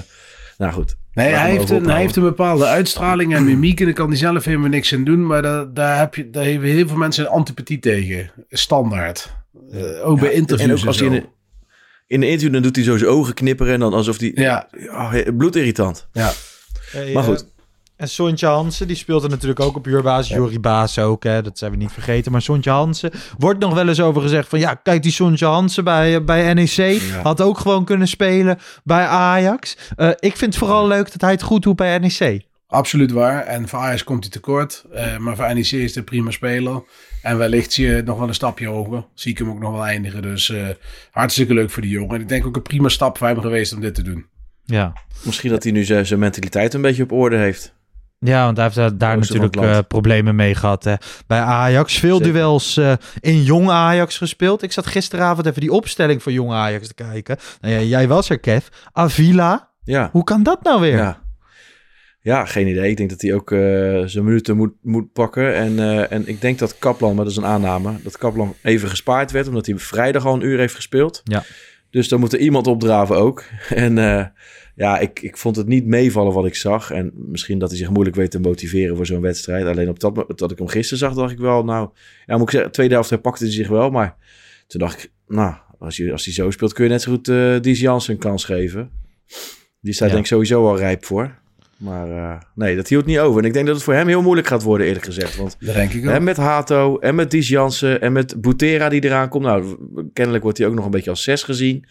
nou 0.58 0.74
goed. 0.74 0.98
Nee, 1.26 1.34
hij 1.34 1.52
heeft, 1.52 1.70
een, 1.70 1.90
hij 1.90 2.00
heeft 2.02 2.16
een 2.16 2.24
bepaalde 2.24 2.66
uitstraling 2.66 3.36
en 3.36 3.44
mimiek 3.44 3.80
en 3.80 3.86
daar 3.86 3.94
kan 3.94 4.08
hij 4.08 4.18
zelf 4.18 4.46
helemaal 4.46 4.70
niks 4.70 4.94
aan 4.94 5.04
doen. 5.04 5.26
Maar 5.26 5.42
daar, 5.42 5.74
daar, 5.74 6.00
heb 6.00 6.16
je, 6.16 6.30
daar 6.30 6.46
hebben 6.46 6.70
heel 6.70 6.88
veel 6.88 6.98
mensen 6.98 7.26
een 7.26 7.32
antipathie 7.32 7.80
tegen. 7.80 8.32
Standaard. 8.50 9.34
Eh, 9.72 10.08
ook 10.08 10.20
bij 10.20 10.32
interviews 10.32 10.70
en 10.70 10.76
en, 10.76 10.82
ook 10.82 10.88
als 10.88 10.98
zo. 10.98 11.06
hij 11.08 11.16
in, 11.16 11.22
een- 11.24 11.30
in 12.08 12.22
een 12.22 12.28
interview 12.28 12.54
dan 12.54 12.62
doet 12.62 12.76
hij 12.76 12.86
zo 12.86 12.98
zijn 12.98 13.10
ogen 13.12 13.34
knipperen. 13.34 13.74
En 13.74 13.80
dan 13.80 13.94
alsof 13.94 14.20
hij... 14.20 14.32
Ja, 14.36 14.70
bloedirritant. 15.36 16.08
ja. 16.14 16.32
hey, 16.92 17.14
Maar 17.14 17.24
eh, 17.24 17.30
goed. 17.30 17.46
En 18.00 18.10
Sontje 18.10 18.48
Hansen, 18.48 18.88
die 18.88 18.96
speelt 18.96 19.24
er 19.24 19.30
natuurlijk 19.30 19.60
ook 19.60 19.76
op 19.76 19.86
huurbasis. 19.86 20.36
Jori 20.36 20.60
Baas 20.60 21.00
ook, 21.00 21.24
hè, 21.24 21.42
dat 21.42 21.58
zijn 21.58 21.72
we 21.72 21.78
niet 21.78 21.92
vergeten. 21.92 22.32
Maar 22.32 22.42
Sontje 22.42 22.70
Hansen, 22.70 23.12
wordt 23.38 23.60
nog 23.60 23.74
wel 23.74 23.88
eens 23.88 24.02
over 24.02 24.22
gezegd 24.22 24.50
van... 24.50 24.60
ja, 24.60 24.74
kijk 24.74 25.04
die 25.04 25.12
Sontje 25.12 25.46
Hansen 25.46 25.84
bij, 25.84 26.16
eh, 26.16 26.24
bij 26.24 26.54
NEC. 26.54 27.02
Had 27.24 27.42
ook 27.42 27.58
gewoon 27.58 27.86
kunnen 27.86 28.08
spelen 28.08 28.60
bij 28.84 29.06
Ajax. 29.06 29.78
Eh, 29.96 30.10
ik 30.10 30.38
vind 30.38 30.54
het 30.54 30.58
vooral 30.58 30.88
leuk 30.88 31.12
dat 31.12 31.22
hij 31.22 31.32
het 31.32 31.42
goed 31.42 31.64
doet 31.64 31.76
bij 31.76 31.98
NEC. 31.98 32.48
Absoluut 32.68 33.12
waar. 33.12 33.46
En 33.46 33.68
voor 33.68 33.80
Ajax 33.80 34.04
komt 34.04 34.24
hij 34.24 34.32
tekort. 34.32 34.86
Eh, 34.94 35.18
maar 35.18 35.36
voor 35.36 35.54
NEC 35.54 35.72
is 35.72 35.96
een 35.96 36.04
prima 36.04 36.32
speler. 36.32 36.84
En 37.22 37.38
wellicht 37.38 37.72
zie 37.72 37.86
je 37.86 37.94
het 37.94 38.06
nog 38.06 38.18
wel 38.18 38.28
een 38.28 38.34
stapje 38.34 38.68
hoger. 38.68 39.06
Zie 39.14 39.32
ik 39.32 39.38
hem 39.38 39.50
ook 39.50 39.60
nog 39.60 39.72
wel 39.72 39.86
eindigen. 39.86 40.22
Dus 40.22 40.50
eh, 40.50 40.68
hartstikke 41.12 41.54
leuk 41.54 41.70
voor 41.70 41.82
die 41.82 41.92
jongen. 41.92 42.16
En 42.16 42.22
ik 42.22 42.30
denk 42.30 42.46
ook 42.46 42.56
een 42.56 42.62
prima 42.62 42.90
stap 42.90 43.18
voor 43.18 43.28
hem 43.28 43.42
geweest 43.42 43.74
om 43.74 43.80
dit 43.80 43.96
te 43.96 44.02
doen. 44.02 44.26
Ja. 44.64 44.94
Misschien 45.24 45.50
dat 45.50 45.64
hij 45.64 45.72
nu 45.72 45.84
zijn 45.84 46.06
zijn 46.06 46.20
mentaliteit 46.20 46.74
een 46.74 46.82
beetje 46.82 47.04
op 47.04 47.12
orde 47.12 47.38
heeft. 47.38 47.78
Ja, 48.20 48.44
want 48.46 48.58
hij 48.58 48.66
heeft 48.66 48.78
daar, 48.78 48.98
daar 48.98 49.18
natuurlijk 49.18 49.56
eh, 49.56 49.78
problemen 49.88 50.36
mee 50.36 50.56
gehad. 50.56 50.84
Hè. 50.84 50.94
Bij 51.28 51.40
Ajax. 51.40 52.00
Veel 52.00 52.18
Zeker. 52.18 52.34
duels 52.34 52.78
eh, 52.78 52.94
in 53.20 53.44
jong 53.44 53.70
Ajax 53.70 54.18
gespeeld. 54.18 54.64
Ik 54.64 54.72
zat 54.72 54.88
gisteravond 54.88 55.46
even 55.46 55.62
die 55.62 55.72
opstelling 55.72 56.24
van 56.24 56.34
jong 56.34 56.52
Ajax 56.52 56.88
te 56.88 56.94
kijken. 56.94 57.38
Nou 57.62 57.74
ja, 57.74 57.82
jij 57.82 58.08
was 58.08 58.30
er, 58.30 58.40
Kev. 58.40 58.68
Avila. 58.92 59.70
Ja. 59.84 60.10
Hoe 60.12 60.24
kan 60.24 60.44
dat 60.44 60.64
nou 60.64 60.82
weer? 60.82 60.98
Ja. 60.98 61.22
Ja, 62.22 62.46
geen 62.46 62.68
idee. 62.68 62.90
Ik 62.90 62.98
denk 62.98 63.10
dat 63.10 63.22
hij 63.22 63.34
ook 63.34 63.52
eh, 63.52 63.60
zijn 64.06 64.24
minuten 64.24 64.58
moet, 64.58 64.74
moet 64.82 65.12
pakken. 65.14 65.56
En, 65.56 65.80
eh, 65.80 66.12
en 66.12 66.28
ik 66.28 66.42
denk 66.42 66.60
dat 66.60 66.78
Kaplan, 66.80 67.16
maar 67.16 67.24
dat 67.24 67.34
is 67.34 67.38
een 67.40 67.46
aanname, 67.46 67.94
dat 68.04 68.18
Kaplan 68.18 68.56
even 68.64 68.90
gespaard 68.90 69.32
werd, 69.32 69.48
omdat 69.48 69.66
hij 69.66 69.78
vrijdag 69.78 70.26
al 70.26 70.34
een 70.34 70.46
uur 70.46 70.60
heeft 70.60 70.76
gespeeld. 70.76 71.22
Ja. 71.24 71.44
Dus 71.90 72.08
dan 72.08 72.20
moet 72.20 72.34
er 72.34 72.40
iemand 72.40 72.68
opdraven 72.68 73.16
ook. 73.16 73.44
En 73.70 73.98
eh, 73.98 74.26
ja, 74.80 75.00
ik, 75.00 75.22
ik 75.22 75.38
vond 75.38 75.56
het 75.56 75.68
niet 75.68 75.86
meevallen 75.86 76.34
wat 76.34 76.46
ik 76.46 76.56
zag. 76.56 76.92
En 76.92 77.12
misschien 77.16 77.60
dat 77.60 77.70
hij 77.70 77.78
zich 77.78 77.90
moeilijk 77.90 78.16
weet 78.16 78.32
te 78.32 78.40
motiveren 78.40 78.96
voor 78.96 79.06
zo'n 79.06 79.22
wedstrijd. 79.22 79.66
Alleen 79.66 79.90
op 79.90 80.00
dat 80.00 80.24
dat 80.36 80.52
ik 80.52 80.58
hem 80.58 80.68
gisteren 80.68 80.98
zag, 81.00 81.14
dacht 81.14 81.32
ik 81.32 81.40
wel, 81.40 81.64
nou, 81.64 81.90
ja, 82.26 82.34
moet 82.38 82.44
ik 82.48 82.50
zeggen, 82.54 82.72
tweede 82.72 82.94
helft 82.94 83.10
herpakte 83.10 83.44
hij 83.44 83.54
zich 83.54 83.68
wel. 83.68 83.90
Maar 83.90 84.16
toen 84.68 84.80
dacht 84.80 85.04
ik, 85.04 85.12
nou, 85.28 85.54
als 85.80 85.98
hij, 85.98 86.12
als 86.12 86.26
hij 86.26 86.34
zo 86.34 86.52
speelt, 86.52 86.74
kun 86.74 86.84
je 86.84 86.90
net 86.90 87.02
zo 87.02 87.12
goed 87.12 87.28
eh 87.28 87.56
Dies 87.62 87.80
Jansen 87.80 88.14
een 88.14 88.20
kans 88.20 88.44
geven. 88.46 88.90
Die 89.82 89.94
staat 89.94 90.08
Ja. 90.08 90.14
denk 90.14 90.26
ik 90.26 90.32
sowieso 90.32 90.68
al 90.68 90.78
rijp 90.78 91.06
voor. 91.06 91.38
Maar 91.78 92.10
eh, 92.12 92.40
nee, 92.56 92.76
dat 92.76 92.88
hield 92.88 93.06
niet 93.06 93.20
over. 93.20 93.42
En 93.42 93.48
ik 93.48 93.54
denk 93.54 93.66
dat 93.66 93.76
het 93.76 93.84
voor 93.84 93.94
hem 93.94 94.08
heel 94.08 94.22
moeilijk 94.22 94.48
gaat 94.48 94.64
worden, 94.64 94.88
eerlijk 94.88 95.06
gezegd. 95.06 95.36
Want 95.36 95.56
Dat 95.60 95.76
denk 95.76 95.94
ik 95.94 96.06
ook. 96.06 96.12
en 96.12 96.24
met 96.24 96.38
Hato 96.38 96.98
en 97.00 97.16
met 97.16 97.32
Dies 97.32 97.48
Jansen 97.48 98.02
en 98.02 98.12
met 98.12 98.42
Boutera 98.42 98.90
die 98.90 99.04
eraan 99.04 99.30
komt. 99.30 99.44
Nou, 99.44 99.78
kennelijk 100.14 100.44
wordt 100.44 100.58
hij 100.58 100.68
ook 100.68 100.74
nog 100.74 100.86
een 100.86 100.92
beetje 100.92 101.10
als 101.10 101.24
zes 101.24 101.44
gezien. 101.44 101.86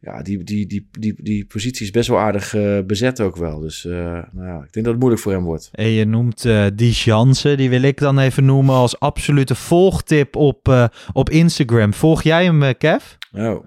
Ja, 0.00 0.22
die, 0.22 0.44
die, 0.44 0.66
die, 0.66 0.88
die, 0.90 1.14
die 1.22 1.44
positie 1.44 1.86
is 1.86 1.90
best 1.90 2.08
wel 2.08 2.18
aardig 2.18 2.54
eh, 2.54 2.78
bezet 2.86 3.20
ook 3.20 3.36
wel. 3.36 3.60
Dus 3.60 3.84
eh, 3.84 3.92
nou 4.32 4.46
ja, 4.46 4.56
ik 4.56 4.72
denk 4.72 4.84
dat 4.84 4.84
het 4.84 4.98
moeilijk 4.98 5.22
voor 5.22 5.32
hem 5.32 5.44
wordt. 5.44 5.68
En 5.72 5.88
je 5.88 6.04
noemt 6.04 6.44
eh 6.44 6.66
Dies 6.74 7.04
Jansen, 7.04 7.56
die 7.56 7.70
wil 7.70 7.82
ik 7.82 7.98
dan 7.98 8.18
even 8.18 8.44
noemen 8.44 8.74
als 8.74 9.00
absolute 9.00 9.54
volgtip 9.54 10.36
op, 10.36 10.90
op 11.12 11.30
Instagram. 11.30 11.94
Volg 11.94 12.22
jij 12.22 12.44
hem, 12.44 12.76
Kev? 12.78 13.04
Oh, 13.32 13.64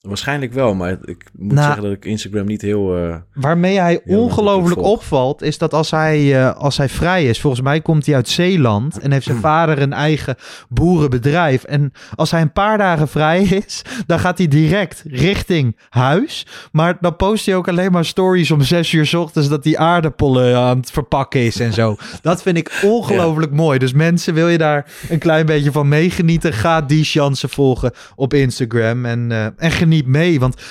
waarschijnlijk 0.00 0.52
wel, 0.52 0.74
maar 0.74 0.90
ik 1.04 1.24
moet 1.32 1.52
Nou, 1.52 1.64
zeggen 1.66 1.82
dat 1.82 1.92
ik 1.92 2.04
Instagram 2.04 2.46
niet 2.46 2.62
heel... 2.62 2.96
eh, 2.96 3.16
Waarmee 3.34 3.78
hij 3.80 4.00
ongelooflijk 4.06 4.80
opvalt, 4.82 5.42
is 5.42 5.58
dat 5.58 5.74
als 5.74 5.90
hij, 5.90 6.40
eh, 6.44 6.54
als 6.56 6.76
hij 6.76 6.88
vrij 6.88 7.24
is, 7.26 7.40
volgens 7.40 7.62
mij 7.62 7.80
komt 7.80 8.06
hij 8.06 8.14
uit 8.14 8.28
Zeeland 8.28 8.98
en 8.98 9.12
heeft 9.12 9.24
zijn 9.24 9.38
vader 9.50 9.82
een 9.82 9.92
eigen 9.92 10.36
boerenbedrijf. 10.68 11.64
En 11.64 11.92
als 12.14 12.30
hij 12.30 12.40
een 12.40 12.52
paar 12.52 12.78
dagen 12.78 13.08
vrij 13.08 13.42
is, 13.42 13.82
dan 14.06 14.18
gaat 14.18 14.38
hij 14.38 14.48
direct 14.48 15.02
richting 15.06 15.76
huis. 15.88 16.46
Maar 16.72 16.96
dan 17.00 17.16
post 17.16 17.46
hij 17.46 17.54
ook 17.56 17.68
alleen 17.68 17.92
maar 17.92 18.04
stories 18.04 18.50
om 18.50 18.60
zes 18.62 18.92
uur 18.92 19.06
's 19.06 19.14
ochtends 19.14 19.48
dat 19.48 19.64
hij 19.64 19.76
aardappelen 19.78 20.56
aan 20.56 20.76
het 20.78 20.90
verpakken 20.90 21.40
is 21.40 21.60
en 21.60 21.72
zo. 21.72 21.96
Dat 22.22 22.42
vind 22.42 22.56
ik 22.56 22.80
ongelooflijk 22.84 23.52
mooi. 23.52 23.78
Dus 23.78 23.92
mensen, 23.92 24.34
wil 24.34 24.48
je 24.48 24.58
daar 24.58 24.86
een 25.08 25.18
klein 25.18 25.46
beetje 25.46 25.72
van 25.72 25.88
meegenieten, 25.88 26.52
ga 26.52 26.80
die 26.82 27.02
Jansen 27.04 27.48
volgen 27.48 27.92
op 28.14 28.34
Instagram 28.34 29.04
en, 29.04 29.32
eh, 29.32 29.44
en 29.44 29.70
geniet 29.70 29.86
mee. 29.88 30.40
Want 30.40 30.62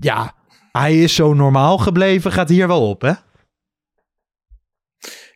ja, 0.00 0.34
hij 0.72 1.02
is 1.02 1.14
zo 1.14 1.34
normaal 1.34 1.78
gebleven, 1.78 2.32
gaat 2.32 2.48
hier 2.48 2.68
wel 2.68 2.88
op, 2.88 3.00
hè? 3.02 3.12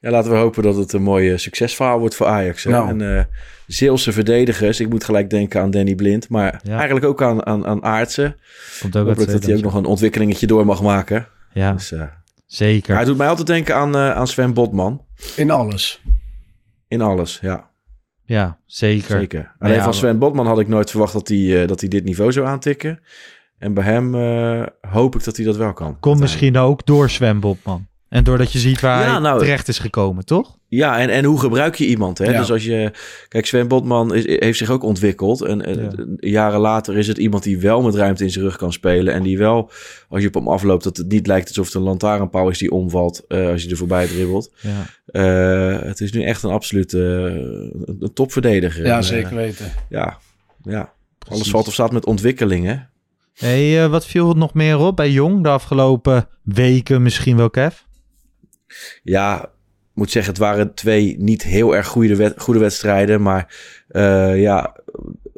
Ja, 0.01 0.11
laten 0.11 0.31
we 0.31 0.37
hopen 0.37 0.63
dat 0.63 0.77
het 0.77 0.93
een 0.93 1.03
mooi 1.03 1.33
eh, 1.33 1.39
succesverhaal 1.39 1.99
wordt 1.99 2.15
voor 2.15 2.27
Ajax. 2.27 2.65
Hè? 2.65 2.71
Nou. 2.71 2.89
En 2.89 3.17
eh 3.17 3.25
Zeelse 3.67 4.13
verdedigers, 4.13 4.81
ik 4.81 4.89
moet 4.89 5.05
gelijk 5.05 5.31
denken 5.31 5.61
aan 5.61 5.71
Danny 5.71 5.95
Blind, 5.95 6.29
maar 6.29 6.61
Ja. 6.63 6.75
eigenlijk 6.77 7.07
ook 7.07 7.23
aan, 7.23 7.47
aan, 7.47 7.67
aan 7.67 7.83
Aartsen. 7.85 8.37
Komt 8.81 8.97
ook 8.97 9.07
Hopelijk 9.07 9.33
dat 9.33 9.45
hij 9.45 9.57
ook 9.57 9.63
nog 9.63 9.75
een 9.75 9.85
ontwikkelingetje 9.85 10.47
door 10.47 10.67
mag 10.67 10.83
maken. 10.83 11.29
Ja, 11.53 11.73
Dus, 11.73 11.93
eh, 11.93 12.03
zeker. 12.47 12.95
hij 12.95 13.05
doet 13.05 13.17
mij 13.17 13.29
altijd 13.29 13.47
denken 13.47 13.75
aan, 13.77 13.95
eh, 13.95 14.11
aan 14.11 14.27
Sven 14.27 14.55
Botman. 14.55 15.05
In 15.37 15.51
alles. 15.51 16.03
In 16.89 17.01
alles, 17.01 17.39
ja. 17.43 17.71
Ja, 18.25 18.59
zeker. 18.66 19.18
Zeker. 19.18 19.55
Alleen 19.59 19.77
ja, 19.77 19.85
van 19.85 19.95
Sven 19.95 20.18
Botman 20.18 20.47
had 20.47 20.59
ik 20.59 20.68
nooit 20.68 20.91
verwacht 20.91 21.12
dat 21.12 21.29
hij, 21.29 21.62
eh, 21.62 21.68
dat 21.68 21.81
hij 21.81 21.89
dit 21.89 22.05
niveau 22.05 22.33
zou 22.33 22.47
aantikken. 22.47 23.01
En 23.59 23.75
bij 23.75 23.85
hem 23.85 24.14
eh, 24.14 24.66
hoop 24.81 25.14
ik 25.14 25.25
dat 25.25 25.37
hij 25.37 25.45
dat 25.45 25.57
wel 25.57 25.73
kan. 25.73 26.01
Komt 26.01 26.20
misschien 26.20 26.57
ook 26.57 26.87
door 26.87 27.11
Sven 27.11 27.41
Botman. 27.41 27.87
En 28.13 28.25
doordat 28.25 28.53
je 28.53 28.59
ziet 28.59 28.81
waar 28.81 29.05
Ja, 29.05 29.11
hij 29.13 29.21
nou- 29.21 29.39
terecht 29.39 29.69
is 29.69 29.79
gekomen, 29.79 30.25
toch? 30.25 30.57
Ja, 30.69 30.99
en, 30.99 31.09
en 31.09 31.25
hoe 31.25 31.41
gebruik 31.41 31.75
je 31.75 31.87
iemand? 31.87 32.19
Hè? 32.19 32.25
Ja. 32.25 32.39
Dus 32.39 32.51
als 32.53 32.65
je... 32.65 32.91
Kijk, 33.29 33.47
Sven 33.47 33.69
Botman 33.69 34.15
is, 34.15 34.27
heeft 34.27 34.59
zich 34.59 34.71
ook 34.71 34.83
ontwikkeld. 34.83 35.41
En, 35.43 35.65
en 35.65 36.17
Ja. 36.19 36.29
jaren 36.31 36.61
later 36.61 36.99
is 36.99 37.07
het 37.07 37.19
iemand 37.19 37.43
die 37.43 37.59
wel 37.59 37.83
met 37.83 37.95
ruimte 37.95 38.25
in 38.25 38.31
zijn 38.31 38.45
rug 38.45 38.57
kan 38.57 38.73
spelen. 38.73 39.15
En 39.15 39.23
die 39.23 39.39
wel, 39.39 39.71
als 40.09 40.21
je 40.23 40.27
op 40.29 40.35
hem 40.35 40.49
afloopt, 40.49 40.85
dat 40.85 40.97
het 40.97 41.09
niet 41.09 41.27
lijkt 41.27 41.49
alsof 41.49 41.67
het 41.67 41.75
een 41.75 41.83
lantaarnpaal 41.83 42.49
is 42.49 42.59
die 42.59 42.71
omvalt 42.71 43.25
eh, 43.29 43.49
als 43.49 43.63
je 43.63 43.71
er 43.71 43.77
voorbij 43.77 44.07
dribbelt. 44.07 44.53
Ja. 44.61 44.85
Eh, 45.07 45.83
het 45.89 46.01
is 46.01 46.13
nu 46.13 46.23
echt 46.23 46.43
een 46.43 46.51
absolute 46.51 46.99
eh, 47.87 47.95
een 48.01 48.13
topverdediger. 48.15 48.87
Ja, 48.87 49.03
zeker 49.03 49.37
weten. 49.37 49.73
ja, 49.89 50.19
ja. 50.63 50.93
Alles 51.29 51.51
valt 51.51 51.67
of 51.67 51.73
staat 51.73 51.93
met 51.93 52.07
ontwikkeling, 52.07 52.67
hè? 52.67 52.77
Hey, 53.35 53.89
wat 53.89 54.07
viel 54.07 54.29
er 54.31 54.37
nog 54.37 54.55
meer 54.55 54.79
op 54.79 54.97
bij 54.97 55.11
Jong 55.11 55.43
de 55.43 55.49
afgelopen 55.49 56.29
weken 56.43 57.03
misschien 57.03 57.37
wel, 57.37 57.51
Kev? 57.51 57.75
Ja, 59.03 59.51
moet 59.95 60.11
zeggen, 60.11 60.33
het 60.33 60.43
waren 60.43 60.75
twee 60.75 61.16
niet 61.18 61.43
heel 61.43 61.77
erg 61.77 61.87
goede, 61.87 62.35
goede 62.37 62.61
wedstrijden. 62.61 63.23
Maar 63.23 63.55
eh, 63.89 64.41
ja, 64.41 64.77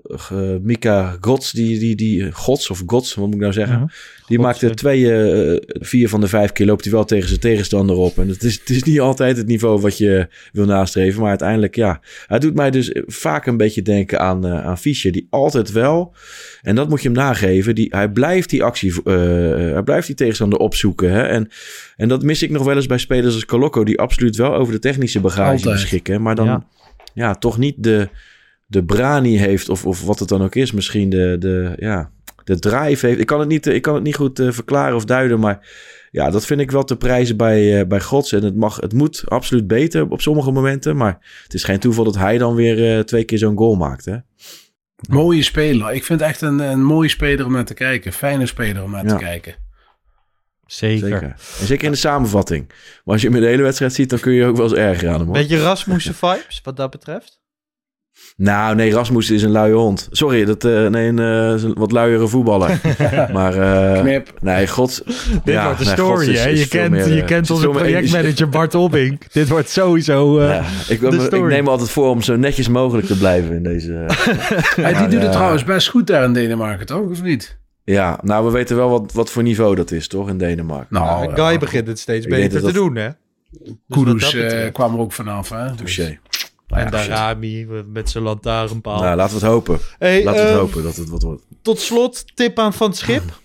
eh, 0.05 0.38
Mika 0.62 1.16
Gods, 1.20 1.52
die, 1.52 1.78
die, 1.78 1.94
die, 1.94 2.32
Gods 2.32 2.70
of 2.70 2.82
Gods, 2.86 3.14
wat 3.14 3.24
moet 3.24 3.34
ik 3.34 3.40
nou 3.40 3.52
zeggen? 3.52 3.78
Ja. 3.78 3.86
Die 4.26 4.36
Gods, 4.38 4.48
maakte 4.48 4.74
twee, 4.74 5.12
eh, 5.12 5.61
vier 5.66 6.09
van 6.09 6.20
de 6.20 6.28
vijf 6.28 6.52
keer 6.52 6.66
loopt 6.66 6.84
hij 6.84 6.92
wel 6.92 7.05
tegen 7.05 7.28
zijn 7.28 7.40
tegenstander 7.40 7.96
op. 7.96 8.18
En 8.18 8.28
het 8.28 8.42
is, 8.42 8.59
het 8.59 8.70
is 8.70 8.82
niet 8.82 9.00
altijd 9.00 9.36
het 9.36 9.46
niveau 9.46 9.80
wat 9.80 9.98
je 9.98 10.28
wil 10.52 10.64
nastreven. 10.64 11.20
Maar 11.20 11.28
uiteindelijk, 11.28 11.74
ja. 11.74 12.00
Hij 12.26 12.38
doet 12.38 12.55
mij 12.55 12.70
dus 12.70 12.94
vaak 13.07 13.46
een 13.46 13.57
beetje 13.57 13.82
denken 13.82 14.20
aan, 14.20 14.46
eh 14.46 14.64
aan 14.66 14.78
Fischer. 14.78 15.12
Die 15.12 15.26
altijd 15.30 15.72
wel, 15.72 16.14
en 16.62 16.74
dat 16.74 16.88
moet 16.88 17.02
je 17.02 17.09
hem 17.09 17.16
nageven. 17.16 17.74
Die, 17.74 17.86
hij 17.90 18.09
blijft 18.09 18.50
die 18.50 18.62
actie, 18.62 18.92
hij 19.05 19.82
blijft 19.84 20.07
die 20.07 20.16
tegenstander 20.16 20.59
opzoeken. 20.59 21.11
Hè? 21.11 21.22
En, 21.22 21.48
en 21.96 22.09
dat 22.09 22.22
mis 22.22 22.42
ik 22.42 22.50
nog 22.50 22.64
wel 22.64 22.76
eens 22.76 22.86
bij 22.86 22.98
spelers 22.98 23.34
als 23.34 23.44
Colocco. 23.44 23.84
Die 23.84 23.98
absoluut 24.00 24.36
wel 24.36 24.55
over 24.55 24.72
de 24.72 24.78
technische 24.78 25.20
bagage 25.20 25.50
Altijd. 25.50 25.74
beschikken. 25.74 26.22
Maar 26.22 26.34
dan, 26.34 26.46
Ja. 26.46 26.64
ja, 27.14 27.34
toch 27.34 27.59
niet 27.59 27.74
de, 27.78 28.09
de 28.75 28.85
brani 28.85 29.39
heeft. 29.39 29.68
Of, 29.68 29.87
of 29.87 30.05
wat 30.05 30.18
het 30.18 30.29
dan 30.29 30.43
ook 30.43 30.55
is. 30.55 30.72
Misschien 30.72 31.11
de, 31.11 31.37
de, 31.39 31.72
ja, 31.77 32.11
de 32.45 32.59
drive 32.59 33.07
heeft. 33.07 33.20
Ik 33.20 33.27
kan 33.27 33.41
het 33.41 33.49
niet, 33.49 33.66
ik 33.66 33.83
kan 33.83 33.95
het 33.95 34.03
niet 34.03 34.14
goed 34.16 34.39
eh, 34.39 34.51
verklaren 34.51 34.97
of 34.97 35.05
duiden, 35.05 35.41
maar 35.41 35.68
ja, 36.11 36.31
dat 36.31 36.47
vind 36.47 36.61
ik 36.61 36.70
wel 36.70 36.85
te 36.85 36.97
prijzen 36.97 37.37
bij, 37.37 37.81
eh, 37.81 37.87
bij 37.87 38.01
Gods. 38.01 38.33
En 38.33 38.43
het, 38.45 38.57
mag, 38.57 38.77
het 38.81 38.93
moet 38.93 39.22
absoluut 39.27 39.66
beter 39.66 40.11
op 40.11 40.20
sommige 40.20 40.51
momenten, 40.51 40.97
maar 40.97 41.43
het 41.43 41.55
is 41.55 41.64
geen 41.64 41.79
toeval 41.79 42.05
dat 42.05 42.16
hij 42.16 42.39
dan 42.39 42.55
weer 42.55 42.97
eh, 42.97 43.05
twee 43.05 43.25
keer 43.25 43.39
zo'n 43.39 43.57
goal 43.57 43.75
maakt. 43.75 44.05
Hè? 44.05 44.16
Mooie 45.09 45.43
speler. 45.43 45.93
Ik 45.93 46.05
vind 46.05 46.20
echt 46.20 46.41
een, 46.41 46.59
een 46.59 46.85
mooie 46.85 47.09
speler 47.09 47.47
om 47.47 47.53
naar 47.53 47.64
te 47.64 47.75
kijken. 47.75 48.12
Fijne 48.12 48.47
speler 48.47 48.83
om 48.83 48.91
naar 48.91 49.05
Ja. 49.07 49.16
te 49.16 49.25
kijken. 49.25 49.55
Zeker. 50.66 51.09
Zeker. 51.09 51.22
En 51.61 51.66
zeker 51.66 51.85
in 51.85 51.91
de 51.91 51.97
samenvatting. 51.97 52.68
Maar 52.68 53.14
als 53.14 53.20
je 53.20 53.27
hem 53.27 53.37
in 53.37 53.43
de 53.43 53.49
hele 53.49 53.62
wedstrijd 53.62 53.93
ziet, 53.93 54.11
dan 54.11 54.20
kun 54.20 54.33
je 54.33 54.45
ook 54.45 54.57
wel 54.57 54.64
eens 54.64 54.75
erger 54.79 55.09
aan 55.09 55.14
hem. 55.14 55.25
Hoor. 55.25 55.33
Beetje 55.35 55.59
Rasmussen 55.62 56.14
vibes, 56.14 56.61
wat 56.62 56.77
dat 56.77 56.91
betreft? 56.91 57.43
Nou, 58.36 58.74
nee, 58.74 58.92
Rasmus 58.92 59.30
is 59.30 59.42
een 59.42 59.50
luie 59.50 59.74
hond. 59.74 60.08
Sorry, 60.10 60.44
dat, 60.44 60.64
eh, 60.64 60.86
nee, 60.86 61.08
een, 61.08 61.18
eh, 61.18 61.62
een 61.62 61.74
wat 61.74 61.92
luiere 61.92 62.28
voetballer. 62.28 62.80
maar 63.32 63.54
eh, 63.94 64.00
Knip. 64.00 64.32
nee, 64.40 64.68
Gods... 64.68 65.02
Dit 65.04 65.14
ja, 65.44 65.64
wordt 65.64 65.78
de 65.78 65.84
nee, 65.84 65.94
story, 65.94 66.28
is- 66.28 66.44
hè? 66.44 66.50
is 66.50 66.60
je 66.62 66.68
kent, 66.68 66.90
meer, 66.90 67.14
je 67.14 67.24
kent 67.24 67.50
onze 67.50 67.68
projectmanager 67.68 68.48
Bart 68.48 68.74
Obbink. 68.74 69.32
Dit 69.32 69.48
wordt 69.48 69.68
sowieso 69.68 70.38
eh, 70.38 70.48
Ja, 70.48 70.64
ik, 70.88 71.00
de 71.00 71.06
ik 71.16 71.20
story. 71.20 71.52
neem 71.52 71.64
me 71.64 71.70
altijd 71.70 71.90
voor 71.90 72.08
om 72.10 72.22
zo 72.22 72.36
netjes 72.36 72.68
mogelijk 72.68 73.06
te 73.06 73.18
blijven 73.18 73.54
in 73.56 73.62
deze. 73.62 74.04
Die 74.98 75.08
doet 75.08 75.22
het 75.22 75.32
trouwens 75.32 75.64
best 75.64 75.88
goed 75.88 76.06
daar 76.06 76.24
in 76.24 76.32
Denemarken, 76.32 76.86
toch? 76.86 77.10
Of 77.10 77.22
niet? 77.22 77.58
Ja, 77.84 78.18
nou, 78.22 78.44
we 78.44 78.50
weten 78.50 78.76
wel 78.76 78.88
wat, 78.90 79.12
wat 79.12 79.30
voor 79.30 79.42
niveau 79.42 79.74
dat 79.74 79.90
is, 79.90 80.08
toch, 80.08 80.28
in 80.28 80.38
Denemarken. 80.38 80.86
Nou, 80.90 81.34
Guy 81.34 81.58
begint 81.58 81.86
het 81.86 81.98
steeds 81.98 82.26
beter 82.26 82.58
te 82.58 82.64
dat- 82.64 82.74
doen, 82.74 82.96
hè? 82.96 83.08
Dus 83.50 83.72
Kudus 83.88 84.36
kwam 84.72 84.94
er 84.94 85.00
ook 85.00 85.12
vanaf, 85.12 85.48
hè? 85.48 85.74
Dus- 85.82 86.00
En 86.66 86.90
Darami 86.90 87.66
met 87.86 88.10
zijn 88.10 88.24
lantaarnpaal. 88.24 89.00
Nou, 89.02 89.16
laten 89.16 89.38
we 89.38 89.44
het 89.44 89.52
hopen. 89.52 89.78
hey, 89.98 90.24
Laten 90.24 90.40
we 90.40 90.46
het 90.46 90.56
eh, 90.56 90.60
hopen 90.62 90.82
dat 90.82 90.96
het 90.96 91.08
wat 91.08 91.22
wordt. 91.22 91.42
Tot 91.62 91.80
slot, 91.80 92.36
tip 92.36 92.58
aan 92.58 92.72
Van 92.74 92.88
het 92.88 92.96
Schip. 92.98 93.22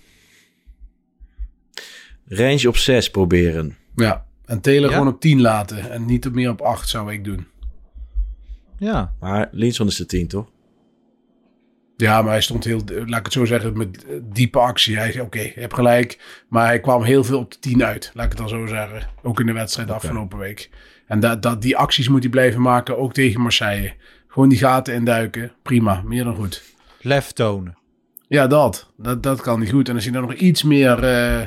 Range 2.28 2.68
op 2.68 2.78
6 2.78 3.10
proberen. 3.10 3.78
Ja, 3.96 4.26
en 4.46 4.62
Taylor 4.62 4.90
Ja? 4.90 4.96
gewoon 4.98 5.14
op 5.14 5.20
10 5.22 5.42
laten. 5.42 5.92
En 5.92 6.06
niet 6.06 6.26
op 6.28 6.34
meer 6.34 6.50
op 6.50 6.62
8 6.62 6.90
zou 6.90 7.12
ik 7.14 7.24
doen. 7.24 7.48
Ja, 8.78 9.14
Maar 9.20 9.50
Linson 9.52 9.88
is 9.88 9.96
de 9.96 10.06
10, 10.06 10.28
toch? 10.28 10.48
Ja, 11.98 12.22
maar 12.22 12.32
hij 12.32 12.42
stond 12.42 12.64
heel, 12.64 12.82
laat 13.06 13.20
ik 13.20 13.26
het 13.26 13.34
zo 13.34 13.46
zeggen, 13.46 13.78
met 13.78 14.06
eh, 14.06 14.16
diepe 14.24 14.60
actie. 14.60 14.98
Hij 14.98 15.12
zei, 15.12 15.24
oké, 15.26 15.40
je 15.40 15.52
hebt 15.56 15.74
gelijk. 15.74 16.44
Maar 16.50 16.66
hij 16.66 16.80
kwam 16.80 17.04
heel 17.04 17.24
veel 17.24 17.40
op 17.40 17.52
de 17.52 17.60
10 17.60 17.84
uit, 17.84 18.12
laat 18.14 18.24
ik 18.26 18.32
het 18.32 18.40
dan 18.40 18.50
zo 18.50 18.66
zeggen. 18.66 19.10
Ook 19.24 19.40
in 19.40 19.46
de 19.46 19.54
wedstrijd 19.54 19.92
afgelopen 19.92 20.38
week. 20.38 20.70
En 21.10 21.20
dat, 21.20 21.42
dat, 21.42 21.62
die 21.62 21.78
acties 21.78 22.08
moet 22.10 22.22
hij 22.22 22.30
blijven 22.30 22.62
maken, 22.62 22.98
ook 22.98 23.14
tegen 23.14 23.42
Marseille. 23.42 23.94
Gewoon 24.28 24.50
die 24.50 24.58
gaten 24.58 24.94
induiken, 24.94 25.52
prima, 25.62 26.02
meer 26.06 26.24
dan 26.24 26.36
goed. 26.36 26.64
lef 27.02 27.32
tonen. 27.32 27.78
Ja, 28.28 28.48
dat. 28.48 28.92
Dat, 28.98 29.24
dat 29.24 29.42
kan 29.42 29.60
niet 29.60 29.70
goed. 29.72 29.90
En 29.90 29.96
als 29.96 30.04
hij 30.04 30.14
dan 30.14 30.22
nog 30.22 30.34
iets 30.34 30.64
meer 30.64 30.94
eh, 31.04 31.42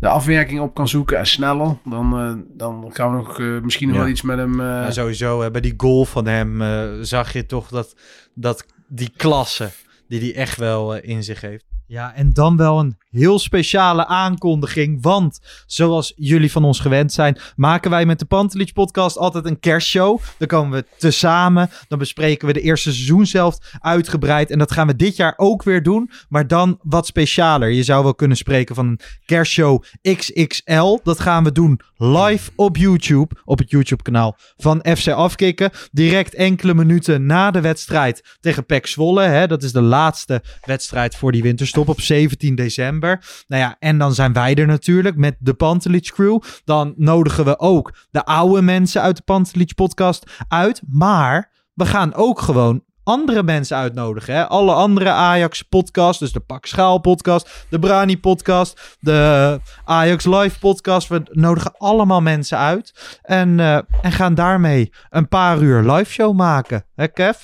de 0.00 0.08
afwerking 0.08 0.60
op 0.60 0.74
kan 0.74 0.88
zoeken 0.88 1.18
en 1.18 1.26
sneller, 1.26 1.76
dan, 1.84 2.12
eh, 2.18 2.56
dan 2.56 2.90
gaan 2.92 3.10
we 3.10 3.16
nog 3.16 3.40
eh, 3.40 3.60
misschien 3.60 3.86
nog 3.88 3.96
Ja. 3.96 4.02
wel 4.02 4.10
iets 4.12 4.22
met 4.22 4.38
hem. 4.38 4.60
sowieso, 4.92 5.50
bij 5.50 5.60
die 5.60 5.74
goal 5.76 6.04
van 6.04 6.26
hem 6.26 6.62
zag 7.04 7.32
je 7.32 7.46
toch 7.46 7.68
dat, 7.68 7.94
dat 8.34 8.66
die 8.88 9.12
klasse 9.16 9.70
die 10.08 10.20
hij 10.20 10.34
echt 10.34 10.56
wel 10.58 10.94
in 10.96 11.22
zich 11.24 11.40
heeft. 11.40 11.64
Ja, 11.90 12.14
en 12.14 12.32
dan 12.32 12.56
wel 12.56 12.78
een 12.78 12.96
heel 13.10 13.38
speciale 13.38 14.06
aankondiging. 14.06 15.02
Want 15.02 15.40
zoals 15.66 16.12
jullie 16.16 16.52
van 16.52 16.64
ons 16.64 16.80
gewend 16.80 17.12
zijn, 17.12 17.38
maken 17.56 17.90
wij 17.90 18.06
met 18.06 18.18
de 18.18 18.24
Pantelich 18.24 18.72
podcast 18.72 19.16
altijd 19.16 19.44
een 19.44 19.60
kerstshow. 19.60 20.20
Dan 20.38 20.48
komen 20.48 20.78
we 20.78 20.86
tezamen. 20.98 21.70
Dan 21.88 21.98
bespreken 21.98 22.46
we 22.46 22.52
de 22.52 22.60
eerste 22.60 22.92
seizoenshelft 22.92 23.74
uitgebreid. 23.80 24.50
En 24.50 24.58
dat 24.58 24.72
gaan 24.72 24.86
we 24.86 24.96
dit 24.96 25.16
jaar 25.16 25.34
ook 25.36 25.62
weer 25.62 25.82
doen. 25.82 26.10
Maar 26.28 26.46
dan 26.46 26.78
wat 26.82 27.06
specialer. 27.06 27.68
Je 27.68 27.82
zou 27.82 28.02
wel 28.02 28.14
kunnen 28.14 28.36
spreken 28.36 28.74
van 28.74 28.86
een 28.86 29.00
kerstshow 29.24 29.82
XXL. 30.02 30.98
Dat 31.02 31.20
gaan 31.20 31.44
we 31.44 31.52
doen 31.52 31.80
live 31.96 32.50
op 32.56 32.76
YouTube. 32.76 33.34
Op 33.44 33.58
het 33.58 33.70
YouTube 33.70 34.02
kanaal 34.02 34.36
van 34.56 34.84
FC 34.96 35.08
Afkikken. 35.08 35.70
Direct 35.92 36.34
enkele 36.34 36.74
minuten 36.74 37.26
na 37.26 37.50
de 37.50 37.60
wedstrijd 37.60 38.36
tegen 38.40 38.66
PEC 38.66 38.86
Zwolle. 38.86 39.22
Hè. 39.22 39.46
Dat 39.46 39.62
is 39.62 39.72
de 39.72 39.80
laatste 39.80 40.42
wedstrijd 40.64 41.16
voor 41.16 41.32
die 41.32 41.42
winterstop. 41.42 41.78
Op 41.80 41.88
op 41.88 42.00
17 42.00 42.54
december. 42.54 43.44
Nou 43.48 43.62
ja, 43.62 43.76
en 43.78 43.98
dan 43.98 44.14
zijn 44.14 44.32
wij 44.32 44.54
er 44.54 44.66
natuurlijk 44.66 45.16
met 45.16 45.36
de 45.38 45.54
Pantelich 45.54 46.12
Crew. 46.12 46.40
Dan 46.64 46.94
nodigen 46.96 47.44
we 47.44 47.58
ook 47.58 47.94
de 48.10 48.24
oude 48.24 48.62
mensen 48.62 49.02
uit 49.02 49.16
de 49.16 49.22
Pantelich 49.22 49.74
podcast 49.74 50.30
uit. 50.48 50.82
Maar 50.88 51.50
we 51.74 51.86
gaan 51.86 52.14
ook 52.14 52.40
gewoon 52.40 52.82
andere 53.02 53.42
mensen 53.42 53.76
uitnodigen. 53.76 54.34
Hè? 54.34 54.46
Alle 54.46 54.72
andere 54.72 55.10
Ajax 55.10 55.62
podcast, 55.62 56.18
dus 56.18 56.32
de 56.32 56.40
Pak 56.40 56.66
Schaal 56.66 56.98
podcast, 56.98 57.66
de 57.68 57.78
Brani 57.78 58.18
podcast, 58.18 58.96
de 59.00 59.60
Ajax 59.84 60.24
Live 60.24 60.58
podcast. 60.58 61.08
We 61.08 61.22
nodigen 61.30 61.74
allemaal 61.76 62.20
mensen 62.20 62.58
uit 62.58 63.18
en, 63.22 63.60
eh, 63.60 63.78
en 64.02 64.12
gaan 64.12 64.34
daarmee 64.34 64.92
een 65.10 65.28
paar 65.28 65.62
uur 65.62 65.92
live 65.92 66.10
show 66.10 66.36
maken. 66.36 66.84
Hè 66.94 67.08
Kev? 67.08 67.38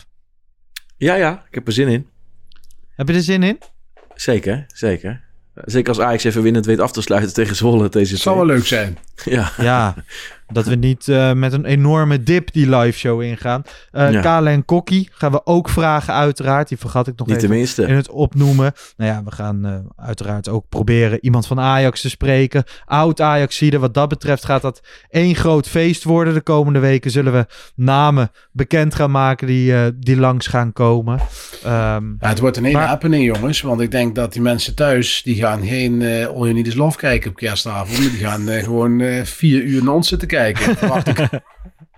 Ja, 0.97 1.15
ja, 1.15 1.45
ik 1.49 1.55
heb 1.55 1.67
er 1.67 1.73
zin 1.73 1.89
in. 1.89 2.07
Heb 2.95 3.09
je 3.09 3.15
er 3.15 3.23
zin 3.23 3.43
in? 3.43 3.59
Zeker, 4.17 4.65
zeker. 4.75 5.21
Zeker 5.65 5.89
als 5.89 6.01
Ajax 6.01 6.25
even 6.25 6.43
winnend 6.43 6.67
weet 6.67 6.81
af 6.81 6.93
te 6.93 7.03
sluiten 7.03 7.35
tegen 7.35 7.57
Zwolle. 7.57 7.89
Deze 7.89 8.13
Het 8.13 8.23
zal 8.23 8.37
wel 8.37 8.47
leuk 8.47 8.67
zijn. 8.67 8.99
Ja. 9.25 9.53
Ja, 9.59 9.95
dat 10.53 10.67
we 10.67 10.75
niet 10.75 11.09
eh, 11.09 11.33
met 11.33 11.53
een 11.53 11.65
enorme 11.65 12.23
dip 12.23 12.53
die 12.53 12.77
live 12.77 12.99
show 12.99 13.23
ingaan. 13.23 13.63
Eh 13.91 14.13
Ja. 14.13 14.21
Kale 14.21 14.51
en 14.51 14.65
Kokkie 14.65 15.09
gaan 15.13 15.33
we 15.33 15.47
ook 15.47 15.69
vragen 15.69 16.15
uiteraard. 16.15 16.69
Die 16.69 16.79
vergat 16.79 17.07
ik 17.07 17.17
nog 17.19 17.27
Niet 17.29 17.39
tenminste. 17.39 17.83
in 17.83 17.95
het 17.95 18.11
opnoemen. 18.11 18.73
Nou 18.97 19.11
ja, 19.11 19.23
we 19.25 19.31
gaan 19.33 19.65
eh, 19.67 19.75
uiteraard 20.07 20.49
ook 20.49 20.69
proberen 20.69 21.19
iemand 21.25 21.47
van 21.47 21.61
Ajax 21.61 22.01
te 22.01 22.09
spreken. 22.09 22.65
Oud 22.85 23.21
Ajaxide. 23.21 23.79
Wat 23.79 23.95
dat 23.95 24.09
betreft 24.09 24.45
gaat 24.45 24.63
dat 24.63 24.81
één 25.11 25.35
groot 25.35 25.69
feest 25.69 26.05
worden. 26.05 26.35
De 26.35 26.41
komende 26.41 26.79
weken 26.79 27.11
zullen 27.11 27.33
we 27.33 27.47
namen 27.75 28.31
bekend 28.53 28.95
gaan 28.95 29.11
maken 29.11 29.47
die, 29.47 29.75
eh, 29.75 29.87
die 29.97 30.17
langs 30.17 30.47
gaan 30.47 30.73
komen. 30.73 31.19
Ehm, 31.65 32.05
Ja, 32.21 32.29
het 32.29 32.39
wordt 32.39 32.57
een 32.57 32.65
hele 32.65 32.77
Maar- 32.79 32.87
happening, 32.89 33.25
jongens. 33.37 33.61
Want 33.61 33.81
ik 33.81 33.91
denk 33.91 34.15
dat 34.15 34.33
die 34.33 34.43
mensen 34.43 34.75
thuis, 34.75 35.23
die 35.23 35.35
gaan 35.35 35.67
geen 35.67 36.03
eh 36.03 36.27
All 36.27 36.35
You 36.35 36.53
Need 36.53 36.67
Is 36.67 36.75
Love 36.75 36.99
kijken 36.99 37.31
op 37.31 37.37
kerstavond. 37.37 37.97
Die 37.97 38.11
gaan 38.11 38.49
gewoon 38.49 39.01
eh, 39.01 39.25
vier 39.25 39.63
uur 39.63 39.85
naar 39.85 39.95
ons 39.95 40.09
zitten 40.09 40.29
kijken. 40.29 40.35
Verwacht 40.77 41.09
ik. 41.09 41.29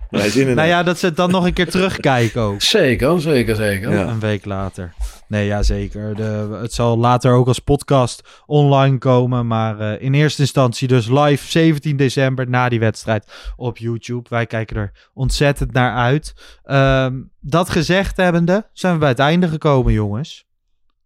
Wij 0.09 0.29
zin 0.29 0.47
in. 0.47 0.55
nou 0.55 0.67
ja, 0.67 0.83
dat 0.83 0.99
ze 0.99 1.05
het 1.05 1.15
dan 1.15 1.31
nog 1.31 1.45
een 1.45 1.53
keer 1.53 1.69
terugkijken 1.69 2.41
ook. 2.41 2.61
Zeker, 2.61 3.21
zeker, 3.21 3.55
zeker. 3.55 3.91
Ja. 3.91 4.07
Een 4.07 4.19
week 4.19 4.45
later. 4.45 4.93
Nee, 5.27 5.45
ja, 5.45 5.63
zeker. 5.63 6.15
De, 6.15 6.57
het 6.61 6.73
zal 6.73 6.97
later 6.97 7.31
ook 7.33 7.47
als 7.47 7.59
podcast 7.59 8.41
online 8.45 8.97
komen. 8.97 9.47
Maar 9.47 9.79
eh, 9.79 10.01
in 10.01 10.13
eerste 10.13 10.41
instantie 10.41 10.87
dus 10.87 11.07
live 11.07 11.47
17 11.51 11.97
december 11.97 12.49
na 12.49 12.69
die 12.69 12.79
wedstrijd 12.79 13.53
op 13.55 13.77
YouTube. 13.77 14.29
Wij 14.29 14.45
kijken 14.45 14.75
er 14.77 15.09
ontzettend 15.13 15.73
naar 15.73 15.95
uit. 15.95 16.33
Ehm, 16.63 17.21
dat 17.39 17.69
gezegd 17.69 18.17
hebbende, 18.17 18.69
zijn 18.73 18.93
we 18.93 18.99
bij 18.99 19.09
het 19.09 19.19
einde 19.19 19.47
gekomen, 19.47 19.93
jongens. 19.93 20.45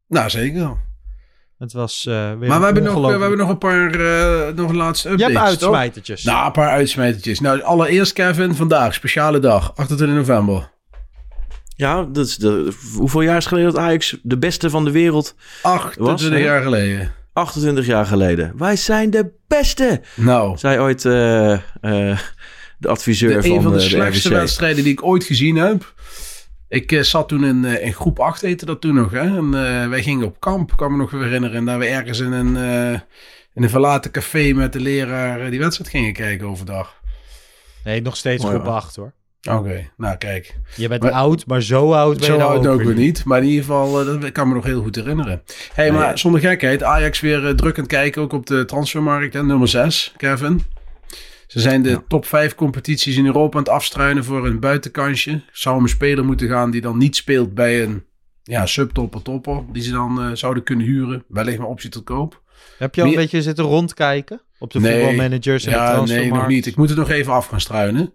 Nou, 0.08 0.30
zeker. 0.30 0.78
Het 1.58 1.74
was 1.74 2.06
eh, 2.06 2.14
weer 2.14 2.50
Maar 2.50 2.60
we 2.60 2.66
hebben, 2.66 2.84
nog, 2.84 3.06
we 3.06 3.12
hebben 3.12 3.38
nog 3.38 3.50
een 3.50 3.58
paar, 3.58 3.92
eh, 4.00 4.54
nog 4.56 4.70
een 4.70 4.76
laatste 4.76 5.08
Je 5.08 5.14
updates, 5.14 5.36
hebt 5.36 5.60
toch? 5.60 5.70
uitsmijtertjes. 5.70 6.24
Nou, 6.24 6.46
een 6.46 6.52
paar 6.52 6.70
uitsmijtertjes. 6.70 7.40
Nou, 7.40 7.62
allereerst 7.62 8.14
Kevin, 8.14 8.56
vandaag, 8.56 8.94
speciale 8.94 9.40
dag, 9.40 9.72
28 9.76 10.18
november. 10.18 10.72
Ja, 11.76 12.04
dat 12.04 12.26
is 12.28 12.36
de, 12.36 12.72
hoeveel 12.98 13.22
jaar 13.22 13.38
is 13.38 13.46
geleden 13.46 13.72
dat 13.72 13.82
Ajax 13.82 14.18
de 14.22 14.38
beste 14.38 14.70
van 14.70 14.86
de 14.86 14.92
wereld 14.92 15.36
28 15.62 16.30
Was, 16.30 16.38
hè? 16.38 16.38
jaar 16.46 16.62
geleden. 16.62 17.14
28 17.34 17.86
jaar 17.86 18.06
geleden. 18.06 18.54
Wij 18.58 18.76
zijn 18.76 19.10
de 19.10 19.32
beste, 19.48 20.02
Nou, 20.16 20.58
zei 20.58 20.80
ooit 20.80 21.06
eh, 21.06 21.54
eh, 21.54 21.60
de 22.78 22.88
adviseur 22.88 23.34
de, 23.42 23.48
van, 23.48 23.52
een 23.58 23.62
van 23.62 23.72
de, 23.72 23.78
de 23.78 23.84
slechtste 23.84 24.28
RVC. 24.28 24.36
wedstrijden 24.36 24.84
die 24.84 24.94
ik 24.94 25.04
ooit 25.04 25.24
gezien 25.24 25.56
heb. 25.56 25.94
Ik 26.74 26.92
eh, 26.92 27.02
zat 27.02 27.28
toen 27.28 27.46
in, 27.46 27.66
eh, 27.66 27.86
in 27.86 27.94
groep 27.94 28.20
8, 28.20 28.42
heette 28.42 28.66
dat 28.66 28.82
toen 28.82 28.96
nog. 28.96 29.12
Hè? 29.12 29.20
En 29.38 29.46
eh, 29.54 29.90
wij 29.90 30.04
gingen 30.04 30.26
op 30.26 30.40
kamp, 30.40 30.76
kan 30.76 30.92
me 30.92 30.98
nog 30.98 31.12
herinneren. 31.12 31.58
En 31.58 31.66
dat 31.66 31.78
we 31.78 31.86
ergens 31.86 32.20
in 32.20 32.32
een, 32.32 32.56
eh, 32.58 33.00
in 33.54 33.64
een 33.64 33.70
verlaten 33.70 34.12
café 34.12 34.54
met 34.54 34.74
de 34.74 34.80
leraar 34.80 35.50
die 35.50 35.60
wedstrijd 35.60 35.90
gingen 35.90 36.14
kijken 36.14 36.48
overdag. 36.48 36.96
Nee, 37.84 38.02
nog 38.02 38.16
steeds 38.16 38.44
Mooi, 38.44 38.56
groep 38.56 38.66
hoor. 38.68 38.76
8 38.76 38.96
hoor. 38.96 39.14
Oké, 39.52 39.90
nou 39.98 40.18
kijk. 40.18 40.56
Je 40.76 40.88
bent 40.88 41.02
Maar- 41.04 41.12
oud, 41.12 41.46
maar 41.46 41.62
zo 41.62 41.92
oud 41.94 42.16
ben 42.18 42.26
Zo 42.26 42.32
je 42.34 42.38
nou 42.40 42.52
oud 42.56 42.68
ook 42.68 42.84
weer 42.84 42.96
niet. 42.96 43.24
Maar 43.26 43.42
in 43.42 43.48
ieder 43.48 43.62
geval, 43.64 44.00
eh, 44.00 44.22
dat 44.22 44.32
kan 44.32 44.48
me 44.48 44.54
nog 44.54 44.64
heel 44.64 44.82
goed 44.82 44.96
herinneren. 44.96 45.44
hey, 45.74 45.92
maar 45.92 46.18
zonder 46.20 46.42
gekheid. 46.42 46.84
Ajax 46.84 47.20
weer 47.20 47.56
druk 47.56 47.78
aan 47.78 47.84
het 47.84 47.92
kijken, 47.92 48.22
ook 48.22 48.34
op 48.34 48.46
de 48.46 48.66
transfermarkt. 48.66 49.34
Hè? 49.34 49.44
Nummer 49.44 49.68
6, 49.68 50.14
Kevin. 50.18 50.64
Ze 51.54 51.60
zijn 51.60 51.82
de 51.84 51.90
Ja. 51.90 52.04
top 52.08 52.26
5 52.26 52.56
competities 52.56 53.18
in 53.18 53.26
Europa 53.26 53.58
aan 53.58 53.64
het 53.64 53.72
afstruinen 53.74 54.24
voor 54.24 54.46
een 54.46 54.60
buitenkansje. 54.60 55.42
Zou 55.52 55.82
een 55.82 55.90
speler 55.90 56.26
moeten 56.26 56.48
gaan 56.48 56.72
die 56.72 56.82
dan 56.82 56.98
niet 56.98 57.16
speelt 57.16 57.54
bij 57.54 57.84
een 57.84 58.04
ja, 58.44 58.66
subtopper 58.66 59.22
topper. 59.22 59.64
Die 59.72 59.84
ze 59.84 59.92
dan 59.92 60.22
eh, 60.22 60.30
zouden 60.34 60.64
kunnen 60.64 60.86
huren. 60.86 61.24
Wellicht 61.28 61.58
een 61.58 61.64
optie 61.66 61.90
tot 61.90 62.04
koop. 62.04 62.42
Heb 62.78 62.96
je 62.96 63.02
al 63.02 63.08
een 63.08 63.16
beetje 63.16 63.42
zitten 63.42 63.64
rondkijken 63.66 64.42
op 64.60 64.72
de 64.72 64.80
Nee. 64.80 64.94
voetbalmanagers 65.00 65.66
en 65.66 65.72
de 65.72 65.78
Ja, 65.78 65.86
nee, 65.86 65.94
transfermarkt? 65.94 66.36
nog 66.36 66.48
niet. 66.48 66.66
Ik 66.66 66.76
moet 66.76 66.90
het 66.90 66.98
nog 66.98 67.10
even 67.10 67.34
af 67.34 67.46
gaan 67.48 67.62
struinen. 67.62 68.14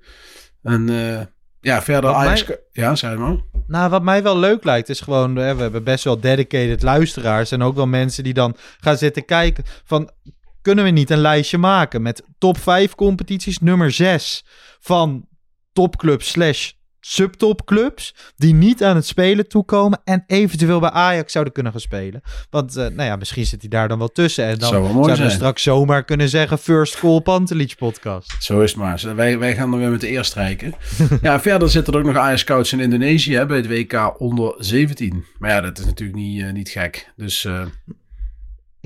En 0.62 0.88
eh, 0.88 1.20
ja, 1.60 1.82
verder 1.82 2.10
Wat 2.10 2.20
Ajax... 2.20 2.46
mij- 2.46 2.58
Ja, 2.72 2.94
zei 2.94 3.16
maar. 3.16 3.36
Nou, 3.66 3.90
wat 3.90 4.02
mij 4.02 4.22
wel 4.22 4.38
leuk 4.38 4.64
lijkt, 4.64 4.88
is 4.88 5.00
gewoon, 5.00 5.36
hè, 5.36 5.54
we 5.54 5.62
hebben 5.62 5.84
best 5.84 6.04
wel 6.04 6.20
dedicated 6.20 6.82
luisteraars 6.82 7.50
en 7.50 7.62
ook 7.62 7.74
wel 7.74 7.86
mensen 7.86 8.24
die 8.24 8.34
dan 8.34 8.56
gaan 8.80 8.96
zitten 8.96 9.24
kijken 9.24 9.64
van, 9.84 10.10
kunnen 10.68 10.86
we 10.86 10.98
niet 10.98 11.10
een 11.10 11.20
lijstje 11.20 11.58
maken 11.58 12.02
met 12.02 12.22
top 12.38 12.58
5 12.58 12.94
competities, 12.94 13.58
nummer 13.58 13.92
6 13.92 14.44
van 14.80 15.26
topclubs 15.72 16.28
slash 16.28 16.70
subtopclubs 17.00 18.14
die 18.36 18.54
niet 18.54 18.84
aan 18.84 18.96
het 18.96 19.06
spelen 19.06 19.48
toekomen 19.48 20.00
en 20.04 20.24
eventueel 20.26 20.80
bij 20.80 20.90
Ajax 20.90 21.32
zouden 21.32 21.52
kunnen 21.52 21.72
gaan 21.72 21.80
spelen. 21.80 22.20
Want, 22.50 22.76
eh, 22.76 22.86
nou 22.86 23.02
ja, 23.02 23.16
misschien 23.16 23.46
zit 23.46 23.60
hij 23.60 23.68
daar 23.68 23.88
dan 23.88 23.98
wel 23.98 24.08
tussen 24.08 24.44
en 24.44 24.58
dan 24.58 24.68
Zou 24.68 24.92
zouden 24.92 25.24
we 25.24 25.30
straks 25.30 25.62
zomaar 25.62 26.04
kunnen 26.04 26.28
zeggen 26.28 26.58
first 26.58 26.98
call 26.98 27.20
Pantelich 27.20 27.76
podcast. 27.76 28.36
Zo 28.38 28.60
is 28.60 28.70
het 28.70 28.80
maar. 28.80 29.14
Wij, 29.14 29.38
wij 29.38 29.54
gaan 29.54 29.72
er 29.72 29.78
weer 29.78 29.90
met 29.90 30.00
de 30.00 30.08
eerst 30.08 30.30
strijken. 30.30 30.74
ja, 31.22 31.40
verder 31.40 31.70
zitten 31.70 31.92
er 31.92 31.98
ook 31.98 32.06
nog 32.06 32.16
Ajax 32.16 32.40
scouts 32.40 32.72
in 32.72 32.80
Indonesië 32.80 33.34
hè, 33.34 33.46
bij 33.46 33.56
het 33.56 33.68
WK 33.68 34.20
onder 34.20 34.54
17. 34.58 35.24
Maar 35.38 35.50
ja, 35.50 35.60
dat 35.60 35.78
is 35.78 35.84
natuurlijk 35.84 36.18
niet, 36.18 36.42
eh, 36.42 36.52
niet 36.52 36.68
gek. 36.68 37.12
Dus 37.16 37.44
eh, 37.44 37.66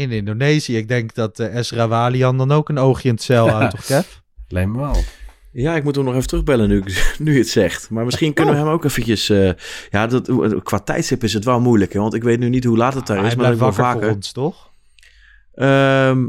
In 0.02 0.10
Indonesië, 0.10 0.76
ik 0.76 0.88
denk 0.88 1.14
dat 1.14 1.38
eh 1.38 1.56
Esra 1.56 1.88
Walian 1.88 2.38
dan 2.38 2.52
ook 2.52 2.68
een 2.68 2.78
oogje 2.78 3.08
in 3.08 3.14
het 3.14 3.22
zeil 3.22 3.48
houdt, 3.54 3.70
toch 3.70 3.84
Kev? 3.84 4.06
lijkt 4.48 4.70
me 4.70 4.78
wel. 4.78 4.96
Ja, 5.52 5.76
ik 5.76 5.84
moet 5.84 5.94
hem 5.96 6.04
nog 6.04 6.14
even 6.14 6.26
terugbellen 6.26 6.68
nu, 6.68 6.78
ik- 6.78 7.14
nu 7.18 7.32
je 7.32 7.38
het 7.38 7.48
zegt. 7.48 7.90
Maar 7.90 8.04
misschien 8.04 8.32
kunnen 8.32 8.54
we 8.54 8.60
hem 8.60 8.68
ook 8.68 8.84
eventjes... 8.84 9.28
eh, 9.30 9.50
ja, 9.90 10.06
dat, 10.06 10.30
qua 10.62 10.78
tijdstip 10.78 11.22
is 11.24 11.32
het 11.32 11.44
wel 11.44 11.60
moeilijk. 11.60 11.92
Hè? 11.92 12.00
Want 12.00 12.14
ik 12.14 12.22
weet 12.22 12.38
nu 12.38 12.48
niet 12.48 12.64
hoe 12.64 12.76
laat 12.76 12.94
het 12.94 13.06
daar 13.06 13.16
is. 13.16 13.22
Maar 13.22 13.34
blijft 13.36 13.58
dat 13.58 13.76
wel 13.76 13.84
voor 13.84 13.92
vaker... 13.94 14.14
ons, 14.14 14.32
toch? 14.32 14.70
Ehm, 15.54 16.24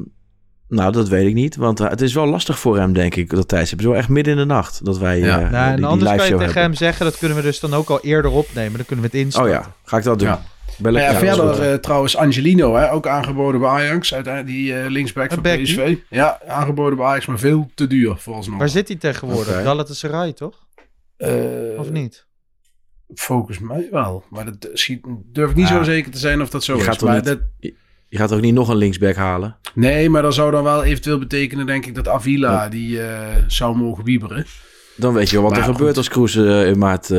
nou, 0.68 0.92
dat 0.92 1.08
weet 1.10 1.28
ik 1.28 1.34
niet. 1.34 1.56
Want 1.56 1.80
eh, 1.80 1.90
het 1.90 2.02
is 2.02 2.14
wel 2.14 2.26
lastig 2.26 2.60
voor 2.60 2.78
hem, 2.78 2.94
denk 2.94 3.16
ik, 3.16 3.30
dat 3.30 3.48
tijdstip. 3.48 3.78
Het 3.78 3.88
is 3.88 3.94
wel 3.94 4.02
echt 4.02 4.10
midden 4.10 4.34
in 4.34 4.40
de 4.40 4.46
nacht 4.46 4.86
dat 4.86 4.98
wij 4.98 5.20
Ja. 5.20 5.42
eh, 5.42 5.50
Nou, 5.52 5.64
en 5.64 5.68
die, 5.68 5.76
die 5.76 5.86
anders 5.86 6.12
live 6.12 6.22
kan 6.24 6.26
je 6.26 6.32
tegen 6.32 6.44
hebben. 6.46 6.64
hem 6.64 6.74
zeggen, 6.74 7.06
dat 7.06 7.18
kunnen 7.18 7.38
we 7.38 7.44
dus 7.44 7.60
dan 7.60 7.74
ook 7.74 7.90
al 7.90 8.02
eerder 8.02 8.32
opnemen. 8.32 8.74
Dan 8.78 8.86
kunnen 8.86 9.06
we 9.06 9.12
het 9.12 9.20
Oh 9.20 9.26
instarten. 9.26 9.52
ja, 9.54 9.74
ga 9.84 9.98
ik 9.98 10.04
dat 10.04 10.20
doen. 10.20 10.28
Ja. 10.28 10.44
Ja, 10.78 11.14
verder 11.14 11.62
eh, 11.72 11.74
trouwens 11.78 12.18
Angelino, 12.18 12.76
hè, 12.76 12.92
ook 12.92 13.08
aangeboden 13.08 13.60
bij 13.62 13.70
Ajax. 13.70 14.14
Uiteindelijk 14.14 14.54
die 14.56 14.80
eh, 14.80 14.90
linksback 14.90 15.32
van 15.34 15.42
Becky. 15.44 15.64
PSV. 15.64 15.96
Ja, 16.10 16.40
aangeboden 16.48 16.98
bij 16.98 17.06
Ajax, 17.08 17.26
maar 17.26 17.40
veel 17.40 17.72
te 17.76 17.88
duur 17.88 18.16
volgens 18.18 18.48
mij. 18.48 18.58
Waar 18.58 18.70
zit 18.70 18.88
hij 18.88 18.98
tegenwoordig? 18.98 19.54
Oké. 19.54 19.64
Galatasaray, 19.64 20.34
toch? 20.34 20.66
Eh, 21.18 21.30
Of 21.78 21.90
niet? 21.92 22.26
Volgens 23.14 23.60
mij 23.60 23.88
wel. 23.92 24.24
Maar 24.30 24.46
dat 24.46 24.70
schiet, 24.74 25.06
durf 25.26 25.50
ik 25.50 25.56
niet 25.56 25.68
Ja. 25.68 25.76
zo 25.78 25.84
zeker 25.84 26.12
te 26.12 26.18
zijn 26.18 26.42
of 26.42 26.50
dat 26.50 26.64
zo 26.64 26.74
Je 26.74 26.80
is. 26.80 26.86
gaat 26.86 27.00
toch 27.00 27.08
Maar 27.10 27.18
niet- 27.18 27.26
dat, 27.26 27.40
Je 28.10 28.18
gaat 28.18 28.32
ook 28.34 28.42
niet 28.42 28.54
nog 28.54 28.70
een 28.70 28.76
linksback 28.78 29.16
halen? 29.16 29.56
nee, 29.74 30.10
maar 30.10 30.22
dat 30.22 30.34
zou 30.34 30.52
dan 30.52 30.64
wel 30.64 30.84
eventueel 30.84 31.20
betekenen, 31.20 31.66
denk 31.66 31.86
ik, 31.86 31.96
dat 31.96 32.08
Avila 32.08 32.70
die 32.70 33.02
eh, 33.02 33.20
zou 33.48 33.76
mogen 33.76 34.04
wieberen. 34.04 34.46
Dan 34.96 35.14
weet 35.14 35.30
je 35.30 35.34
wel 35.36 35.42
wat 35.44 35.52
Maar 35.52 35.62
er 35.62 35.68
goed. 35.68 35.76
gebeurt 35.78 35.98
als 35.98 36.10
Kroes 36.10 36.36
in 36.36 36.78
maart 36.78 37.12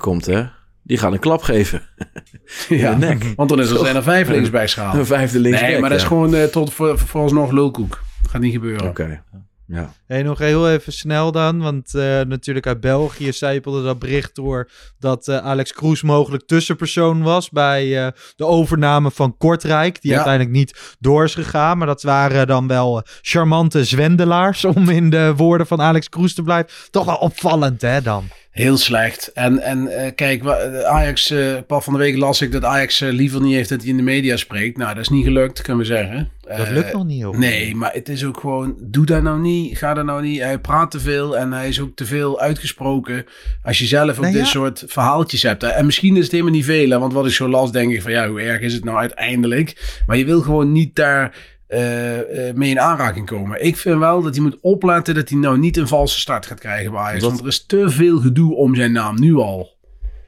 komt, 0.00 0.26
hè? 0.26 0.44
Die 0.88 0.98
gaat 0.98 1.12
een 1.12 1.18
klap 1.18 1.42
geven. 1.42 1.82
ja, 2.68 2.94
de 2.94 3.06
nek. 3.06 3.32
want 3.36 3.48
dan 3.48 3.60
is 3.60 3.70
er 3.70 3.78
zijn 3.78 3.96
er 3.96 4.02
vijf 4.02 4.28
linksbacks 4.28 4.74
gehaald. 4.74 4.94
Een 4.94 5.06
vijfde 5.06 5.38
linksback. 5.38 5.68
Nee, 5.68 5.80
maar 5.80 5.88
dat 5.88 5.98
is 5.98 6.04
ja. 6.04 6.08
gewoon 6.08 6.34
eh, 6.34 6.44
tot 6.44 6.72
voor, 6.72 6.98
vooralsnog 6.98 7.50
lulkoek. 7.50 8.02
Gaat 8.28 8.40
niet 8.40 8.52
gebeuren. 8.52 8.88
Oké, 8.88 9.22
ja. 9.68 9.92
Hey, 10.06 10.22
nog 10.22 10.38
heel 10.38 10.70
even 10.70 10.92
snel 10.92 11.32
dan, 11.32 11.58
want 11.58 11.94
eh, 11.94 12.20
natuurlijk 12.20 12.66
uit 12.66 12.80
België 12.80 13.32
zijpelde 13.32 13.82
dat 13.82 13.98
bericht 13.98 14.34
door 14.34 14.70
dat 14.98 15.28
eh, 15.28 15.36
Alex 15.36 15.72
Kroes 15.72 16.02
mogelijk 16.02 16.46
tussenpersoon 16.46 17.22
was 17.22 17.50
bij 17.50 18.04
eh, 18.04 18.12
de 18.36 18.44
overname 18.44 19.10
van 19.10 19.36
Kortrijk, 19.36 20.02
die 20.02 20.10
Ja. 20.10 20.16
uiteindelijk 20.16 20.56
niet 20.56 20.96
door 20.98 21.24
is 21.24 21.34
gegaan, 21.34 21.78
maar 21.78 21.86
dat 21.86 22.02
waren 22.02 22.46
dan 22.46 22.66
wel 22.66 23.02
charmante 23.22 23.84
zwendelaars, 23.84 24.64
om 24.74 24.88
in 24.88 25.10
de 25.10 25.34
woorden 25.36 25.66
van 25.66 25.80
Alex 25.80 26.08
Kroes 26.08 26.34
te 26.34 26.42
blijven. 26.42 26.70
Toch 26.90 27.04
wel 27.04 27.16
opvallend, 27.16 27.80
hè 27.80 28.02
dan? 28.02 28.28
Heel 28.58 28.76
slecht. 28.76 29.30
En, 29.34 29.58
en 29.60 29.88
eh, 29.88 30.10
kijk, 30.14 30.42
wa- 30.42 30.82
Ajax, 30.84 31.30
eh 31.30 31.54
Paul 31.66 31.80
van 31.80 31.92
de 31.92 31.98
Week 31.98 32.16
las 32.16 32.40
ik 32.40 32.52
dat 32.52 32.64
Ajax 32.64 33.00
eh, 33.00 33.08
liever 33.12 33.40
niet 33.40 33.54
heeft 33.54 33.68
dat 33.68 33.80
hij 33.80 33.90
in 33.90 33.96
de 33.96 34.02
media 34.02 34.36
spreekt. 34.36 34.76
Nou, 34.76 34.94
dat 34.94 35.02
is 35.02 35.08
niet 35.08 35.24
gelukt, 35.24 35.62
kunnen 35.62 35.82
we 35.82 35.88
zeggen. 35.88 36.30
Dat 36.40 36.58
Eh, 36.58 36.70
lukt 36.72 36.92
nog 36.92 37.04
niet, 37.04 37.18
joh. 37.18 37.36
Nee, 37.38 37.74
maar 37.74 37.92
het 37.92 38.08
is 38.08 38.24
ook 38.24 38.40
gewoon, 38.40 38.76
doe 38.80 39.06
dat 39.06 39.22
nou 39.22 39.40
niet, 39.40 39.78
ga 39.78 39.94
dat 39.94 40.04
nou 40.04 40.22
niet. 40.22 40.40
Hij 40.40 40.58
praat 40.58 40.90
te 40.90 41.00
veel 41.00 41.38
en 41.38 41.52
hij 41.52 41.68
is 41.68 41.80
ook 41.80 41.96
te 41.96 42.04
veel 42.06 42.40
uitgesproken. 42.40 43.24
Als 43.62 43.78
je 43.78 43.86
zelf 43.86 44.10
ook 44.10 44.20
Nou 44.20 44.32
dit 44.32 44.42
ja. 44.42 44.48
soort 44.48 44.84
verhaaltjes 44.86 45.42
hebt. 45.42 45.62
En 45.62 45.86
misschien 45.86 46.16
is 46.16 46.22
het 46.22 46.30
helemaal 46.32 46.52
niet 46.52 46.64
veel, 46.64 46.90
hè, 46.90 46.98
want 46.98 47.12
wat 47.12 47.26
ik 47.26 47.32
zo 47.32 47.48
las, 47.48 47.72
denk 47.72 47.92
ik 47.92 48.02
van 48.02 48.12
ja, 48.12 48.28
hoe 48.28 48.40
erg 48.40 48.60
is 48.60 48.72
het 48.72 48.84
nou 48.84 48.98
uiteindelijk? 48.98 50.00
Maar 50.06 50.16
je 50.16 50.24
wil 50.24 50.40
gewoon 50.40 50.72
niet 50.72 50.94
daar 50.94 51.34
eh, 51.68 52.48
eh, 52.48 52.54
mee 52.54 52.70
in 52.70 52.80
aanraking 52.80 53.26
komen. 53.26 53.64
Ik 53.64 53.76
vind 53.76 53.98
wel 53.98 54.22
dat 54.22 54.34
hij 54.34 54.42
moet 54.44 54.56
opletten 54.60 55.14
dat 55.14 55.28
hij 55.28 55.38
nou 55.38 55.58
niet 55.58 55.76
een 55.76 55.88
valse 55.88 56.18
start 56.20 56.46
gaat 56.46 56.60
krijgen 56.60 56.90
bij 56.92 57.00
Ajax. 57.00 57.20
Wat- 57.20 57.30
Want 57.30 57.40
er 57.42 57.48
is 57.48 57.64
te 57.66 57.90
veel 57.90 58.18
gedoe 58.18 58.54
om 58.54 58.74
zijn 58.74 58.92
naam, 58.92 59.20
nu 59.20 59.34
al. 59.36 59.76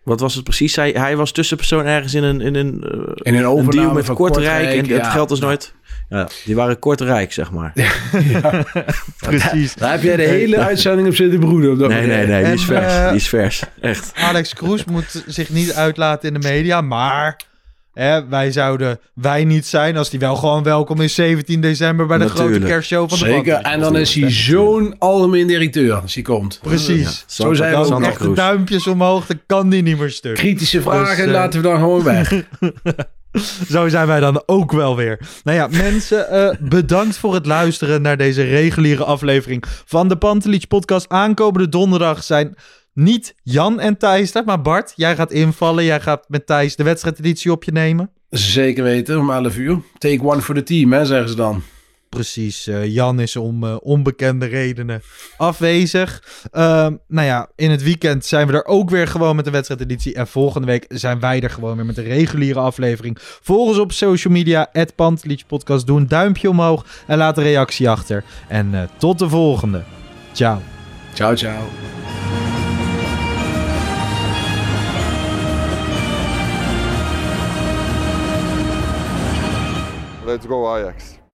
Wat 0.04 0.20
was 0.20 0.34
het 0.34 0.44
precies? 0.44 0.76
Hij, 0.76 0.90
hij 0.90 1.16
was 1.16 1.32
tussenpersoon 1.32 1.84
ergens 1.86 2.14
in 2.14 2.22
een, 2.22 2.40
in 2.40 2.54
een, 2.54 2.82
eh, 2.82 3.00
In 3.32 3.34
een 3.34 3.46
overname 3.46 3.80
deal 3.82 3.92
met 3.94 4.04
van 4.04 4.14
Kortrijk. 4.14 4.46
Kortrijk, 4.48 4.86
en 4.86 4.94
het 4.94 5.04
ja. 5.04 5.10
geld 5.10 5.30
is 5.30 5.38
nooit... 5.40 5.74
Ja, 6.08 6.28
die 6.44 6.54
waren 6.54 6.78
kortrijk, 6.78 7.32
zeg 7.32 7.50
maar. 7.50 7.72
Precies. 9.18 9.74
Daar 9.74 9.90
heb 9.90 10.02
jij 10.02 10.16
de 10.16 10.22
hele 10.22 10.56
uitzending 10.58 11.08
op 11.08 11.14
zitten 11.14 11.40
broeden. 11.40 11.72
Op 11.72 11.78
dat 11.78 11.88
Nee, 11.88 12.00
moment. 12.00 12.28
nee, 12.28 12.34
nee, 12.36 12.44
die 12.44 12.52
is 12.52 12.64
vers. 12.64 13.06
Die 13.08 13.16
is 13.16 13.28
vers. 13.28 13.62
Echt. 13.80 14.12
Alex 14.14 14.54
Kroes 14.54 14.84
moet 14.84 15.24
zich 15.26 15.48
niet 15.50 15.72
uitlaten 15.72 16.34
in 16.34 16.40
de 16.40 16.48
media, 16.48 16.80
maar 16.80 17.36
hè, 17.92 18.28
wij 18.28 18.52
zouden 18.52 19.00
wij 19.14 19.44
niet 19.44 19.66
zijn 19.66 19.96
als 19.96 20.10
hij 20.10 20.18
wel 20.18 20.36
gewoon 20.36 20.62
welkom 20.62 21.00
is 21.00 21.14
17 21.14 21.60
december 21.60 22.06
bij 22.06 22.18
de 22.18 22.24
Natuurlijk. 22.24 22.54
grote 22.54 22.72
kerstshow 22.72 23.08
van 23.08 23.18
de 23.18 23.24
Zeker. 23.24 23.54
En 23.54 23.80
dan 23.80 23.96
is 23.96 24.14
hij 24.14 24.30
zo'n 24.30 24.94
algemeen 24.98 25.46
directeur 25.46 25.94
als 25.94 26.14
hij 26.14 26.22
komt. 26.22 26.58
Precies. 26.62 27.24
Zo 27.26 27.54
zijn 27.54 27.70
we 27.80 27.88
Dan 27.88 27.92
ook 27.92 28.02
echt 28.02 28.22
de 28.22 28.32
duimpjes 28.32 28.86
omhoog, 28.86 29.26
dan 29.26 29.40
kan 29.46 29.68
die 29.68 29.82
niet 29.82 29.98
meer 29.98 30.10
stuk. 30.10 30.34
Kritische 30.34 30.82
vragen 30.82 31.16
Dus, 31.16 31.24
eh, 31.26 31.32
laten 31.32 31.62
we 31.62 31.68
dan 31.68 31.78
gewoon 31.78 32.02
weg. 32.02 32.32
Zo 33.70 33.88
zijn 33.88 34.06
wij 34.06 34.20
dan 34.20 34.42
ook 34.46 34.72
wel 34.72 34.96
weer. 34.96 35.20
Nou 35.44 35.56
ja, 35.56 35.68
mensen, 35.82 36.28
eh, 36.28 36.56
bedankt 36.60 37.16
voor 37.16 37.34
het 37.34 37.46
luisteren 37.46 38.02
naar 38.02 38.16
deze 38.16 38.42
reguliere 38.42 39.04
aflevering 39.04 39.64
van 39.84 40.08
de 40.08 40.16
Pantelich 40.16 40.68
podcast. 40.68 41.08
Aankomende 41.08 41.68
donderdag 41.68 42.24
zijn 42.24 42.54
niet 42.94 43.34
Jan 43.42 43.80
en 43.80 43.96
Thijs 43.96 44.32
maar 44.44 44.62
Bart, 44.62 44.92
jij 44.96 45.16
gaat 45.16 45.32
invallen. 45.32 45.84
Jij 45.84 46.00
gaat 46.00 46.24
met 46.28 46.46
Thijs 46.46 46.76
de 46.76 46.82
wedstrijdeditie 46.82 47.52
op 47.52 47.64
je 47.64 47.72
nemen. 47.72 48.10
Zeker 48.30 48.82
weten, 48.82 49.18
om 49.18 49.30
11 49.30 49.56
uur. 49.56 49.78
Take 49.98 50.22
one 50.22 50.40
for 50.40 50.54
the 50.54 50.62
team, 50.62 50.92
hè, 50.92 51.04
zeggen 51.04 51.28
ze 51.28 51.34
dan. 51.36 51.62
Precies, 52.10 52.66
eh, 52.66 52.86
Jan 52.86 53.20
is 53.20 53.36
om 53.36 53.64
eh, 53.64 53.76
onbekende 53.80 54.46
redenen 54.46 55.02
afwezig. 55.36 56.22
Ehm, 56.50 56.96
nou 57.08 57.26
ja, 57.26 57.48
in 57.56 57.70
het 57.70 57.82
weekend 57.82 58.26
zijn 58.26 58.46
we 58.46 58.52
er 58.52 58.64
ook 58.64 58.90
weer 58.90 59.08
gewoon 59.08 59.36
met 59.36 59.44
de 59.44 59.50
wedstrijdeditie. 59.50 60.14
En 60.14 60.26
volgende 60.26 60.66
week 60.66 60.84
zijn 60.88 61.20
wij 61.20 61.40
er 61.40 61.50
gewoon 61.50 61.76
weer 61.76 61.86
met 61.86 61.94
de 61.94 62.02
reguliere 62.02 62.58
aflevering. 62.58 63.18
Volg 63.20 63.68
ons 63.68 63.78
op 63.78 63.92
social 63.92 64.32
media, 64.32 64.68
het 64.72 64.94
Podcast. 65.46 65.86
Doe 65.86 66.00
een 66.00 66.08
duimpje 66.08 66.50
omhoog 66.50 66.86
en 67.06 67.18
laat 67.18 67.38
een 67.38 67.44
reactie 67.44 67.90
achter. 67.90 68.24
En 68.48 68.74
eh, 68.74 68.82
tot 68.96 69.18
de 69.18 69.28
volgende. 69.28 69.82
Ciao. 70.32 70.58
Ciao, 71.14 71.36
ciao. 71.36 71.68
Let's 80.30 80.46
go 80.46 80.76
Ajax. 80.76 81.19